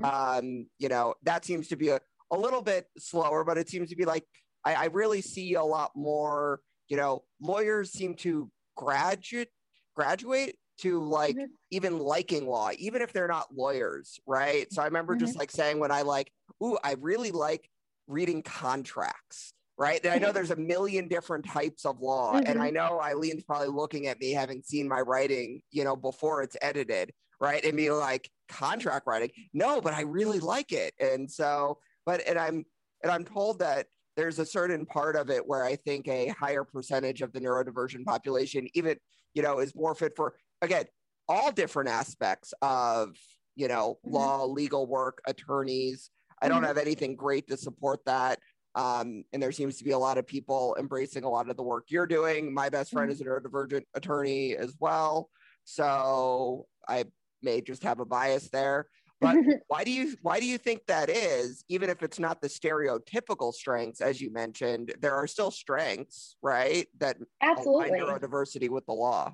Um, 0.03 0.67
you 0.77 0.89
know, 0.89 1.15
that 1.23 1.45
seems 1.45 1.67
to 1.69 1.75
be 1.75 1.89
a, 1.89 1.99
a 2.31 2.37
little 2.37 2.61
bit 2.61 2.87
slower, 2.97 3.43
but 3.43 3.57
it 3.57 3.69
seems 3.69 3.89
to 3.89 3.95
be 3.95 4.05
like, 4.05 4.25
I, 4.63 4.73
I 4.75 4.85
really 4.85 5.21
see 5.21 5.55
a 5.55 5.63
lot 5.63 5.91
more 5.95 6.61
you 6.91 6.97
know, 6.97 7.23
lawyers 7.39 7.89
seem 7.93 8.15
to 8.15 8.51
graduate 8.75 9.47
graduate 9.95 10.57
to 10.79 11.01
like 11.01 11.35
mm-hmm. 11.35 11.45
even 11.71 11.99
liking 11.99 12.45
law, 12.45 12.69
even 12.77 13.01
if 13.01 13.13
they're 13.13 13.29
not 13.29 13.47
lawyers, 13.55 14.19
right? 14.27 14.71
So 14.73 14.81
I 14.81 14.85
remember 14.85 15.15
mm-hmm. 15.15 15.25
just 15.25 15.39
like 15.39 15.51
saying 15.51 15.79
when 15.79 15.91
I 15.91 16.01
like, 16.01 16.33
ooh, 16.61 16.77
I 16.83 16.95
really 16.99 17.31
like 17.31 17.69
reading 18.07 18.43
contracts, 18.43 19.53
right? 19.77 20.01
And 20.03 20.13
I 20.13 20.17
know 20.17 20.33
there's 20.33 20.51
a 20.51 20.57
million 20.57 21.07
different 21.07 21.45
types 21.45 21.85
of 21.85 22.01
law. 22.01 22.33
Mm-hmm. 22.33 22.51
And 22.51 22.61
I 22.61 22.71
know 22.71 22.99
Eileen's 23.01 23.43
probably 23.43 23.69
looking 23.69 24.07
at 24.07 24.19
me 24.19 24.31
having 24.31 24.61
seen 24.61 24.89
my 24.89 24.99
writing, 24.99 25.61
you 25.71 25.85
know, 25.85 25.95
before 25.95 26.41
it's 26.43 26.57
edited, 26.61 27.13
right? 27.41 27.65
And 27.65 27.75
be 27.75 27.89
like, 27.91 28.29
contract 28.47 29.07
writing. 29.07 29.31
No, 29.53 29.81
but 29.81 29.93
I 29.93 30.01
really 30.01 30.39
like 30.39 30.71
it. 30.71 30.93
And 30.99 31.29
so, 31.29 31.79
but 32.05 32.21
and 32.27 32.37
I'm 32.37 32.63
and 33.03 33.11
I'm 33.11 33.25
told 33.25 33.59
that 33.59 33.87
there's 34.15 34.39
a 34.39 34.45
certain 34.45 34.85
part 34.85 35.15
of 35.15 35.29
it 35.29 35.45
where 35.47 35.63
I 35.63 35.75
think 35.75 36.07
a 36.07 36.27
higher 36.27 36.63
percentage 36.63 37.21
of 37.21 37.33
the 37.33 37.39
neurodivergent 37.39 38.05
population, 38.05 38.67
even, 38.73 38.97
you 39.33 39.41
know, 39.41 39.59
is 39.59 39.73
more 39.73 39.95
fit 39.95 40.13
for, 40.15 40.35
again, 40.61 40.85
all 41.29 41.51
different 41.51 41.89
aspects 41.89 42.53
of, 42.61 43.15
you 43.55 43.67
know, 43.67 43.97
mm-hmm. 44.05 44.15
law, 44.15 44.45
legal 44.45 44.85
work, 44.85 45.21
attorneys. 45.25 46.09
I 46.41 46.49
don't 46.49 46.57
mm-hmm. 46.57 46.67
have 46.67 46.77
anything 46.77 47.15
great 47.15 47.47
to 47.47 47.57
support 47.57 48.01
that. 48.05 48.39
Um, 48.75 49.23
and 49.33 49.41
there 49.41 49.51
seems 49.51 49.77
to 49.77 49.83
be 49.83 49.91
a 49.91 49.97
lot 49.97 50.17
of 50.17 50.27
people 50.27 50.75
embracing 50.79 51.23
a 51.23 51.29
lot 51.29 51.49
of 51.49 51.57
the 51.57 51.63
work 51.63 51.85
you're 51.87 52.07
doing. 52.07 52.53
My 52.53 52.69
best 52.69 52.91
friend 52.91 53.09
mm-hmm. 53.09 53.13
is 53.13 53.21
a 53.21 53.25
neurodivergent 53.25 53.83
attorney 53.95 54.55
as 54.55 54.75
well. 54.79 55.29
So 55.63 56.67
I 56.87 57.05
may 57.43 57.61
just 57.61 57.83
have 57.83 57.99
a 57.99 58.05
bias 58.05 58.49
there. 58.49 58.87
But 59.19 59.35
why 59.67 59.83
do 59.83 59.91
you 59.91 60.15
why 60.21 60.39
do 60.39 60.45
you 60.45 60.57
think 60.57 60.85
that 60.87 61.09
is? 61.09 61.63
Even 61.69 61.89
if 61.89 62.01
it's 62.03 62.19
not 62.19 62.41
the 62.41 62.47
stereotypical 62.47 63.53
strengths, 63.53 64.01
as 64.01 64.19
you 64.19 64.31
mentioned, 64.31 64.93
there 64.99 65.15
are 65.15 65.27
still 65.27 65.51
strengths, 65.51 66.35
right? 66.41 66.87
That 66.99 67.17
absolutely 67.41 67.99
neurodiversity 67.99 68.69
with 68.69 68.85
the 68.87 68.93
law. 68.93 69.33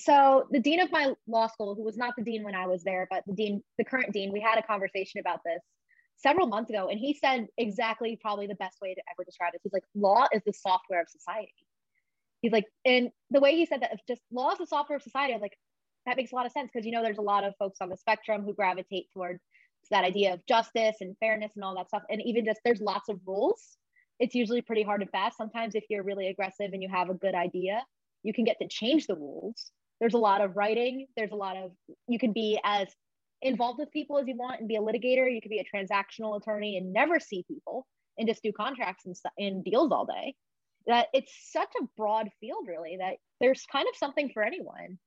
So 0.00 0.46
the 0.50 0.60
dean 0.60 0.80
of 0.80 0.92
my 0.92 1.12
law 1.26 1.48
school, 1.48 1.74
who 1.74 1.82
was 1.82 1.96
not 1.96 2.14
the 2.16 2.22
dean 2.22 2.44
when 2.44 2.54
I 2.54 2.66
was 2.66 2.84
there, 2.84 3.08
but 3.10 3.24
the 3.26 3.34
dean, 3.34 3.62
the 3.78 3.84
current 3.84 4.12
dean, 4.12 4.32
we 4.32 4.40
had 4.40 4.58
a 4.58 4.62
conversation 4.62 5.20
about 5.20 5.40
this 5.44 5.60
several 6.16 6.46
months 6.46 6.70
ago, 6.70 6.88
and 6.88 6.98
he 6.98 7.14
said 7.14 7.46
exactly 7.56 8.18
probably 8.20 8.46
the 8.46 8.54
best 8.56 8.78
way 8.80 8.94
to 8.94 9.00
ever 9.10 9.24
describe 9.24 9.52
this. 9.52 9.60
He's 9.62 9.72
like, 9.72 9.84
law 9.94 10.26
is 10.32 10.42
the 10.44 10.52
software 10.52 11.00
of 11.00 11.08
society. 11.08 11.52
He's 12.42 12.52
like, 12.52 12.66
and 12.84 13.10
the 13.30 13.40
way 13.40 13.56
he 13.56 13.66
said 13.66 13.82
that, 13.82 13.92
if 13.92 14.00
just 14.06 14.22
law 14.30 14.52
is 14.52 14.58
the 14.58 14.66
software 14.66 14.96
of 14.96 15.02
society. 15.02 15.34
I'm 15.34 15.40
like, 15.40 15.58
that 16.06 16.16
makes 16.16 16.32
a 16.32 16.34
lot 16.34 16.46
of 16.46 16.52
sense 16.52 16.70
because 16.72 16.86
you 16.86 16.92
know 16.92 17.02
there's 17.02 17.18
a 17.18 17.22
lot 17.22 17.44
of 17.44 17.54
folks 17.58 17.78
on 17.80 17.88
the 17.88 17.96
spectrum 17.96 18.42
who 18.42 18.54
gravitate 18.54 19.06
towards 19.12 19.40
that 19.90 20.04
idea 20.04 20.34
of 20.34 20.44
justice 20.46 20.96
and 21.00 21.16
fairness 21.18 21.52
and 21.54 21.64
all 21.64 21.74
that 21.74 21.88
stuff. 21.88 22.02
And 22.10 22.20
even 22.22 22.44
just 22.44 22.60
there's 22.64 22.80
lots 22.80 23.08
of 23.08 23.20
rules. 23.26 23.76
It's 24.18 24.34
usually 24.34 24.60
pretty 24.60 24.82
hard 24.82 25.00
and 25.00 25.10
fast 25.10 25.36
sometimes 25.36 25.74
if 25.74 25.84
you're 25.88 26.02
really 26.02 26.28
aggressive 26.28 26.72
and 26.72 26.82
you 26.82 26.88
have 26.88 27.08
a 27.08 27.14
good 27.14 27.34
idea 27.34 27.82
you 28.22 28.32
can 28.32 28.44
get 28.44 28.58
to 28.60 28.68
change 28.68 29.06
the 29.06 29.16
rules. 29.16 29.70
There's 30.00 30.14
a 30.14 30.18
lot 30.18 30.40
of 30.40 30.56
writing. 30.56 31.06
There's 31.16 31.32
a 31.32 31.36
lot 31.36 31.56
of 31.56 31.72
you 32.06 32.18
can 32.18 32.32
be 32.32 32.58
as 32.64 32.88
involved 33.42 33.78
with 33.78 33.90
people 33.92 34.18
as 34.18 34.26
you 34.26 34.36
want 34.36 34.60
and 34.60 34.68
be 34.68 34.76
a 34.76 34.80
litigator. 34.80 35.32
You 35.32 35.40
could 35.40 35.50
be 35.50 35.60
a 35.60 35.76
transactional 35.76 36.40
attorney 36.40 36.76
and 36.76 36.92
never 36.92 37.20
see 37.20 37.44
people 37.48 37.86
and 38.16 38.28
just 38.28 38.42
do 38.42 38.52
contracts 38.52 39.06
and, 39.06 39.16
and 39.38 39.64
deals 39.64 39.92
all 39.92 40.06
day. 40.06 40.34
That 40.86 41.08
it's 41.12 41.32
such 41.52 41.70
a 41.80 41.84
broad 41.96 42.28
field 42.40 42.66
really 42.66 42.96
that 42.98 43.16
there's 43.40 43.64
kind 43.70 43.86
of 43.88 43.96
something 43.96 44.30
for 44.32 44.42
anyone 44.42 44.98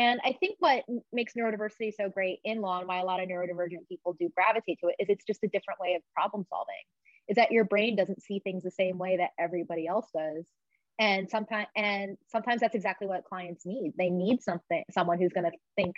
and 0.00 0.20
i 0.24 0.32
think 0.40 0.56
what 0.60 0.84
makes 1.12 1.34
neurodiversity 1.34 1.92
so 1.94 2.08
great 2.08 2.38
in 2.44 2.60
law 2.60 2.78
and 2.78 2.88
why 2.88 3.00
a 3.00 3.04
lot 3.04 3.22
of 3.22 3.28
neurodivergent 3.28 3.86
people 3.88 4.16
do 4.18 4.28
gravitate 4.34 4.78
to 4.80 4.88
it 4.88 4.96
is 4.98 5.08
it's 5.08 5.24
just 5.24 5.44
a 5.44 5.48
different 5.48 5.80
way 5.80 5.94
of 5.94 6.02
problem 6.14 6.44
solving 6.48 6.84
is 7.30 7.36
that 7.36 7.52
your 7.52 7.64
brain 7.64 7.96
doesn't 7.96 8.22
see 8.22 8.40
things 8.40 8.62
the 8.62 8.70
same 8.70 8.98
way 8.98 9.16
that 9.16 9.30
everybody 9.38 9.86
else 9.86 10.08
does. 10.14 10.44
And 10.98 11.30
sometimes 11.30 11.68
and 11.76 12.18
sometimes 12.28 12.60
that's 12.60 12.74
exactly 12.74 13.06
what 13.06 13.24
clients 13.24 13.64
need. 13.64 13.94
They 13.96 14.10
need 14.10 14.42
something 14.42 14.82
someone 14.90 15.18
who's 15.18 15.32
going 15.32 15.50
to 15.50 15.56
think 15.76 15.94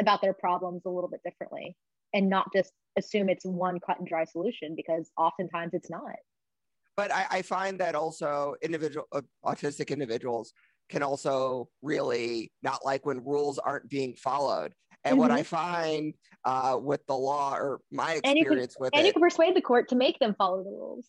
about 0.00 0.20
their 0.20 0.34
problems 0.34 0.82
a 0.84 0.90
little 0.90 1.08
bit 1.08 1.20
differently 1.24 1.76
and 2.12 2.28
not 2.28 2.52
just 2.52 2.72
assume 2.98 3.30
it's 3.30 3.46
one 3.46 3.78
cut 3.80 3.98
and 3.98 4.06
dry 4.06 4.24
solution 4.24 4.74
because 4.76 5.10
oftentimes 5.16 5.72
it's 5.72 5.88
not. 5.88 6.16
But 6.96 7.10
I, 7.10 7.26
I 7.30 7.42
find 7.42 7.78
that 7.78 7.94
also 7.94 8.54
individual 8.60 9.06
uh, 9.12 9.22
autistic 9.46 9.88
individuals 9.88 10.52
can 10.88 11.02
also 11.02 11.68
really 11.80 12.52
not 12.62 12.84
like 12.84 13.06
when 13.06 13.24
rules 13.24 13.58
aren't 13.58 13.88
being 13.88 14.14
followed 14.14 14.72
and 15.04 15.12
mm-hmm. 15.12 15.20
what 15.20 15.30
I 15.30 15.42
find 15.42 16.14
uh, 16.44 16.78
with 16.80 17.04
the 17.06 17.16
law, 17.16 17.54
or 17.54 17.80
my 17.90 18.14
experience 18.14 18.74
can, 18.74 18.84
with 18.84 18.90
and 18.94 19.02
it, 19.02 19.08
you 19.08 19.12
can 19.12 19.22
persuade 19.22 19.54
the 19.54 19.60
court 19.60 19.88
to 19.88 19.96
make 19.96 20.18
them 20.18 20.34
follow 20.36 20.62
the 20.62 20.70
rules. 20.70 21.08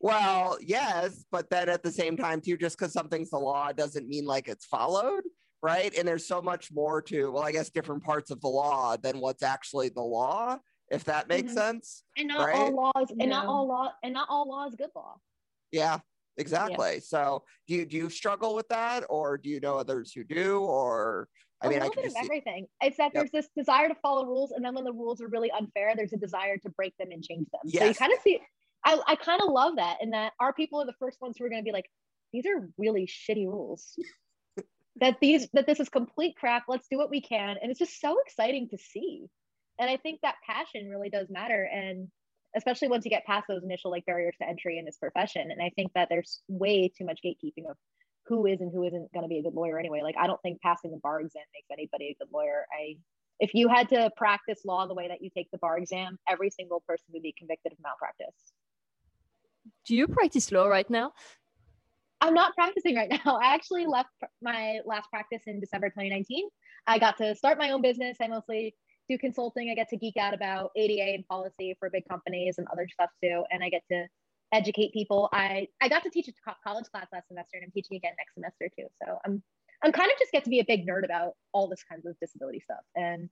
well, 0.00 0.58
yes, 0.60 1.24
but 1.30 1.48
then 1.50 1.68
at 1.68 1.82
the 1.82 1.92
same 1.92 2.16
time, 2.16 2.40
too, 2.40 2.56
just 2.56 2.78
because 2.78 2.92
something's 2.92 3.30
the 3.30 3.38
law 3.38 3.72
doesn't 3.72 4.08
mean 4.08 4.24
like 4.24 4.48
it's 4.48 4.64
followed, 4.64 5.22
right? 5.62 5.96
And 5.96 6.06
there's 6.06 6.26
so 6.26 6.42
much 6.42 6.70
more 6.72 7.00
to, 7.02 7.30
well, 7.30 7.42
I 7.42 7.52
guess 7.52 7.70
different 7.70 8.02
parts 8.02 8.30
of 8.30 8.40
the 8.40 8.48
law 8.48 8.96
than 8.96 9.20
what's 9.20 9.42
actually 9.42 9.90
the 9.90 10.02
law, 10.02 10.58
if 10.90 11.04
that 11.04 11.28
makes 11.28 11.52
mm-hmm. 11.52 11.60
sense. 11.60 12.04
And 12.16 12.28
not 12.28 12.46
right? 12.46 12.56
all 12.56 12.74
laws, 12.74 13.12
and 13.18 13.30
not 13.30 13.46
all 13.46 13.68
law, 13.68 13.92
and 14.02 14.12
not 14.12 14.28
all 14.28 14.48
law 14.48 14.66
is 14.66 14.74
good 14.74 14.90
law. 14.94 15.16
Yeah, 15.72 15.98
exactly. 16.36 16.94
Yeah. 16.94 17.00
So, 17.02 17.44
do 17.66 17.74
you 17.74 17.86
do 17.86 17.96
you 17.96 18.10
struggle 18.10 18.54
with 18.54 18.68
that, 18.68 19.04
or 19.08 19.38
do 19.38 19.48
you 19.48 19.60
know 19.60 19.78
others 19.78 20.12
who 20.12 20.24
do, 20.24 20.60
or 20.60 21.28
I 21.62 21.68
mean, 21.68 21.80
a 21.80 21.84
little 21.84 22.00
I 22.00 22.02
bit 22.02 22.12
of 22.12 22.24
everything. 22.24 22.66
It's 22.82 22.96
that 22.98 23.12
yep. 23.14 23.14
there's 23.14 23.30
this 23.30 23.48
desire 23.56 23.88
to 23.88 23.94
follow 23.96 24.26
rules, 24.26 24.52
and 24.52 24.64
then 24.64 24.74
when 24.74 24.84
the 24.84 24.92
rules 24.92 25.20
are 25.20 25.28
really 25.28 25.50
unfair, 25.50 25.94
there's 25.96 26.12
a 26.12 26.18
desire 26.18 26.56
to 26.58 26.68
break 26.70 26.96
them 26.98 27.08
and 27.10 27.22
change 27.22 27.46
them. 27.50 27.60
Yes. 27.64 27.82
So 27.82 27.88
you 27.88 27.94
kind 27.94 28.12
of 28.12 28.18
see. 28.22 28.40
I, 28.86 29.00
I 29.06 29.16
kind 29.16 29.40
of 29.40 29.48
love 29.48 29.76
that, 29.76 29.98
and 30.00 30.12
that 30.12 30.34
our 30.40 30.52
people 30.52 30.80
are 30.80 30.86
the 30.86 30.94
first 30.98 31.20
ones 31.20 31.36
who 31.38 31.44
are 31.44 31.48
going 31.48 31.62
to 31.62 31.64
be 31.64 31.72
like, 31.72 31.88
these 32.32 32.44
are 32.46 32.68
really 32.76 33.06
shitty 33.06 33.46
rules. 33.46 33.98
that 35.00 35.16
these 35.20 35.48
that 35.54 35.66
this 35.66 35.80
is 35.80 35.88
complete 35.88 36.36
crap. 36.36 36.64
Let's 36.68 36.88
do 36.90 36.98
what 36.98 37.10
we 37.10 37.22
can, 37.22 37.56
and 37.60 37.70
it's 37.70 37.78
just 37.78 38.00
so 38.00 38.18
exciting 38.26 38.68
to 38.70 38.78
see. 38.78 39.26
And 39.78 39.90
I 39.90 39.96
think 39.96 40.20
that 40.22 40.36
passion 40.46 40.88
really 40.90 41.08
does 41.08 41.28
matter, 41.30 41.64
and 41.64 42.08
especially 42.56 42.88
once 42.88 43.04
you 43.04 43.10
get 43.10 43.24
past 43.26 43.46
those 43.48 43.64
initial 43.64 43.90
like 43.90 44.06
barriers 44.06 44.34
to 44.40 44.48
entry 44.48 44.78
in 44.78 44.84
this 44.84 44.96
profession. 44.96 45.50
And 45.50 45.60
I 45.60 45.70
think 45.76 45.92
that 45.94 46.08
there's 46.08 46.40
way 46.48 46.90
too 46.96 47.04
much 47.04 47.20
gatekeeping 47.24 47.68
of 47.68 47.76
who 48.26 48.46
is 48.46 48.60
and 48.60 48.72
who 48.72 48.84
isn't 48.84 49.12
going 49.12 49.24
to 49.24 49.28
be 49.28 49.38
a 49.38 49.42
good 49.42 49.54
lawyer 49.54 49.78
anyway. 49.78 50.00
Like, 50.02 50.16
I 50.18 50.26
don't 50.26 50.40
think 50.42 50.60
passing 50.60 50.90
the 50.90 50.98
bar 50.98 51.20
exam 51.20 51.42
makes 51.52 51.66
anybody 51.70 52.16
a 52.16 52.24
good 52.24 52.32
lawyer. 52.32 52.66
I, 52.72 52.96
if 53.40 53.54
you 53.54 53.68
had 53.68 53.88
to 53.90 54.10
practice 54.16 54.60
law 54.64 54.86
the 54.86 54.94
way 54.94 55.08
that 55.08 55.22
you 55.22 55.30
take 55.36 55.50
the 55.50 55.58
bar 55.58 55.78
exam, 55.78 56.18
every 56.28 56.50
single 56.50 56.82
person 56.86 57.04
would 57.12 57.22
be 57.22 57.34
convicted 57.36 57.72
of 57.72 57.78
malpractice. 57.82 58.34
Do 59.86 59.94
you 59.94 60.08
practice 60.08 60.50
law 60.52 60.66
right 60.66 60.88
now? 60.88 61.12
I'm 62.20 62.34
not 62.34 62.54
practicing 62.54 62.96
right 62.96 63.10
now. 63.10 63.38
I 63.42 63.54
actually 63.54 63.86
left 63.86 64.08
my 64.40 64.80
last 64.86 65.10
practice 65.10 65.42
in 65.46 65.60
December 65.60 65.88
2019. 65.90 66.48
I 66.86 66.98
got 66.98 67.18
to 67.18 67.34
start 67.34 67.58
my 67.58 67.70
own 67.70 67.82
business. 67.82 68.16
I 68.20 68.28
mostly 68.28 68.74
do 69.08 69.18
consulting. 69.18 69.70
I 69.70 69.74
get 69.74 69.88
to 69.90 69.96
geek 69.96 70.16
out 70.16 70.34
about 70.34 70.70
ADA 70.76 71.14
and 71.14 71.26
policy 71.26 71.76
for 71.78 71.90
big 71.90 72.08
companies 72.08 72.56
and 72.58 72.66
other 72.72 72.88
stuff 72.92 73.10
too. 73.22 73.44
And 73.50 73.62
I 73.62 73.68
get 73.68 73.82
to 73.90 74.06
educate 74.52 74.92
people. 74.92 75.28
I 75.32 75.68
I 75.80 75.88
got 75.88 76.02
to 76.04 76.10
teach 76.10 76.28
a 76.28 76.32
college 76.66 76.86
class 76.90 77.06
last 77.12 77.28
semester, 77.28 77.56
and 77.56 77.64
I'm 77.64 77.70
teaching 77.72 77.96
again 77.96 78.12
next 78.18 78.34
semester 78.34 78.68
too. 78.78 78.86
So 79.04 79.18
I'm 79.24 79.42
I'm 79.82 79.92
kind 79.92 80.10
of 80.10 80.18
just 80.18 80.32
get 80.32 80.44
to 80.44 80.50
be 80.50 80.60
a 80.60 80.64
big 80.64 80.86
nerd 80.86 81.04
about 81.04 81.32
all 81.52 81.68
this 81.68 81.84
kinds 81.88 82.06
of 82.06 82.18
disability 82.20 82.60
stuff, 82.60 82.84
and 82.96 83.28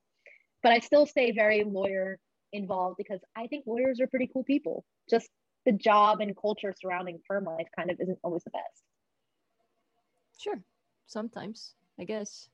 but 0.63 0.73
I 0.73 0.81
still 0.81 1.07
stay 1.07 1.33
very 1.33 1.65
lawyer 1.65 2.19
involved 2.53 2.97
because 2.99 3.21
I 3.37 3.47
think 3.47 3.65
lawyers 3.67 4.01
are 4.01 4.07
pretty 4.07 4.29
cool 4.33 4.45
people. 4.45 4.85
Just 5.09 5.29
the 5.65 5.73
job 5.73 6.21
and 6.21 6.37
culture 6.37 6.75
surrounding 6.81 7.21
firm 7.27 7.45
life 7.45 7.69
kind 7.77 7.91
of 7.91 7.99
isn't 8.01 8.19
always 8.23 8.45
the 8.45 8.51
best. 8.51 8.83
Sure, 10.39 10.61
sometimes 11.07 11.75
I 11.99 12.05
guess. 12.05 12.49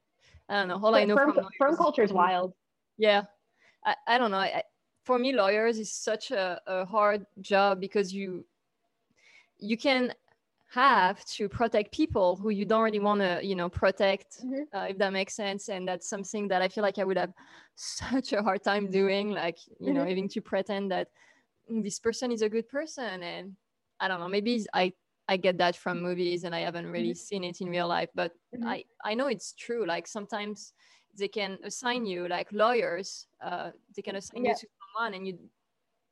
I 0.49 0.59
don't 0.59 0.69
know. 0.69 0.75
All 0.75 0.93
but 0.93 0.95
I 0.95 1.05
know 1.05 1.17
firm, 1.17 1.39
firm 1.59 1.77
culture 1.77 2.03
is 2.03 2.13
wild. 2.13 2.53
Yeah, 2.99 3.23
I, 3.85 3.95
I 4.07 4.19
don't 4.19 4.31
know. 4.31 4.39
I, 4.39 4.63
for 5.05 5.19
me, 5.19 5.33
lawyers 5.33 5.79
is 5.79 5.91
such 5.91 6.31
a, 6.33 6.61
a 6.67 6.85
hard 6.85 7.25
job 7.41 7.81
because 7.81 8.13
you 8.13 8.45
you 9.59 9.77
can 9.77 10.13
have 10.71 11.25
to 11.25 11.49
protect 11.49 11.93
people 11.93 12.37
who 12.37 12.51
you 12.51 12.65
don't 12.67 12.83
really 12.83 12.99
want 12.99 13.21
to 13.21 13.41
you 13.43 13.57
know 13.57 13.71
protect 13.71 14.45
mm-hmm. 14.45 14.77
uh, 14.77 14.85
if 14.85 14.99
that 14.99 15.13
makes 15.13 15.35
sense 15.35 15.71
and 15.71 15.89
that's 15.89 16.09
something 16.09 16.47
that 16.47 16.61
i 16.61 16.69
feel 16.69 16.83
like 16.83 16.99
i 16.99 17.05
would 17.05 17.17
have 17.17 17.33
such 17.75 18.35
a 18.35 18.43
hard 18.43 18.63
time 18.63 18.91
doing 18.91 19.31
like 19.31 19.59
you 19.67 19.87
mm-hmm. 19.87 19.95
know 19.95 20.05
having 20.05 20.29
to 20.29 20.41
pretend 20.41 20.91
that 20.91 21.09
mm, 21.73 21.83
this 21.83 21.99
person 21.99 22.31
is 22.31 22.43
a 22.43 22.49
good 22.49 22.69
person 22.69 23.23
and 23.23 23.57
i 23.99 24.09
don't 24.09 24.21
know 24.21 24.29
maybe 24.29 24.63
i 24.75 24.93
i 25.27 25.39
get 25.39 25.57
that 25.57 25.75
from 25.75 26.03
movies 26.03 26.45
and 26.45 26.55
i 26.55 26.61
haven't 26.61 26.87
really 26.87 27.13
mm-hmm. 27.13 27.29
seen 27.29 27.45
it 27.45 27.63
in 27.63 27.69
real 27.71 27.89
life 27.89 28.11
but 28.15 28.33
mm-hmm. 28.55 28.69
i 28.69 28.85
i 29.05 29.15
know 29.15 29.29
it's 29.29 29.55
true 29.55 29.87
like 29.87 30.07
sometimes 30.07 30.75
they 31.19 31.29
can 31.29 31.59
assign 31.65 32.07
you 32.07 32.29
like 32.29 32.49
lawyers 32.53 33.27
uh, 33.45 33.71
they 33.95 34.03
can 34.03 34.17
assign 34.17 34.45
yeah. 34.45 34.51
you 34.51 34.57
to 34.57 34.67
someone 34.95 35.15
and 35.15 35.27
you 35.27 35.39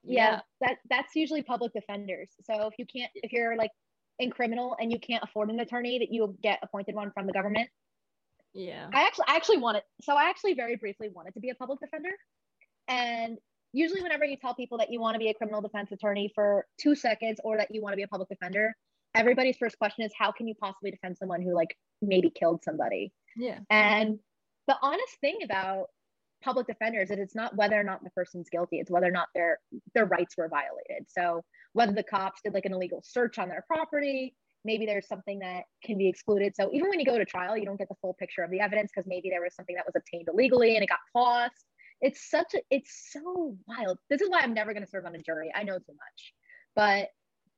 yeah. 0.04 0.30
yeah. 0.30 0.40
that 0.60 0.76
that's 0.88 1.16
usually 1.16 1.42
public 1.42 1.72
defenders. 1.72 2.30
So 2.44 2.66
if 2.66 2.74
you 2.78 2.86
can't 2.86 3.10
if 3.14 3.32
you're 3.32 3.56
like 3.56 3.70
in 4.18 4.30
criminal 4.30 4.76
and 4.80 4.90
you 4.90 4.98
can't 4.98 5.22
afford 5.22 5.50
an 5.50 5.60
attorney 5.60 5.98
that 5.98 6.12
you'll 6.12 6.36
get 6.42 6.58
appointed 6.62 6.94
one 6.94 7.10
from 7.12 7.26
the 7.26 7.32
government. 7.32 7.68
Yeah. 8.54 8.88
I 8.92 9.02
actually 9.02 9.26
i 9.28 9.36
actually 9.36 9.58
wanted 9.58 9.82
so 10.00 10.14
i 10.14 10.28
actually 10.30 10.54
very 10.54 10.76
briefly 10.76 11.10
wanted 11.12 11.34
to 11.34 11.40
be 11.40 11.50
a 11.50 11.54
public 11.54 11.80
defender. 11.80 12.10
And 12.88 13.38
usually 13.72 14.02
whenever 14.02 14.24
you 14.24 14.36
tell 14.36 14.54
people 14.54 14.78
that 14.78 14.92
you 14.92 15.00
want 15.00 15.16
to 15.16 15.18
be 15.18 15.28
a 15.28 15.34
criminal 15.34 15.60
defense 15.60 15.90
attorney 15.92 16.30
for 16.34 16.66
two 16.80 16.94
seconds 16.94 17.40
or 17.42 17.56
that 17.56 17.74
you 17.74 17.82
want 17.82 17.92
to 17.92 17.96
be 17.96 18.04
a 18.04 18.08
public 18.08 18.28
defender 18.28 18.74
everybody's 19.16 19.56
first 19.56 19.78
question 19.78 20.04
is 20.04 20.12
how 20.16 20.30
can 20.30 20.46
you 20.46 20.54
possibly 20.54 20.90
defend 20.90 21.16
someone 21.16 21.42
who 21.42 21.54
like 21.54 21.76
maybe 22.02 22.30
killed 22.30 22.62
somebody? 22.62 23.12
Yeah. 23.36 23.58
And 23.70 24.18
the 24.66 24.76
honest 24.82 25.20
thing 25.20 25.38
about 25.44 25.86
public 26.42 26.66
defenders 26.66 27.10
is 27.10 27.18
it's 27.18 27.34
not 27.34 27.56
whether 27.56 27.78
or 27.78 27.82
not 27.82 28.04
the 28.04 28.10
person's 28.10 28.48
guilty 28.50 28.78
it's 28.78 28.90
whether 28.90 29.06
or 29.06 29.10
not 29.10 29.28
their 29.34 29.58
their 29.94 30.06
rights 30.06 30.36
were 30.36 30.48
violated. 30.48 31.06
So 31.08 31.42
whether 31.72 31.92
the 31.92 32.02
cops 32.02 32.40
did 32.44 32.54
like 32.54 32.66
an 32.66 32.74
illegal 32.74 33.02
search 33.04 33.38
on 33.38 33.48
their 33.48 33.64
property 33.66 34.34
maybe 34.64 34.84
there's 34.84 35.06
something 35.06 35.38
that 35.38 35.62
can 35.84 35.96
be 35.96 36.08
excluded. 36.08 36.52
So 36.56 36.70
even 36.72 36.88
when 36.88 36.98
you 36.98 37.06
go 37.06 37.18
to 37.18 37.24
trial 37.24 37.56
you 37.56 37.64
don't 37.64 37.78
get 37.78 37.88
the 37.88 37.94
full 38.00 38.14
picture 38.14 38.42
of 38.42 38.50
the 38.50 38.60
evidence 38.60 38.90
because 38.94 39.08
maybe 39.08 39.30
there 39.30 39.42
was 39.42 39.54
something 39.54 39.76
that 39.76 39.86
was 39.86 39.94
obtained 39.96 40.28
illegally 40.32 40.74
and 40.74 40.82
it 40.82 40.88
got 40.88 40.98
lost. 41.14 41.64
It's 42.00 42.30
such 42.30 42.54
a 42.54 42.60
it's 42.70 43.10
so 43.12 43.56
wild. 43.66 43.98
This 44.10 44.20
is 44.20 44.28
why 44.28 44.40
i'm 44.42 44.54
never 44.54 44.72
going 44.72 44.84
to 44.84 44.90
serve 44.90 45.06
on 45.06 45.14
a 45.14 45.22
jury. 45.22 45.52
I 45.54 45.62
know 45.62 45.78
too 45.78 45.84
much. 45.88 46.32
But 46.74 47.08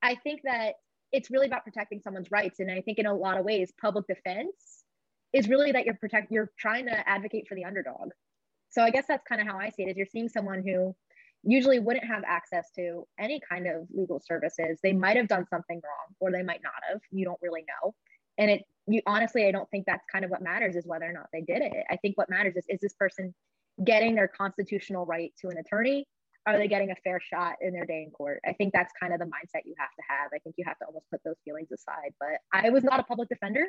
i 0.03 0.15
think 0.15 0.43
that 0.45 0.75
it's 1.11 1.31
really 1.31 1.47
about 1.47 1.65
protecting 1.65 2.01
someone's 2.01 2.31
rights. 2.31 2.61
And 2.61 2.71
i 2.71 2.81
think 2.81 2.99
in 2.99 3.07
a 3.07 3.15
lot 3.15 3.39
of 3.39 3.45
ways 3.45 3.73
public 3.81 4.07
defense 4.07 4.78
is 5.33 5.49
really 5.49 5.73
that 5.73 5.85
you're 5.85 5.95
protect 5.95 6.31
you're 6.31 6.51
trying 6.59 6.87
to 6.87 7.09
advocate 7.09 7.47
for 7.49 7.55
the 7.55 7.65
underdog. 7.65 8.11
So 8.71 8.83
i 8.83 8.91
guess 8.91 9.07
that's 9.09 9.25
kind 9.29 9.41
of 9.41 9.47
how 9.47 9.59
i 9.59 9.71
see 9.71 9.83
it 9.83 9.91
is 9.91 9.97
you're 9.97 10.07
seeing 10.07 10.29
someone 10.29 10.63
who 10.63 10.95
usually 11.45 11.79
wouldn't 11.79 12.05
have 12.05 12.25
access 12.27 12.71
to 12.77 13.07
any 13.19 13.41
kind 13.49 13.67
of 13.69 13.87
legal 13.95 14.21
services. 14.21 14.81
They 14.83 14.93
might 14.93 15.17
have 15.17 15.29
done 15.29 15.47
something 15.49 15.81
wrong 15.85 16.15
or 16.21 16.33
they 16.33 16.43
might 16.43 16.63
not 16.63 16.73
have 16.91 17.01
you 17.11 17.25
don't 17.25 17.39
really 17.43 17.65
know. 17.83 17.95
And 18.39 18.51
it 18.51 18.63
you 18.87 19.03
honestly 19.07 19.47
i 19.47 19.51
don't 19.51 19.69
think 19.71 19.85
that's 19.87 20.05
kind 20.11 20.25
of 20.25 20.31
what 20.31 20.41
matters 20.41 20.75
is 20.75 20.87
whether 20.87 21.05
or 21.05 21.13
not 21.13 21.27
they 21.33 21.43
did 21.43 21.63
it. 21.63 21.85
I 21.91 21.97
think 21.97 22.17
what 22.17 22.31
matters 22.31 22.57
is 22.57 22.65
is 22.69 22.81
this 22.81 22.95
person 22.95 23.35
getting 23.85 24.15
their 24.15 24.29
constitutional 24.29 25.07
right 25.07 25.33
to 25.41 25.49
an 25.49 25.59
attorney? 25.59 26.07
Are 26.47 26.57
they 26.57 26.67
getting 26.67 26.91
a 26.91 26.97
fair 27.05 27.21
shot 27.21 27.57
in 27.61 27.75
their 27.75 27.85
day 27.85 28.03
in 28.05 28.11
court? 28.11 28.41
I 28.47 28.55
think 28.55 28.73
that's 28.73 28.93
kind 28.99 29.13
of 29.13 29.19
the 29.21 29.27
mindset 29.27 29.67
you 29.67 29.75
have 29.79 29.91
to 29.91 30.03
have. 30.09 30.31
I 30.35 30.39
think 30.39 30.55
you 30.57 30.65
have 30.67 30.79
to 30.79 30.87
almost 30.87 31.05
put 31.11 31.21
those 31.25 31.37
feelings 31.45 31.69
aside 31.73 32.13
but 32.19 32.41
i 32.53 32.71
was 32.71 32.85
not 32.85 33.01
a 33.01 33.05
public 33.05 33.29
defender 33.29 33.67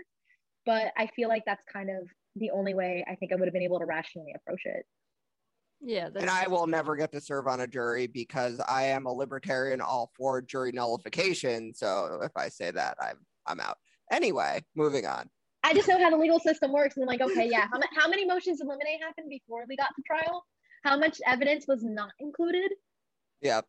but 0.66 0.92
I 0.98 1.08
feel 1.16 1.30
like 1.30 1.44
that's 1.46 1.64
kind 1.72 1.90
of 1.90 2.08
the 2.36 2.52
only 2.52 2.74
way 2.74 3.06
I 3.10 3.16
think 3.16 3.32
I 3.32 3.36
would 3.36 3.46
have 3.46 3.54
been 3.54 3.64
able 3.64 3.80
to 3.80 3.86
rationally 3.86 4.34
approach 4.36 4.62
it. 4.66 4.86
Yeah. 5.82 6.10
And 6.14 6.30
I 6.30 6.48
will 6.48 6.68
never 6.68 6.96
get 6.96 7.12
to 7.14 7.22
serve 7.22 7.48
on 7.48 7.62
a 7.62 7.68
jury 7.68 8.08
because 8.08 8.60
I 8.68 8.84
am 8.84 9.06
a 9.06 9.12
libertarian 9.12 9.80
all 9.80 10.12
for 10.18 10.42
jury 10.42 10.72
nullification. 10.74 11.74
So 11.74 12.20
if 12.22 12.32
I 12.36 12.50
say 12.50 12.72
that, 12.72 12.98
I'm 13.02 13.18
I'm 13.46 13.60
out. 13.60 13.78
Anyway, 14.12 14.64
moving 14.76 15.06
on. 15.06 15.30
I 15.64 15.74
just 15.74 15.88
know 15.88 15.98
how 15.98 16.10
the 16.10 16.18
legal 16.18 16.40
system 16.40 16.72
works. 16.72 16.96
And 16.96 17.04
I'm 17.04 17.08
like, 17.08 17.22
okay, 17.22 17.48
yeah. 17.50 17.68
How, 17.72 17.80
how 17.96 18.10
many 18.10 18.26
motions 18.26 18.62
in 18.62 18.68
limine 18.68 19.02
happened 19.02 19.30
before 19.30 19.66
we 19.68 19.76
got 19.76 19.90
to 19.96 20.02
trial? 20.06 20.46
How 20.84 20.98
much 20.98 21.20
evidence 21.26 21.66
was 21.68 21.84
not 21.84 22.12
included? 22.20 22.72
Yeah. 23.42 23.62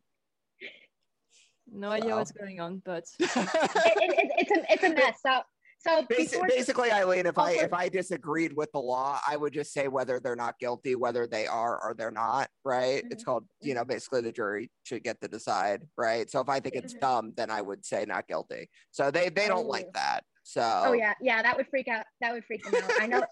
No 1.72 1.91
idea 1.91 2.16
what's 2.16 2.32
going 2.32 2.61
on, 2.61 2.82
but 2.84 3.05
it, 3.20 3.28
it, 3.28 4.32
it's 4.38 4.51
a 4.51 4.72
it's 4.72 4.82
a 4.82 4.91
mess. 4.91 5.18
So 5.24 5.41
So 5.87 6.03
Basi- 6.03 6.33
before, 6.33 6.47
basically, 6.47 6.93
Eileen, 6.93 7.24
if 7.26 7.39
I 7.39 7.53
if 7.53 7.72
I 7.72 7.89
disagreed 7.89 8.53
with 8.55 8.70
the 8.72 8.81
law, 8.81 9.18
I 9.26 9.37
would 9.37 9.53
just 9.55 9.72
say 9.72 9.89
whether 9.89 10.20
they're 10.20 10.37
not 10.37 10.59
guilty, 10.59 10.95
whether 10.95 11.26
they 11.26 11.47
are 11.47 11.83
or 11.83 11.95
they're 11.95 12.11
not. 12.11 12.51
Right? 12.64 13.03
It's 13.11 13.24
called, 13.24 13.47
you 13.62 13.72
know, 13.74 13.85
basically 13.85 14.20
the 14.20 14.33
jury 14.33 14.70
should 14.83 15.03
get 15.03 15.20
to 15.22 15.28
decide. 15.28 15.83
Right? 15.97 16.31
So 16.31 16.41
if 16.41 16.49
I 16.51 16.61
think 16.61 16.74
it's 16.74 16.95
Mhm. 16.95 17.01
dumb, 17.01 17.33
then 17.37 17.51
I 17.51 17.62
would 17.62 17.85
say 17.87 18.05
not 18.07 18.28
guilty. 18.28 18.68
So 18.91 19.11
they 19.11 19.31
they 19.31 19.49
don't 19.49 19.66
like 19.66 19.87
Oh. 19.89 19.93
that. 19.95 20.24
So 20.43 20.62
oh 20.87 20.93
yeah, 20.93 21.14
yeah, 21.20 21.43
that 21.43 21.57
would 21.57 21.68
freak 21.68 21.89
out. 21.89 22.05
That 22.20 22.33
would 22.35 22.45
freak 22.45 22.62
them 22.64 22.74
out. 22.83 22.91
I 23.01 23.07
know. 23.07 23.22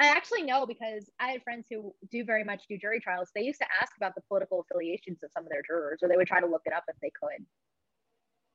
I 0.00 0.08
actually 0.08 0.42
know 0.42 0.64
because 0.66 1.10
I 1.18 1.30
had 1.32 1.42
friends 1.42 1.66
who 1.70 1.92
do 2.10 2.22
very 2.24 2.44
much 2.44 2.64
do 2.68 2.78
jury 2.78 3.00
trials. 3.00 3.30
They 3.34 3.42
used 3.42 3.58
to 3.60 3.66
ask 3.80 3.92
about 3.96 4.14
the 4.14 4.20
political 4.28 4.60
affiliations 4.60 5.22
of 5.24 5.30
some 5.32 5.42
of 5.44 5.50
their 5.50 5.62
jurors, 5.66 6.00
or 6.02 6.08
they 6.08 6.16
would 6.16 6.28
try 6.28 6.40
to 6.40 6.46
look 6.46 6.62
it 6.66 6.72
up 6.72 6.84
if 6.86 6.94
they 7.02 7.10
could, 7.20 7.44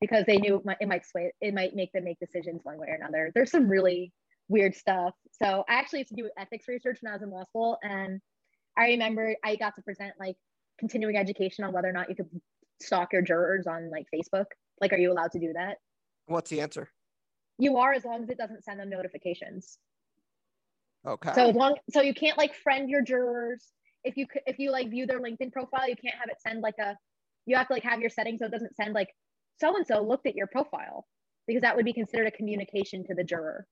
because 0.03 0.25
they 0.27 0.35
knew 0.35 0.57
it 0.57 0.65
might, 0.65 0.75
it 0.81 0.89
might 0.89 1.05
sway, 1.05 1.31
it 1.39 1.53
might 1.53 1.73
make 1.77 1.93
them 1.93 2.03
make 2.03 2.19
decisions 2.19 2.59
one 2.63 2.77
way 2.77 2.87
or 2.89 2.95
another. 2.95 3.31
There's 3.33 3.49
some 3.49 3.69
really 3.69 4.11
weird 4.49 4.75
stuff. 4.75 5.13
So 5.41 5.63
I 5.69 5.75
actually 5.75 5.99
used 5.99 6.09
to 6.09 6.15
do 6.15 6.29
ethics 6.37 6.65
research 6.67 6.97
when 6.99 7.13
I 7.13 7.15
was 7.15 7.23
in 7.23 7.29
law 7.29 7.45
school, 7.45 7.77
and 7.81 8.19
I 8.77 8.87
remember 8.87 9.33
I 9.45 9.55
got 9.55 9.77
to 9.77 9.81
present 9.81 10.11
like 10.19 10.35
continuing 10.77 11.15
education 11.15 11.63
on 11.63 11.71
whether 11.71 11.87
or 11.87 11.93
not 11.93 12.09
you 12.09 12.15
could 12.15 12.29
stalk 12.81 13.13
your 13.13 13.21
jurors 13.21 13.65
on 13.65 13.89
like 13.89 14.05
Facebook. 14.13 14.47
Like, 14.81 14.91
are 14.91 14.97
you 14.97 15.09
allowed 15.09 15.31
to 15.31 15.39
do 15.39 15.53
that? 15.53 15.77
what's 16.25 16.49
the 16.49 16.59
answer? 16.59 16.89
You 17.57 17.77
are, 17.77 17.93
as 17.93 18.03
long 18.03 18.23
as 18.23 18.29
it 18.29 18.37
doesn't 18.37 18.65
send 18.65 18.81
them 18.81 18.89
notifications. 18.89 19.77
Okay. 21.07 21.31
So 21.33 21.47
as 21.47 21.55
long 21.55 21.77
so 21.91 22.01
you 22.01 22.13
can't 22.13 22.37
like 22.37 22.55
friend 22.55 22.89
your 22.89 23.01
jurors. 23.01 23.63
If 24.03 24.17
you 24.17 24.25
if 24.47 24.59
you 24.59 24.69
like 24.69 24.89
view 24.89 25.05
their 25.05 25.21
LinkedIn 25.21 25.53
profile, 25.53 25.87
you 25.87 25.95
can't 25.95 26.15
have 26.15 26.27
it 26.27 26.41
send 26.45 26.59
like 26.59 26.75
a. 26.77 26.97
You 27.45 27.55
have 27.55 27.67
to 27.67 27.73
like 27.73 27.83
have 27.83 28.01
your 28.01 28.09
settings 28.09 28.39
so 28.39 28.47
it 28.47 28.51
doesn't 28.51 28.75
send 28.75 28.93
like 28.93 29.09
so 29.59 29.75
and 29.75 29.85
so 29.85 30.01
looked 30.01 30.27
at 30.27 30.35
your 30.35 30.47
profile 30.47 31.05
because 31.47 31.61
that 31.61 31.75
would 31.75 31.85
be 31.85 31.93
considered 31.93 32.27
a 32.27 32.31
communication 32.31 33.05
to 33.05 33.13
the 33.13 33.23
juror. 33.23 33.65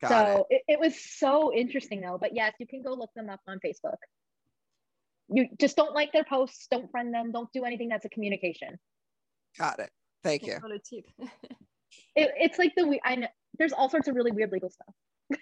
Got 0.00 0.08
so 0.08 0.46
it. 0.48 0.62
It, 0.66 0.80
was 0.80 0.94
so 0.98 1.52
interesting 1.54 2.00
though. 2.00 2.18
But 2.18 2.34
yes, 2.34 2.54
you 2.58 2.66
can 2.66 2.82
go 2.82 2.94
look 2.94 3.10
them 3.14 3.28
up 3.28 3.40
on 3.46 3.58
Facebook. 3.64 3.98
You 5.28 5.46
just 5.60 5.76
don't 5.76 5.94
like 5.94 6.12
their 6.12 6.24
posts, 6.24 6.66
don't 6.70 6.90
friend 6.90 7.12
them, 7.12 7.32
don't 7.32 7.52
do 7.52 7.64
anything 7.64 7.88
that's 7.88 8.04
a 8.04 8.08
communication. 8.08 8.78
Got 9.58 9.78
it. 9.80 9.90
Thank 10.22 10.42
you. 10.42 10.58
Thanks 10.58 10.62
for 10.62 10.68
tip. 10.78 11.30
It, 12.14 12.30
it's 12.36 12.58
like 12.58 12.74
the 12.76 12.86
we 12.86 13.00
I 13.04 13.16
know 13.16 13.26
there's 13.58 13.72
all 13.72 13.88
sorts 13.88 14.08
of 14.08 14.14
really 14.14 14.30
weird 14.30 14.52
legal 14.52 14.70
stuff. 14.70 14.94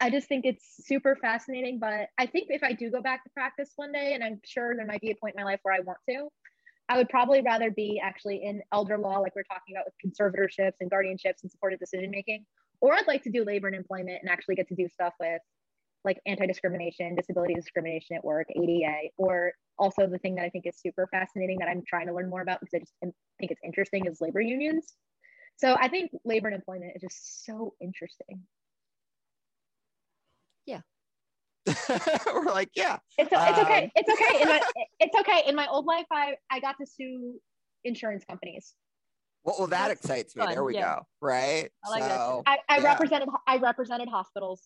I 0.00 0.10
just 0.10 0.28
think 0.28 0.44
it's 0.44 0.64
super 0.86 1.16
fascinating, 1.16 1.78
but 1.78 2.08
I 2.18 2.26
think 2.26 2.48
if 2.50 2.62
I 2.62 2.72
do 2.72 2.90
go 2.90 3.00
back 3.00 3.24
to 3.24 3.30
practice 3.30 3.70
one 3.76 3.92
day, 3.92 4.14
and 4.14 4.22
I'm 4.22 4.40
sure 4.44 4.76
there 4.76 4.86
might 4.86 5.00
be 5.00 5.10
a 5.10 5.14
point 5.14 5.34
in 5.36 5.42
my 5.42 5.50
life 5.50 5.60
where 5.62 5.74
I 5.74 5.80
want 5.80 5.98
to, 6.08 6.28
I 6.90 6.96
would 6.96 7.08
probably 7.08 7.40
rather 7.40 7.70
be 7.70 8.00
actually 8.02 8.42
in 8.42 8.62
elder 8.72 8.98
law, 8.98 9.20
like 9.20 9.36
we're 9.36 9.44
talking 9.44 9.76
about 9.76 9.84
with 9.86 9.94
conservatorships 10.04 10.72
and 10.80 10.90
guardianships 10.90 11.42
and 11.42 11.50
supported 11.50 11.78
decision 11.78 12.10
making, 12.10 12.44
or 12.80 12.94
I'd 12.94 13.06
like 13.06 13.22
to 13.22 13.30
do 13.30 13.44
labor 13.44 13.68
and 13.68 13.76
employment 13.76 14.18
and 14.20 14.28
actually 14.28 14.56
get 14.56 14.66
to 14.68 14.74
do 14.74 14.88
stuff 14.88 15.14
with 15.20 15.40
like 16.04 16.18
anti-discrimination, 16.26 17.14
disability 17.14 17.54
discrimination 17.54 18.16
at 18.16 18.24
work, 18.24 18.48
ADA, 18.50 19.10
or 19.18 19.52
also 19.78 20.08
the 20.08 20.18
thing 20.18 20.34
that 20.34 20.44
I 20.44 20.50
think 20.50 20.66
is 20.66 20.80
super 20.80 21.06
fascinating 21.12 21.58
that 21.60 21.68
I'm 21.68 21.84
trying 21.86 22.08
to 22.08 22.12
learn 22.12 22.28
more 22.28 22.42
about 22.42 22.58
because 22.58 22.74
I 22.74 22.78
just 22.80 22.94
think 23.00 23.52
it's 23.52 23.60
interesting 23.64 24.06
is 24.06 24.20
labor 24.20 24.40
unions. 24.40 24.94
So 25.58 25.76
I 25.78 25.86
think 25.86 26.10
labor 26.24 26.48
and 26.48 26.56
employment 26.56 26.92
is 26.96 27.02
just 27.02 27.44
so 27.44 27.74
interesting. 27.80 28.42
We're 32.26 32.44
like, 32.44 32.70
yeah. 32.74 32.98
It's, 33.18 33.30
it's 33.32 33.58
okay. 33.58 33.84
Um, 33.84 33.90
It's 33.94 34.10
okay. 34.10 34.42
In 34.42 34.48
my, 34.48 34.60
it's 35.00 35.16
okay. 35.20 35.42
In 35.46 35.54
my 35.54 35.66
old 35.66 35.86
life, 35.86 36.06
I, 36.10 36.34
I 36.50 36.60
got 36.60 36.76
to 36.80 36.86
sue 36.86 37.40
insurance 37.84 38.24
companies. 38.24 38.74
Well, 39.44 39.56
well 39.58 39.68
that 39.68 39.88
That's 39.88 40.00
excites 40.00 40.36
me. 40.36 40.46
There 40.46 40.64
we 40.64 40.74
yeah. 40.74 40.96
go. 40.96 41.06
Right. 41.20 41.70
I 41.84 41.88
like 41.90 42.02
that 42.02 42.16
so 42.16 42.42
I, 42.46 42.58
I 42.68 42.78
Yeah. 42.78 42.84
represented 42.84 43.28
I 43.46 43.56
represented 43.56 44.08
hospitals, 44.08 44.62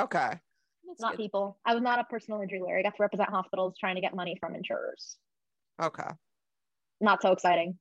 okay. 0.00 0.40
That's 0.86 1.00
not 1.00 1.12
good. 1.12 1.22
people. 1.22 1.58
I 1.64 1.74
was 1.74 1.82
not 1.82 1.98
a 1.98 2.04
personal 2.04 2.40
injury 2.40 2.60
lawyer. 2.60 2.78
I 2.78 2.82
got 2.82 2.96
to 2.96 3.02
represent 3.02 3.30
hospitals 3.30 3.74
trying 3.78 3.94
to 3.94 4.00
get 4.00 4.14
money 4.14 4.36
from 4.38 4.54
insurers. 4.54 5.16
Okay. 5.82 6.08
Not 7.00 7.22
so 7.22 7.32
exciting. 7.32 7.78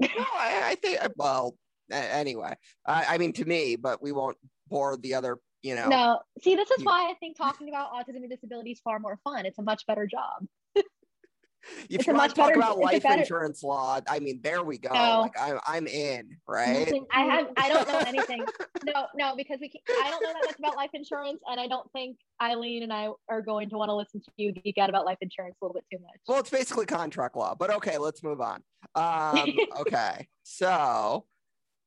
No, 0.00 0.08
I, 0.18 0.60
I 0.64 0.74
think 0.76 0.98
well, 1.16 1.56
anyway. 1.90 2.54
I, 2.86 3.04
I 3.10 3.18
mean 3.18 3.32
to 3.34 3.44
me, 3.44 3.76
but 3.76 4.02
we 4.02 4.12
won't 4.12 4.36
bore 4.68 4.96
the 4.96 5.14
other, 5.14 5.38
you 5.64 5.74
know. 5.74 5.88
No, 5.88 6.20
see, 6.42 6.54
this 6.54 6.70
is 6.70 6.78
You- 6.80 6.84
why 6.84 7.10
I 7.10 7.14
think 7.14 7.36
talking 7.36 7.68
about 7.68 7.90
autism 7.92 8.16
and 8.16 8.30
disability 8.30 8.72
is 8.72 8.80
far 8.80 8.98
more 9.00 9.18
fun. 9.24 9.46
It's 9.46 9.58
a 9.58 9.62
much 9.62 9.86
better 9.86 10.06
job. 10.06 10.46
if 10.76 10.84
it's 11.88 12.06
you 12.06 12.12
want 12.12 12.30
to 12.30 12.36
talk 12.36 12.48
better- 12.50 12.60
about 12.60 12.78
life 12.78 13.02
better- 13.02 13.22
insurance 13.22 13.62
law, 13.62 13.98
I 14.06 14.18
mean, 14.18 14.40
there 14.42 14.62
we 14.62 14.76
go. 14.76 14.90
No. 14.92 15.22
Like 15.22 15.32
I'm 15.40 15.58
I'm 15.66 15.86
in, 15.86 16.36
right? 16.46 16.92
I 17.10 17.20
have 17.22 17.46
I 17.56 17.70
don't 17.70 17.88
know 17.88 17.98
anything. 18.06 18.44
No, 18.84 19.06
no, 19.16 19.34
because 19.36 19.58
we 19.60 19.70
can, 19.70 19.80
I 19.88 20.10
don't 20.10 20.22
know 20.22 20.32
that 20.34 20.44
much 20.44 20.58
about 20.58 20.76
life 20.76 20.90
insurance, 20.92 21.40
and 21.50 21.58
I 21.58 21.66
don't 21.66 21.90
think 21.92 22.18
Eileen 22.42 22.82
and 22.82 22.92
I 22.92 23.08
are 23.30 23.40
going 23.40 23.70
to 23.70 23.78
want 23.78 23.88
to 23.88 23.94
listen 23.94 24.20
to 24.20 24.30
you 24.36 24.52
geek 24.52 24.76
out 24.76 24.90
about 24.90 25.06
life 25.06 25.18
insurance 25.22 25.56
a 25.62 25.64
little 25.64 25.74
bit 25.80 25.84
too 25.90 26.02
much. 26.02 26.20
Well, 26.28 26.38
it's 26.40 26.50
basically 26.50 26.84
contract 26.84 27.36
law, 27.36 27.54
but 27.58 27.70
okay, 27.76 27.96
let's 27.96 28.22
move 28.22 28.42
on. 28.42 28.62
Um, 28.94 29.46
okay, 29.80 30.28
so, 30.42 31.24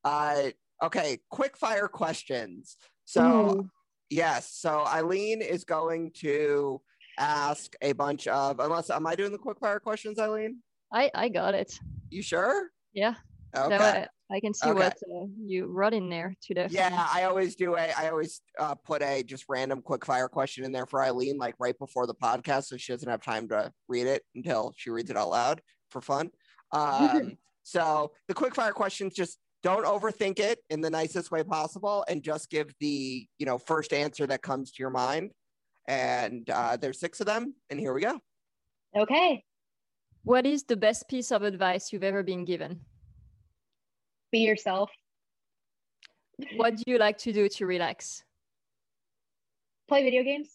uh, 0.03 0.43
okay, 0.81 1.19
quick 1.29 1.55
fire 1.55 1.87
questions. 1.87 2.75
So, 3.07 3.55
Ooh. 3.57 3.69
yes, 4.09 4.51
so 4.51 4.85
Eileen 4.85 5.41
is 5.41 5.63
going 5.63 6.11
to 6.15 6.81
ask 7.17 7.73
a 7.81 7.93
bunch 7.93 8.27
of, 8.27 8.59
unless, 8.59 8.89
am 8.89 9.07
I 9.07 9.15
doing 9.15 9.31
the 9.31 9.37
quick 9.37 9.59
fire 9.59 9.79
questions, 9.79 10.19
Eileen? 10.19 10.61
I 10.91 11.09
I 11.15 11.29
got 11.29 11.55
it. 11.55 11.79
You 12.09 12.21
sure? 12.21 12.69
Yeah. 12.93 13.15
Okay. 13.55 13.77
way 13.77 14.07
I 14.29 14.39
can 14.41 14.53
see 14.53 14.69
Okay. 14.69 14.77
what 14.77 14.97
uh, 15.09 15.25
you 15.41 15.67
wrote 15.67 15.93
in 15.93 16.09
there 16.09 16.35
to 16.43 16.53
the. 16.53 16.67
Yeah, 16.69 17.07
I 17.09 17.23
always 17.23 17.55
do 17.55 17.77
a, 17.77 17.93
I 17.97 18.09
always 18.09 18.41
uh, 18.59 18.75
put 18.75 19.01
a 19.01 19.23
just 19.23 19.45
random 19.47 19.81
quick 19.81 20.05
fire 20.05 20.27
question 20.27 20.65
in 20.65 20.73
there 20.73 20.85
for 20.85 21.01
Eileen, 21.01 21.37
like 21.37 21.55
right 21.59 21.79
before 21.79 22.07
the 22.07 22.13
podcast, 22.13 22.65
so 22.65 22.75
she 22.75 22.91
doesn't 22.91 23.09
have 23.09 23.21
time 23.21 23.47
to 23.47 23.71
read 23.87 24.07
it 24.07 24.23
until 24.35 24.73
she 24.75 24.89
reads 24.89 25.09
it 25.09 25.15
out 25.15 25.29
loud 25.29 25.61
for 25.89 26.01
fun. 26.01 26.29
Um, 26.73 27.37
so 27.63 28.11
the 28.27 28.33
quick 28.33 28.53
fire 28.53 28.73
questions 28.73 29.13
just 29.13 29.39
don't 29.67 29.85
overthink 29.85 30.39
it 30.39 30.59
in 30.69 30.79
the 30.79 30.89
nicest 30.89 31.29
way 31.29 31.43
possible, 31.43 32.05
and 32.07 32.23
just 32.23 32.49
give 32.49 32.73
the 32.79 33.27
you 33.37 33.45
know 33.45 33.57
first 33.57 33.91
answer 33.91 34.25
that 34.27 34.41
comes 34.41 34.71
to 34.71 34.81
your 34.81 34.89
mind. 34.89 35.31
And 35.89 36.49
uh, 36.49 36.77
there's 36.77 36.99
six 37.01 37.19
of 37.19 37.25
them, 37.25 37.53
and 37.69 37.77
here 37.79 37.93
we 37.93 37.99
go. 38.01 38.19
Okay, 38.95 39.43
What 40.23 40.45
is 40.45 40.63
the 40.63 40.77
best 40.77 41.09
piece 41.09 41.31
of 41.33 41.43
advice 41.43 41.91
you've 41.91 42.03
ever 42.03 42.23
been 42.23 42.45
given? 42.45 42.79
be 44.31 44.39
yourself. 44.39 44.89
What 46.57 46.75
do 46.75 46.83
you 46.85 46.97
like 46.97 47.17
to 47.19 47.31
do 47.33 47.47
to 47.49 47.65
relax? 47.65 48.23
Play 49.87 50.03
video 50.03 50.23
games. 50.23 50.49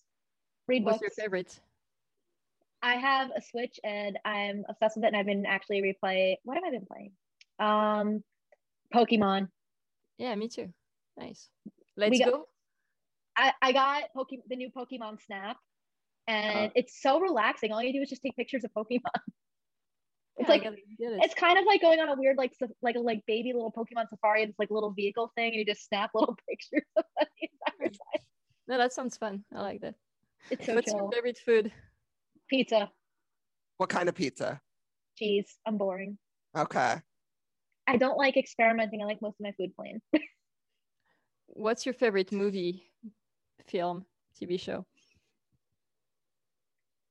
Read 0.68 0.84
What's 0.84 0.98
books. 0.98 1.16
your 1.16 1.24
favorite? 1.24 1.58
I 2.82 2.94
have 2.96 3.30
a 3.34 3.40
Switch 3.40 3.78
and 3.84 4.18
I'm 4.24 4.64
obsessed 4.68 4.96
with 4.96 5.04
it, 5.04 5.08
and 5.08 5.16
I've 5.16 5.26
been 5.26 5.44
actually 5.46 5.80
replay. 5.82 6.36
What 6.44 6.54
have 6.56 6.64
I 6.64 6.70
been 6.70 6.86
playing? 6.86 7.12
Um, 7.58 8.22
Pokemon. 8.92 9.48
Yeah, 10.18 10.34
me 10.34 10.48
too. 10.48 10.68
Nice. 11.16 11.48
Let's 11.96 12.18
got- 12.18 12.28
go. 12.30 12.48
I, 13.36 13.52
I 13.62 13.72
got 13.72 14.04
Poke, 14.14 14.28
the 14.48 14.56
new 14.56 14.70
Pokemon 14.70 15.20
Snap, 15.24 15.56
and 16.26 16.66
Uh. 16.68 16.72
it's 16.74 17.00
so 17.00 17.18
relaxing. 17.20 17.72
All 17.72 17.82
you 17.82 17.92
do 17.92 18.02
is 18.02 18.10
just 18.10 18.22
take 18.22 18.36
pictures 18.36 18.64
of 18.64 18.70
Pokemon. 18.72 19.00
It's 20.38 20.48
Yeah, 20.48 20.54
like 20.54 20.64
it, 20.64 20.78
it's 20.98 21.34
kind 21.34 21.58
of 21.58 21.66
like 21.66 21.82
going 21.82 22.00
on 22.00 22.08
a 22.08 22.14
weird 22.16 22.38
like 22.38 22.54
sa- 22.58 22.64
like 22.80 22.96
a 22.96 23.00
like 23.00 23.20
baby 23.26 23.52
little 23.52 23.70
Pokemon 23.70 24.08
safari. 24.08 24.42
It's 24.44 24.58
like 24.58 24.70
a 24.70 24.72
little 24.74 24.92
vehicle 24.92 25.30
thing, 25.36 25.48
and 25.48 25.56
you 25.56 25.64
just 25.66 25.84
snap 25.86 26.10
little 26.14 26.34
pictures 26.48 26.86
of 26.96 27.04
the 27.20 27.48
entire 27.78 27.90
time. 27.90 28.22
No, 28.66 28.78
that 28.78 28.94
sounds 28.94 29.18
fun. 29.18 29.44
I 29.54 29.60
like 29.60 29.82
that. 29.82 29.94
It's 30.50 30.64
so 30.64 30.74
What's 30.74 30.86
chill. 30.90 31.00
your 31.02 31.12
favorite 31.12 31.36
food? 31.44 31.70
Pizza, 32.48 32.90
What 33.76 33.90
kind 33.90 34.08
of 34.08 34.14
pizza? 34.14 34.58
cheese. 35.18 35.54
I'm 35.66 35.76
boring. 35.76 36.16
Okay. 36.56 36.94
I 37.86 37.96
don't 37.96 38.16
like 38.16 38.36
experimenting. 38.36 39.02
I 39.02 39.04
like 39.06 39.20
most 39.22 39.40
of 39.40 39.44
my 39.44 39.52
food 39.52 39.74
plain. 39.76 40.00
What's 41.48 41.84
your 41.84 41.92
favorite 41.94 42.32
movie, 42.32 42.84
film, 43.66 44.06
TV 44.40 44.58
show? 44.58 44.86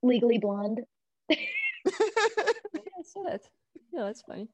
Legally 0.04 0.38
Blonde. 0.38 0.82
Yeah, 1.84 2.82
I 3.00 3.04
saw 3.04 3.24
that. 3.24 3.42
Yeah, 3.92 4.04
that's 4.04 4.22
funny. 4.22 4.48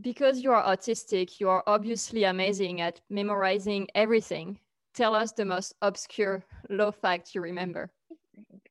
Because 0.00 0.40
you 0.40 0.52
are 0.52 0.62
autistic, 0.64 1.38
you 1.40 1.48
are 1.48 1.62
obviously 1.66 2.24
amazing 2.24 2.80
at 2.80 3.00
memorizing 3.08 3.86
everything. 3.94 4.58
Tell 4.94 5.14
us 5.14 5.32
the 5.32 5.44
most 5.44 5.74
obscure 5.80 6.44
low 6.70 6.90
fact 6.90 7.34
you 7.34 7.40
remember. 7.40 7.90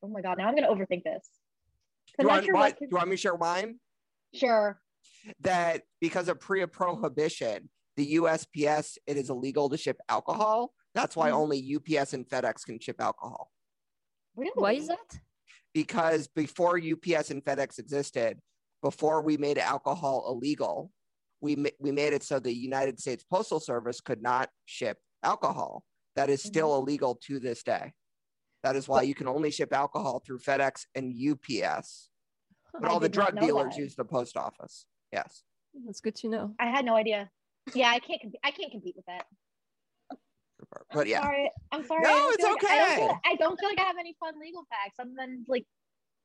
Oh 0.03 0.07
my 0.09 0.21
god! 0.21 0.38
Now 0.38 0.47
I'm 0.49 0.55
gonna 0.55 0.67
overthink 0.67 1.03
this. 1.03 1.29
Do 2.19 2.23
you, 2.23 2.27
want, 2.27 2.45
sure 2.45 2.53
what- 2.53 2.61
what. 2.61 2.79
do 2.79 2.88
you 2.91 2.95
want 2.97 3.09
me 3.09 3.15
to 3.15 3.21
share 3.21 3.38
mine? 3.38 3.79
Sure. 4.33 4.79
That 5.41 5.84
because 6.01 6.28
of 6.28 6.39
pre 6.39 6.66
prohibition, 6.66 7.70
the 7.95 8.16
USPS 8.16 8.97
it 9.08 9.18
is 9.18 9.30
illegal 9.30 9.70
to 9.70 9.78
ship 9.78 9.97
alcohol. 10.10 10.74
That's 10.93 11.16
why 11.16 11.30
Mhm. 11.30 11.34
only 11.34 11.58
UPS 11.76 12.14
and 12.14 12.28
FedEx 12.28 12.64
can 12.66 12.80
ship 12.80 12.99
alcohol. 13.01 13.51
Really? 14.36 14.51
Why 14.55 14.74
is 14.74 14.88
that? 14.88 15.20
Because 15.74 16.28
before 16.28 16.78
UPS 16.78 17.30
and 17.32 17.43
FedEx 17.43 17.80
existed, 17.80 18.39
before 18.82 19.22
we 19.22 19.38
made 19.38 19.58
alcohol 19.58 20.26
illegal, 20.28 20.91
we 21.41 21.55
ma- 21.55 21.70
we 21.80 21.91
made 21.91 22.14
it 22.14 22.24
so 22.24 22.39
the 22.39 22.53
United 22.53 22.99
States 22.99 23.24
Postal 23.24 23.60
Service 23.60 24.01
could 24.01 24.22
not 24.22 24.49
ship 24.66 24.99
alcohol. 25.24 25.84
That 26.16 26.30
is 26.30 26.41
still 26.41 26.70
Mm-hmm. 26.72 26.88
illegal 26.89 27.16
to 27.28 27.39
this 27.39 27.62
day. 27.64 27.93
That 28.64 28.76
is 28.76 28.88
why 28.88 29.03
you 29.03 29.14
can 29.14 29.28
only 29.28 29.51
ship 29.51 29.72
alcohol 29.72 30.20
through 30.20 30.39
FedEx 30.39 30.86
and 30.95 31.14
UPS. 31.14 32.10
But 32.74 32.86
I 32.86 32.89
all 32.89 32.99
the 32.99 33.10
drug 33.10 33.39
dealers 33.39 33.76
that. 33.76 33.82
use 33.82 33.95
the 33.95 34.05
post 34.05 34.36
office. 34.36 34.88
Yes. 35.12 35.43
That's 35.86 36.01
good 36.01 36.16
to 36.18 36.30
know. 36.30 36.53
I 36.60 36.68
had 36.68 36.86
no 36.86 36.95
idea. 36.95 37.30
Yeah, 37.74 37.89
I 37.89 37.99
can't. 37.99 38.22
comp- 38.22 38.36
I 38.43 38.51
can't 38.51 38.72
compete 38.72 38.95
with 38.95 39.05
that. 39.05 39.26
But 40.91 41.01
I'm 41.01 41.08
yeah, 41.08 41.22
sorry. 41.22 41.51
I'm 41.72 41.86
sorry. 41.86 42.01
No, 42.03 42.30
it's 42.30 42.43
feel 42.43 42.51
like- 42.53 42.64
I 42.66 42.78
don't, 42.95 43.10
okay. 43.12 43.20
I 43.26 43.36
don't 43.36 43.60
feel 43.60 43.70
like 43.70 43.80
I 43.80 43.84
have 43.84 43.97
any 43.99 44.16
fun 44.20 44.34
legal 44.39 44.66
facts 44.70 44.95
other 44.99 45.12
than 45.16 45.45
like 45.47 45.66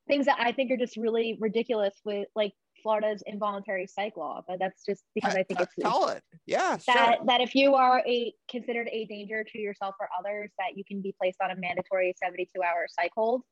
things 0.08 0.26
that 0.26 0.38
I 0.40 0.52
think 0.52 0.70
are 0.72 0.76
just 0.76 0.96
really 0.96 1.36
ridiculous 1.40 1.94
with 2.04 2.26
like 2.34 2.52
Florida's 2.82 3.22
involuntary 3.26 3.86
psych 3.86 4.16
law. 4.16 4.42
But 4.48 4.58
that's 4.58 4.84
just 4.84 5.04
because 5.14 5.34
I 5.34 5.42
think 5.42 5.58
T- 5.58 5.64
it's 5.64 5.74
tell 5.80 6.08
it. 6.08 6.22
Yeah, 6.46 6.76
that 6.86 7.16
sure. 7.18 7.26
that 7.26 7.40
if 7.40 7.54
you 7.54 7.74
are 7.74 8.02
a 8.06 8.32
considered 8.50 8.88
a 8.90 9.04
danger 9.04 9.44
to 9.44 9.58
yourself 9.58 9.94
or 10.00 10.08
others, 10.18 10.50
that 10.58 10.76
you 10.76 10.84
can 10.84 11.02
be 11.02 11.14
placed 11.20 11.38
on 11.42 11.50
a 11.50 11.56
mandatory 11.56 12.14
72 12.22 12.50
hour 12.62 12.86
psych 12.88 13.12
hold, 13.14 13.42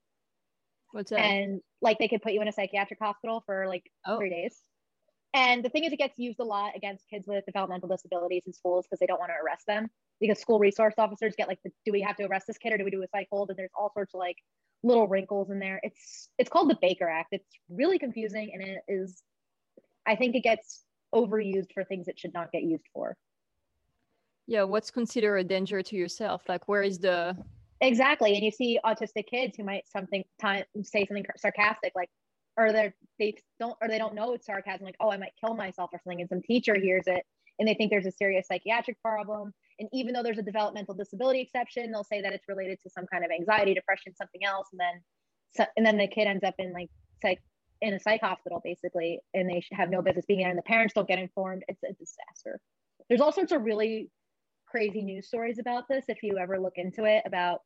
What's 0.92 1.10
that? 1.10 1.20
and 1.20 1.60
like 1.82 1.98
they 1.98 2.08
could 2.08 2.22
put 2.22 2.32
you 2.32 2.40
in 2.42 2.48
a 2.48 2.52
psychiatric 2.52 2.98
hospital 3.00 3.42
for 3.46 3.66
like 3.68 3.84
Oh. 4.06 4.16
three 4.18 4.30
days. 4.30 4.60
And 5.34 5.64
the 5.64 5.68
thing 5.68 5.84
is, 5.84 5.92
it 5.92 5.98
gets 5.98 6.18
used 6.18 6.40
a 6.40 6.44
lot 6.44 6.72
against 6.76 7.08
kids 7.08 7.26
with 7.28 7.44
developmental 7.46 7.88
disabilities 7.88 8.42
in 8.46 8.52
schools 8.52 8.86
because 8.86 8.98
they 8.98 9.06
don't 9.06 9.20
want 9.20 9.30
to 9.30 9.44
arrest 9.44 9.66
them. 9.66 9.88
Because 10.20 10.40
school 10.40 10.58
resource 10.58 10.94
officers 10.98 11.34
get 11.36 11.48
like, 11.48 11.60
the, 11.64 11.70
do 11.84 11.92
we 11.92 12.00
have 12.02 12.16
to 12.16 12.24
arrest 12.24 12.46
this 12.48 12.58
kid 12.58 12.72
or 12.72 12.78
do 12.78 12.84
we 12.84 12.90
do 12.90 13.02
a 13.02 13.08
psych 13.08 13.28
hold? 13.30 13.50
And 13.50 13.58
there's 13.58 13.70
all 13.78 13.90
sorts 13.94 14.14
of 14.14 14.18
like 14.18 14.36
little 14.82 15.08
wrinkles 15.08 15.50
in 15.50 15.58
there. 15.60 15.80
It's 15.82 16.30
it's 16.38 16.50
called 16.50 16.70
the 16.70 16.78
Baker 16.80 17.08
Act. 17.08 17.28
It's 17.32 17.48
really 17.68 17.98
confusing 17.98 18.50
and 18.52 18.62
it 18.62 18.82
is, 18.88 19.22
I 20.06 20.16
think 20.16 20.34
it 20.34 20.42
gets 20.42 20.84
overused 21.14 21.72
for 21.74 21.84
things 21.84 22.08
it 22.08 22.18
should 22.18 22.34
not 22.34 22.52
get 22.52 22.62
used 22.62 22.84
for. 22.92 23.16
yeah, 24.46 24.64
what's 24.64 24.90
considered 24.90 25.36
a 25.36 25.44
danger 25.44 25.80
to 25.82 25.96
yourself? 25.96 26.42
Like, 26.48 26.68
where 26.68 26.82
is 26.82 26.98
the 26.98 27.36
Exactly. 27.80 28.34
And 28.34 28.44
you 28.44 28.50
see 28.50 28.78
autistic 28.84 29.26
kids 29.28 29.56
who 29.56 29.64
might 29.64 29.88
something 29.88 30.24
time 30.40 30.64
say 30.82 31.06
something 31.06 31.24
sarcastic, 31.36 31.92
like, 31.94 32.10
or 32.56 32.72
they're 32.72 32.94
they 33.18 33.34
don't 33.58 33.76
or 33.80 33.88
they 33.88 33.98
don't 33.98 34.14
know 34.14 34.32
it's 34.32 34.46
sarcasm, 34.46 34.84
like, 34.84 34.96
oh, 35.00 35.10
I 35.10 35.16
might 35.16 35.32
kill 35.44 35.54
myself 35.54 35.90
or 35.92 36.00
something, 36.02 36.20
and 36.20 36.28
some 36.28 36.42
teacher 36.42 36.74
hears 36.74 37.04
it 37.06 37.24
and 37.60 37.68
they 37.68 37.74
think 37.74 37.90
there's 37.90 38.06
a 38.06 38.10
serious 38.10 38.48
psychiatric 38.48 39.00
problem. 39.02 39.52
And 39.78 39.88
even 39.92 40.14
though 40.14 40.22
there's 40.22 40.38
a 40.38 40.42
developmental 40.42 40.94
disability 40.94 41.40
exception, 41.40 41.92
they'll 41.92 42.04
say 42.04 42.22
that 42.22 42.32
it's 42.32 42.48
related 42.48 42.80
to 42.82 42.90
some 42.90 43.06
kind 43.06 43.24
of 43.24 43.30
anxiety, 43.30 43.74
depression, 43.74 44.14
something 44.16 44.44
else, 44.44 44.68
and 44.72 44.80
then 44.80 45.02
so, 45.52 45.66
and 45.76 45.84
then 45.84 45.98
the 45.98 46.08
kid 46.08 46.26
ends 46.26 46.42
up 46.42 46.54
in 46.58 46.72
like 46.72 46.88
psych 47.22 47.40
in 47.82 47.94
a 47.94 48.00
psych 48.00 48.20
hospital 48.20 48.60
basically, 48.64 49.20
and 49.34 49.48
they 49.48 49.62
have 49.72 49.90
no 49.90 50.02
business 50.02 50.24
being 50.26 50.40
there, 50.40 50.48
and 50.48 50.58
the 50.58 50.62
parents 50.62 50.94
don't 50.94 51.06
get 51.06 51.18
informed. 51.18 51.62
It's 51.68 51.82
a 51.82 51.92
disaster. 51.92 52.60
There's 53.08 53.20
all 53.20 53.32
sorts 53.32 53.52
of 53.52 53.62
really 53.62 54.10
crazy 54.66 55.02
news 55.02 55.26
stories 55.26 55.58
about 55.58 55.84
this 55.88 56.04
if 56.08 56.22
you 56.22 56.38
ever 56.38 56.58
look 56.58 56.74
into 56.76 57.04
it 57.04 57.22
about 57.26 57.60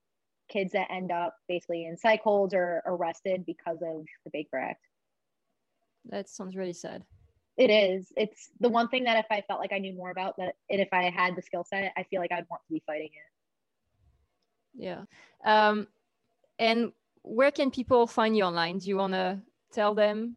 kids 0.48 0.72
that 0.72 0.88
end 0.90 1.10
up 1.10 1.36
basically 1.48 1.86
in 1.86 1.96
psych 1.96 2.22
holds 2.22 2.54
or 2.54 2.82
arrested 2.86 3.44
because 3.46 3.78
of 3.82 4.04
the 4.24 4.30
Baker 4.32 4.58
Act. 4.58 4.82
that 6.06 6.28
sounds 6.28 6.56
really 6.56 6.72
sad. 6.72 7.02
It 7.56 7.70
is. 7.70 8.12
It's 8.16 8.50
the 8.60 8.68
one 8.68 8.88
thing 8.88 9.04
that 9.04 9.18
if 9.18 9.26
I 9.30 9.42
felt 9.42 9.60
like 9.60 9.72
I 9.72 9.78
knew 9.78 9.94
more 9.94 10.10
about 10.10 10.36
that, 10.38 10.56
and 10.68 10.80
if 10.80 10.88
I 10.92 11.04
had 11.04 11.36
the 11.36 11.42
skill 11.42 11.64
set, 11.64 11.92
I 11.96 12.02
feel 12.04 12.20
like 12.20 12.32
I'd 12.32 12.46
want 12.50 12.62
to 12.66 12.72
be 12.72 12.82
fighting 12.84 13.10
it. 13.12 14.82
Yeah. 14.82 15.04
Um, 15.44 15.86
and 16.58 16.92
where 17.22 17.52
can 17.52 17.70
people 17.70 18.06
find 18.06 18.36
you 18.36 18.42
online? 18.42 18.78
Do 18.78 18.88
you 18.88 18.96
want 18.96 19.12
to 19.12 19.40
tell 19.72 19.94
them 19.94 20.36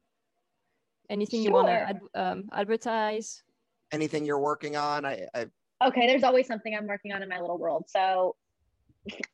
anything 1.10 1.42
you 1.42 1.52
want 1.52 1.68
to 1.68 1.74
ad- 1.74 2.02
um, 2.14 2.50
advertise? 2.52 3.44
Anything 3.92 4.26
you're 4.26 4.40
working 4.40 4.76
on? 4.76 5.06
I, 5.06 5.26
I 5.34 5.48
Okay, 5.84 6.08
there's 6.08 6.24
always 6.24 6.48
something 6.48 6.76
I'm 6.76 6.88
working 6.88 7.14
on 7.14 7.22
in 7.22 7.30
my 7.30 7.40
little 7.40 7.58
world. 7.58 7.86
So 7.88 8.36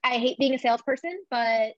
I 0.04 0.18
hate 0.18 0.38
being 0.38 0.54
a 0.54 0.60
salesperson, 0.60 1.24
but 1.30 1.74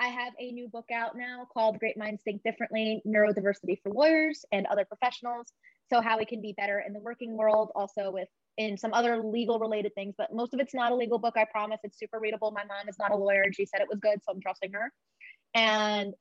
I 0.00 0.08
have 0.08 0.32
a 0.38 0.52
new 0.52 0.68
book 0.68 0.86
out 0.92 1.16
now 1.16 1.46
called 1.52 1.78
Great 1.78 1.96
Minds 1.96 2.22
Think 2.22 2.42
Differently 2.42 3.02
Neurodiversity 3.06 3.80
for 3.82 3.92
Lawyers 3.92 4.44
and 4.52 4.66
Other 4.66 4.84
Professionals. 4.84 5.52
So, 5.90 6.00
how 6.00 6.18
we 6.18 6.24
can 6.24 6.40
be 6.40 6.52
better 6.52 6.82
in 6.86 6.92
the 6.92 7.00
working 7.00 7.36
world, 7.36 7.70
also 7.74 8.10
with 8.10 8.28
in 8.58 8.76
some 8.76 8.92
other 8.92 9.22
legal 9.22 9.58
related 9.58 9.94
things, 9.94 10.14
but 10.18 10.34
most 10.34 10.52
of 10.52 10.60
it's 10.60 10.74
not 10.74 10.92
a 10.92 10.94
legal 10.94 11.18
book. 11.18 11.34
I 11.36 11.46
promise 11.50 11.78
it's 11.84 11.98
super 11.98 12.18
readable. 12.18 12.50
My 12.50 12.64
mom 12.64 12.88
is 12.88 12.96
not 12.98 13.12
a 13.12 13.16
lawyer 13.16 13.42
and 13.42 13.54
she 13.54 13.64
said 13.64 13.80
it 13.80 13.88
was 13.88 14.00
good, 14.00 14.18
so 14.22 14.32
I'm 14.32 14.40
trusting 14.40 14.72
her. 14.72 14.92
And 15.54 16.12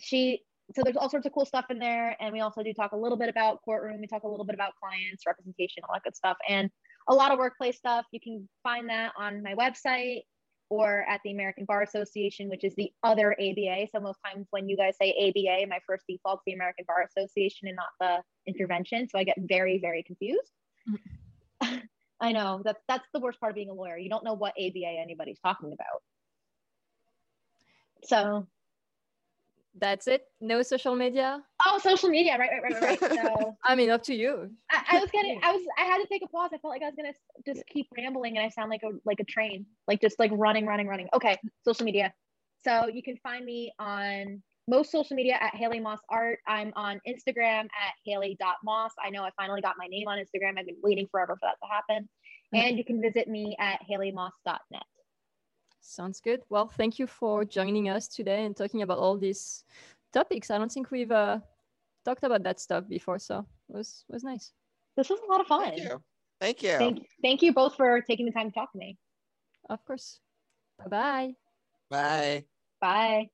she, 0.00 0.40
so 0.74 0.82
there's 0.82 0.96
all 0.96 1.10
sorts 1.10 1.26
of 1.26 1.32
cool 1.32 1.44
stuff 1.44 1.66
in 1.68 1.78
there. 1.78 2.16
And 2.20 2.32
we 2.32 2.40
also 2.40 2.62
do 2.62 2.72
talk 2.72 2.92
a 2.92 2.96
little 2.96 3.18
bit 3.18 3.28
about 3.28 3.60
courtroom, 3.64 4.00
we 4.00 4.06
talk 4.06 4.22
a 4.22 4.28
little 4.28 4.46
bit 4.46 4.54
about 4.54 4.72
clients, 4.82 5.24
representation, 5.26 5.82
all 5.86 5.94
that 5.94 6.02
good 6.04 6.16
stuff. 6.16 6.38
And 6.48 6.70
a 7.08 7.14
lot 7.14 7.32
of 7.32 7.38
workplace 7.38 7.76
stuff. 7.76 8.06
You 8.12 8.20
can 8.20 8.48
find 8.62 8.88
that 8.88 9.12
on 9.18 9.42
my 9.42 9.54
website 9.54 10.22
or 10.72 11.04
at 11.06 11.20
the 11.22 11.30
American 11.30 11.66
Bar 11.66 11.82
Association, 11.82 12.48
which 12.48 12.64
is 12.64 12.74
the 12.76 12.90
other 13.02 13.34
ABA. 13.34 13.88
So 13.92 14.00
most 14.00 14.18
times 14.24 14.46
when 14.52 14.70
you 14.70 14.76
guys 14.78 14.94
say 14.96 15.10
ABA, 15.10 15.68
my 15.68 15.80
first 15.86 16.04
default's 16.08 16.42
the 16.46 16.54
American 16.54 16.86
Bar 16.88 17.02
Association 17.02 17.68
and 17.68 17.76
not 17.76 17.90
the 18.00 18.22
intervention. 18.50 19.06
So 19.06 19.18
I 19.18 19.24
get 19.24 19.36
very, 19.38 19.78
very 19.78 20.02
confused. 20.02 20.50
I 22.20 22.32
know 22.32 22.62
that's 22.64 22.80
that's 22.88 23.06
the 23.12 23.20
worst 23.20 23.38
part 23.38 23.50
of 23.50 23.56
being 23.56 23.68
a 23.68 23.74
lawyer. 23.74 23.98
You 23.98 24.08
don't 24.08 24.24
know 24.24 24.32
what 24.32 24.54
ABA 24.58 24.96
anybody's 24.98 25.40
talking 25.40 25.74
about. 25.74 26.00
So 28.04 28.46
That's 29.78 30.06
it. 30.06 30.24
No 30.40 30.62
social 30.62 30.94
media. 30.94 31.42
oh, 31.66 31.78
social 31.78 32.10
media, 32.10 32.36
right, 32.38 32.50
right, 32.50 32.62
right, 32.62 32.82
right. 32.82 33.00
right. 33.00 33.12
So 33.22 33.56
I 33.64 33.74
mean, 33.74 33.90
up 33.90 34.02
to 34.04 34.14
you. 34.14 34.50
I, 34.70 34.96
I 34.96 35.00
was 35.00 35.10
getting, 35.10 35.40
I 35.42 35.52
was, 35.52 35.62
I 35.78 35.84
had 35.84 35.98
to 35.98 36.06
take 36.06 36.22
a 36.22 36.28
pause. 36.28 36.50
I 36.52 36.58
felt 36.58 36.72
like 36.72 36.82
I 36.82 36.86
was 36.86 36.94
gonna 36.94 37.14
just 37.46 37.66
keep 37.66 37.86
rambling, 37.96 38.36
and 38.36 38.44
I 38.44 38.50
sound 38.50 38.70
like 38.70 38.82
a 38.82 38.90
like 39.04 39.20
a 39.20 39.24
train, 39.24 39.64
like 39.88 40.00
just 40.00 40.18
like 40.18 40.30
running, 40.34 40.66
running, 40.66 40.86
running. 40.86 41.08
Okay, 41.14 41.38
social 41.64 41.84
media. 41.84 42.12
So 42.64 42.86
you 42.86 43.02
can 43.02 43.16
find 43.16 43.44
me 43.44 43.72
on 43.78 44.42
most 44.68 44.92
social 44.92 45.16
media 45.16 45.36
at 45.40 45.54
Haley 45.54 45.80
Moss 45.80 45.98
Art. 46.08 46.38
I'm 46.46 46.72
on 46.76 47.00
Instagram 47.08 47.64
at 47.64 47.94
Haley.moss. 48.04 48.92
I 49.04 49.10
know 49.10 49.24
I 49.24 49.30
finally 49.36 49.60
got 49.60 49.74
my 49.78 49.86
name 49.88 50.06
on 50.06 50.18
Instagram. 50.18 50.58
I've 50.58 50.66
been 50.66 50.76
waiting 50.82 51.08
forever 51.10 51.34
for 51.34 51.48
that 51.48 51.56
to 51.62 51.72
happen. 51.72 52.08
Mm-hmm. 52.54 52.66
And 52.66 52.78
you 52.78 52.84
can 52.84 53.00
visit 53.00 53.26
me 53.26 53.56
at 53.58 53.80
haleymoss.net. 53.90 54.82
Sounds 55.82 56.20
good. 56.20 56.42
Well, 56.48 56.68
thank 56.68 56.98
you 56.98 57.06
for 57.06 57.44
joining 57.44 57.88
us 57.88 58.06
today 58.06 58.44
and 58.44 58.56
talking 58.56 58.82
about 58.82 58.98
all 58.98 59.18
these 59.18 59.64
topics. 60.12 60.50
I 60.50 60.56
don't 60.56 60.70
think 60.70 60.90
we've 60.90 61.10
uh, 61.10 61.40
talked 62.04 62.22
about 62.22 62.44
that 62.44 62.60
stuff 62.60 62.88
before, 62.88 63.18
so 63.18 63.44
it 63.68 63.76
was 63.76 64.04
was 64.08 64.22
nice. 64.22 64.52
This 64.96 65.10
was 65.10 65.18
a 65.26 65.30
lot 65.30 65.40
of 65.40 65.48
fun. 65.48 65.64
thank 65.70 65.78
you. 65.78 66.02
Thank 66.40 66.62
you. 66.62 66.78
Thank, 66.78 67.06
thank 67.22 67.42
you 67.42 67.52
both 67.52 67.74
for 67.74 68.00
taking 68.00 68.26
the 68.26 68.32
time 68.32 68.50
to 68.50 68.54
talk 68.54 68.72
to 68.72 68.78
me. 68.78 68.96
Of 69.68 69.84
course. 69.84 70.20
Bye 70.78 70.88
bye. 70.88 71.34
Bye. 71.90 72.44
Bye. 72.80 73.30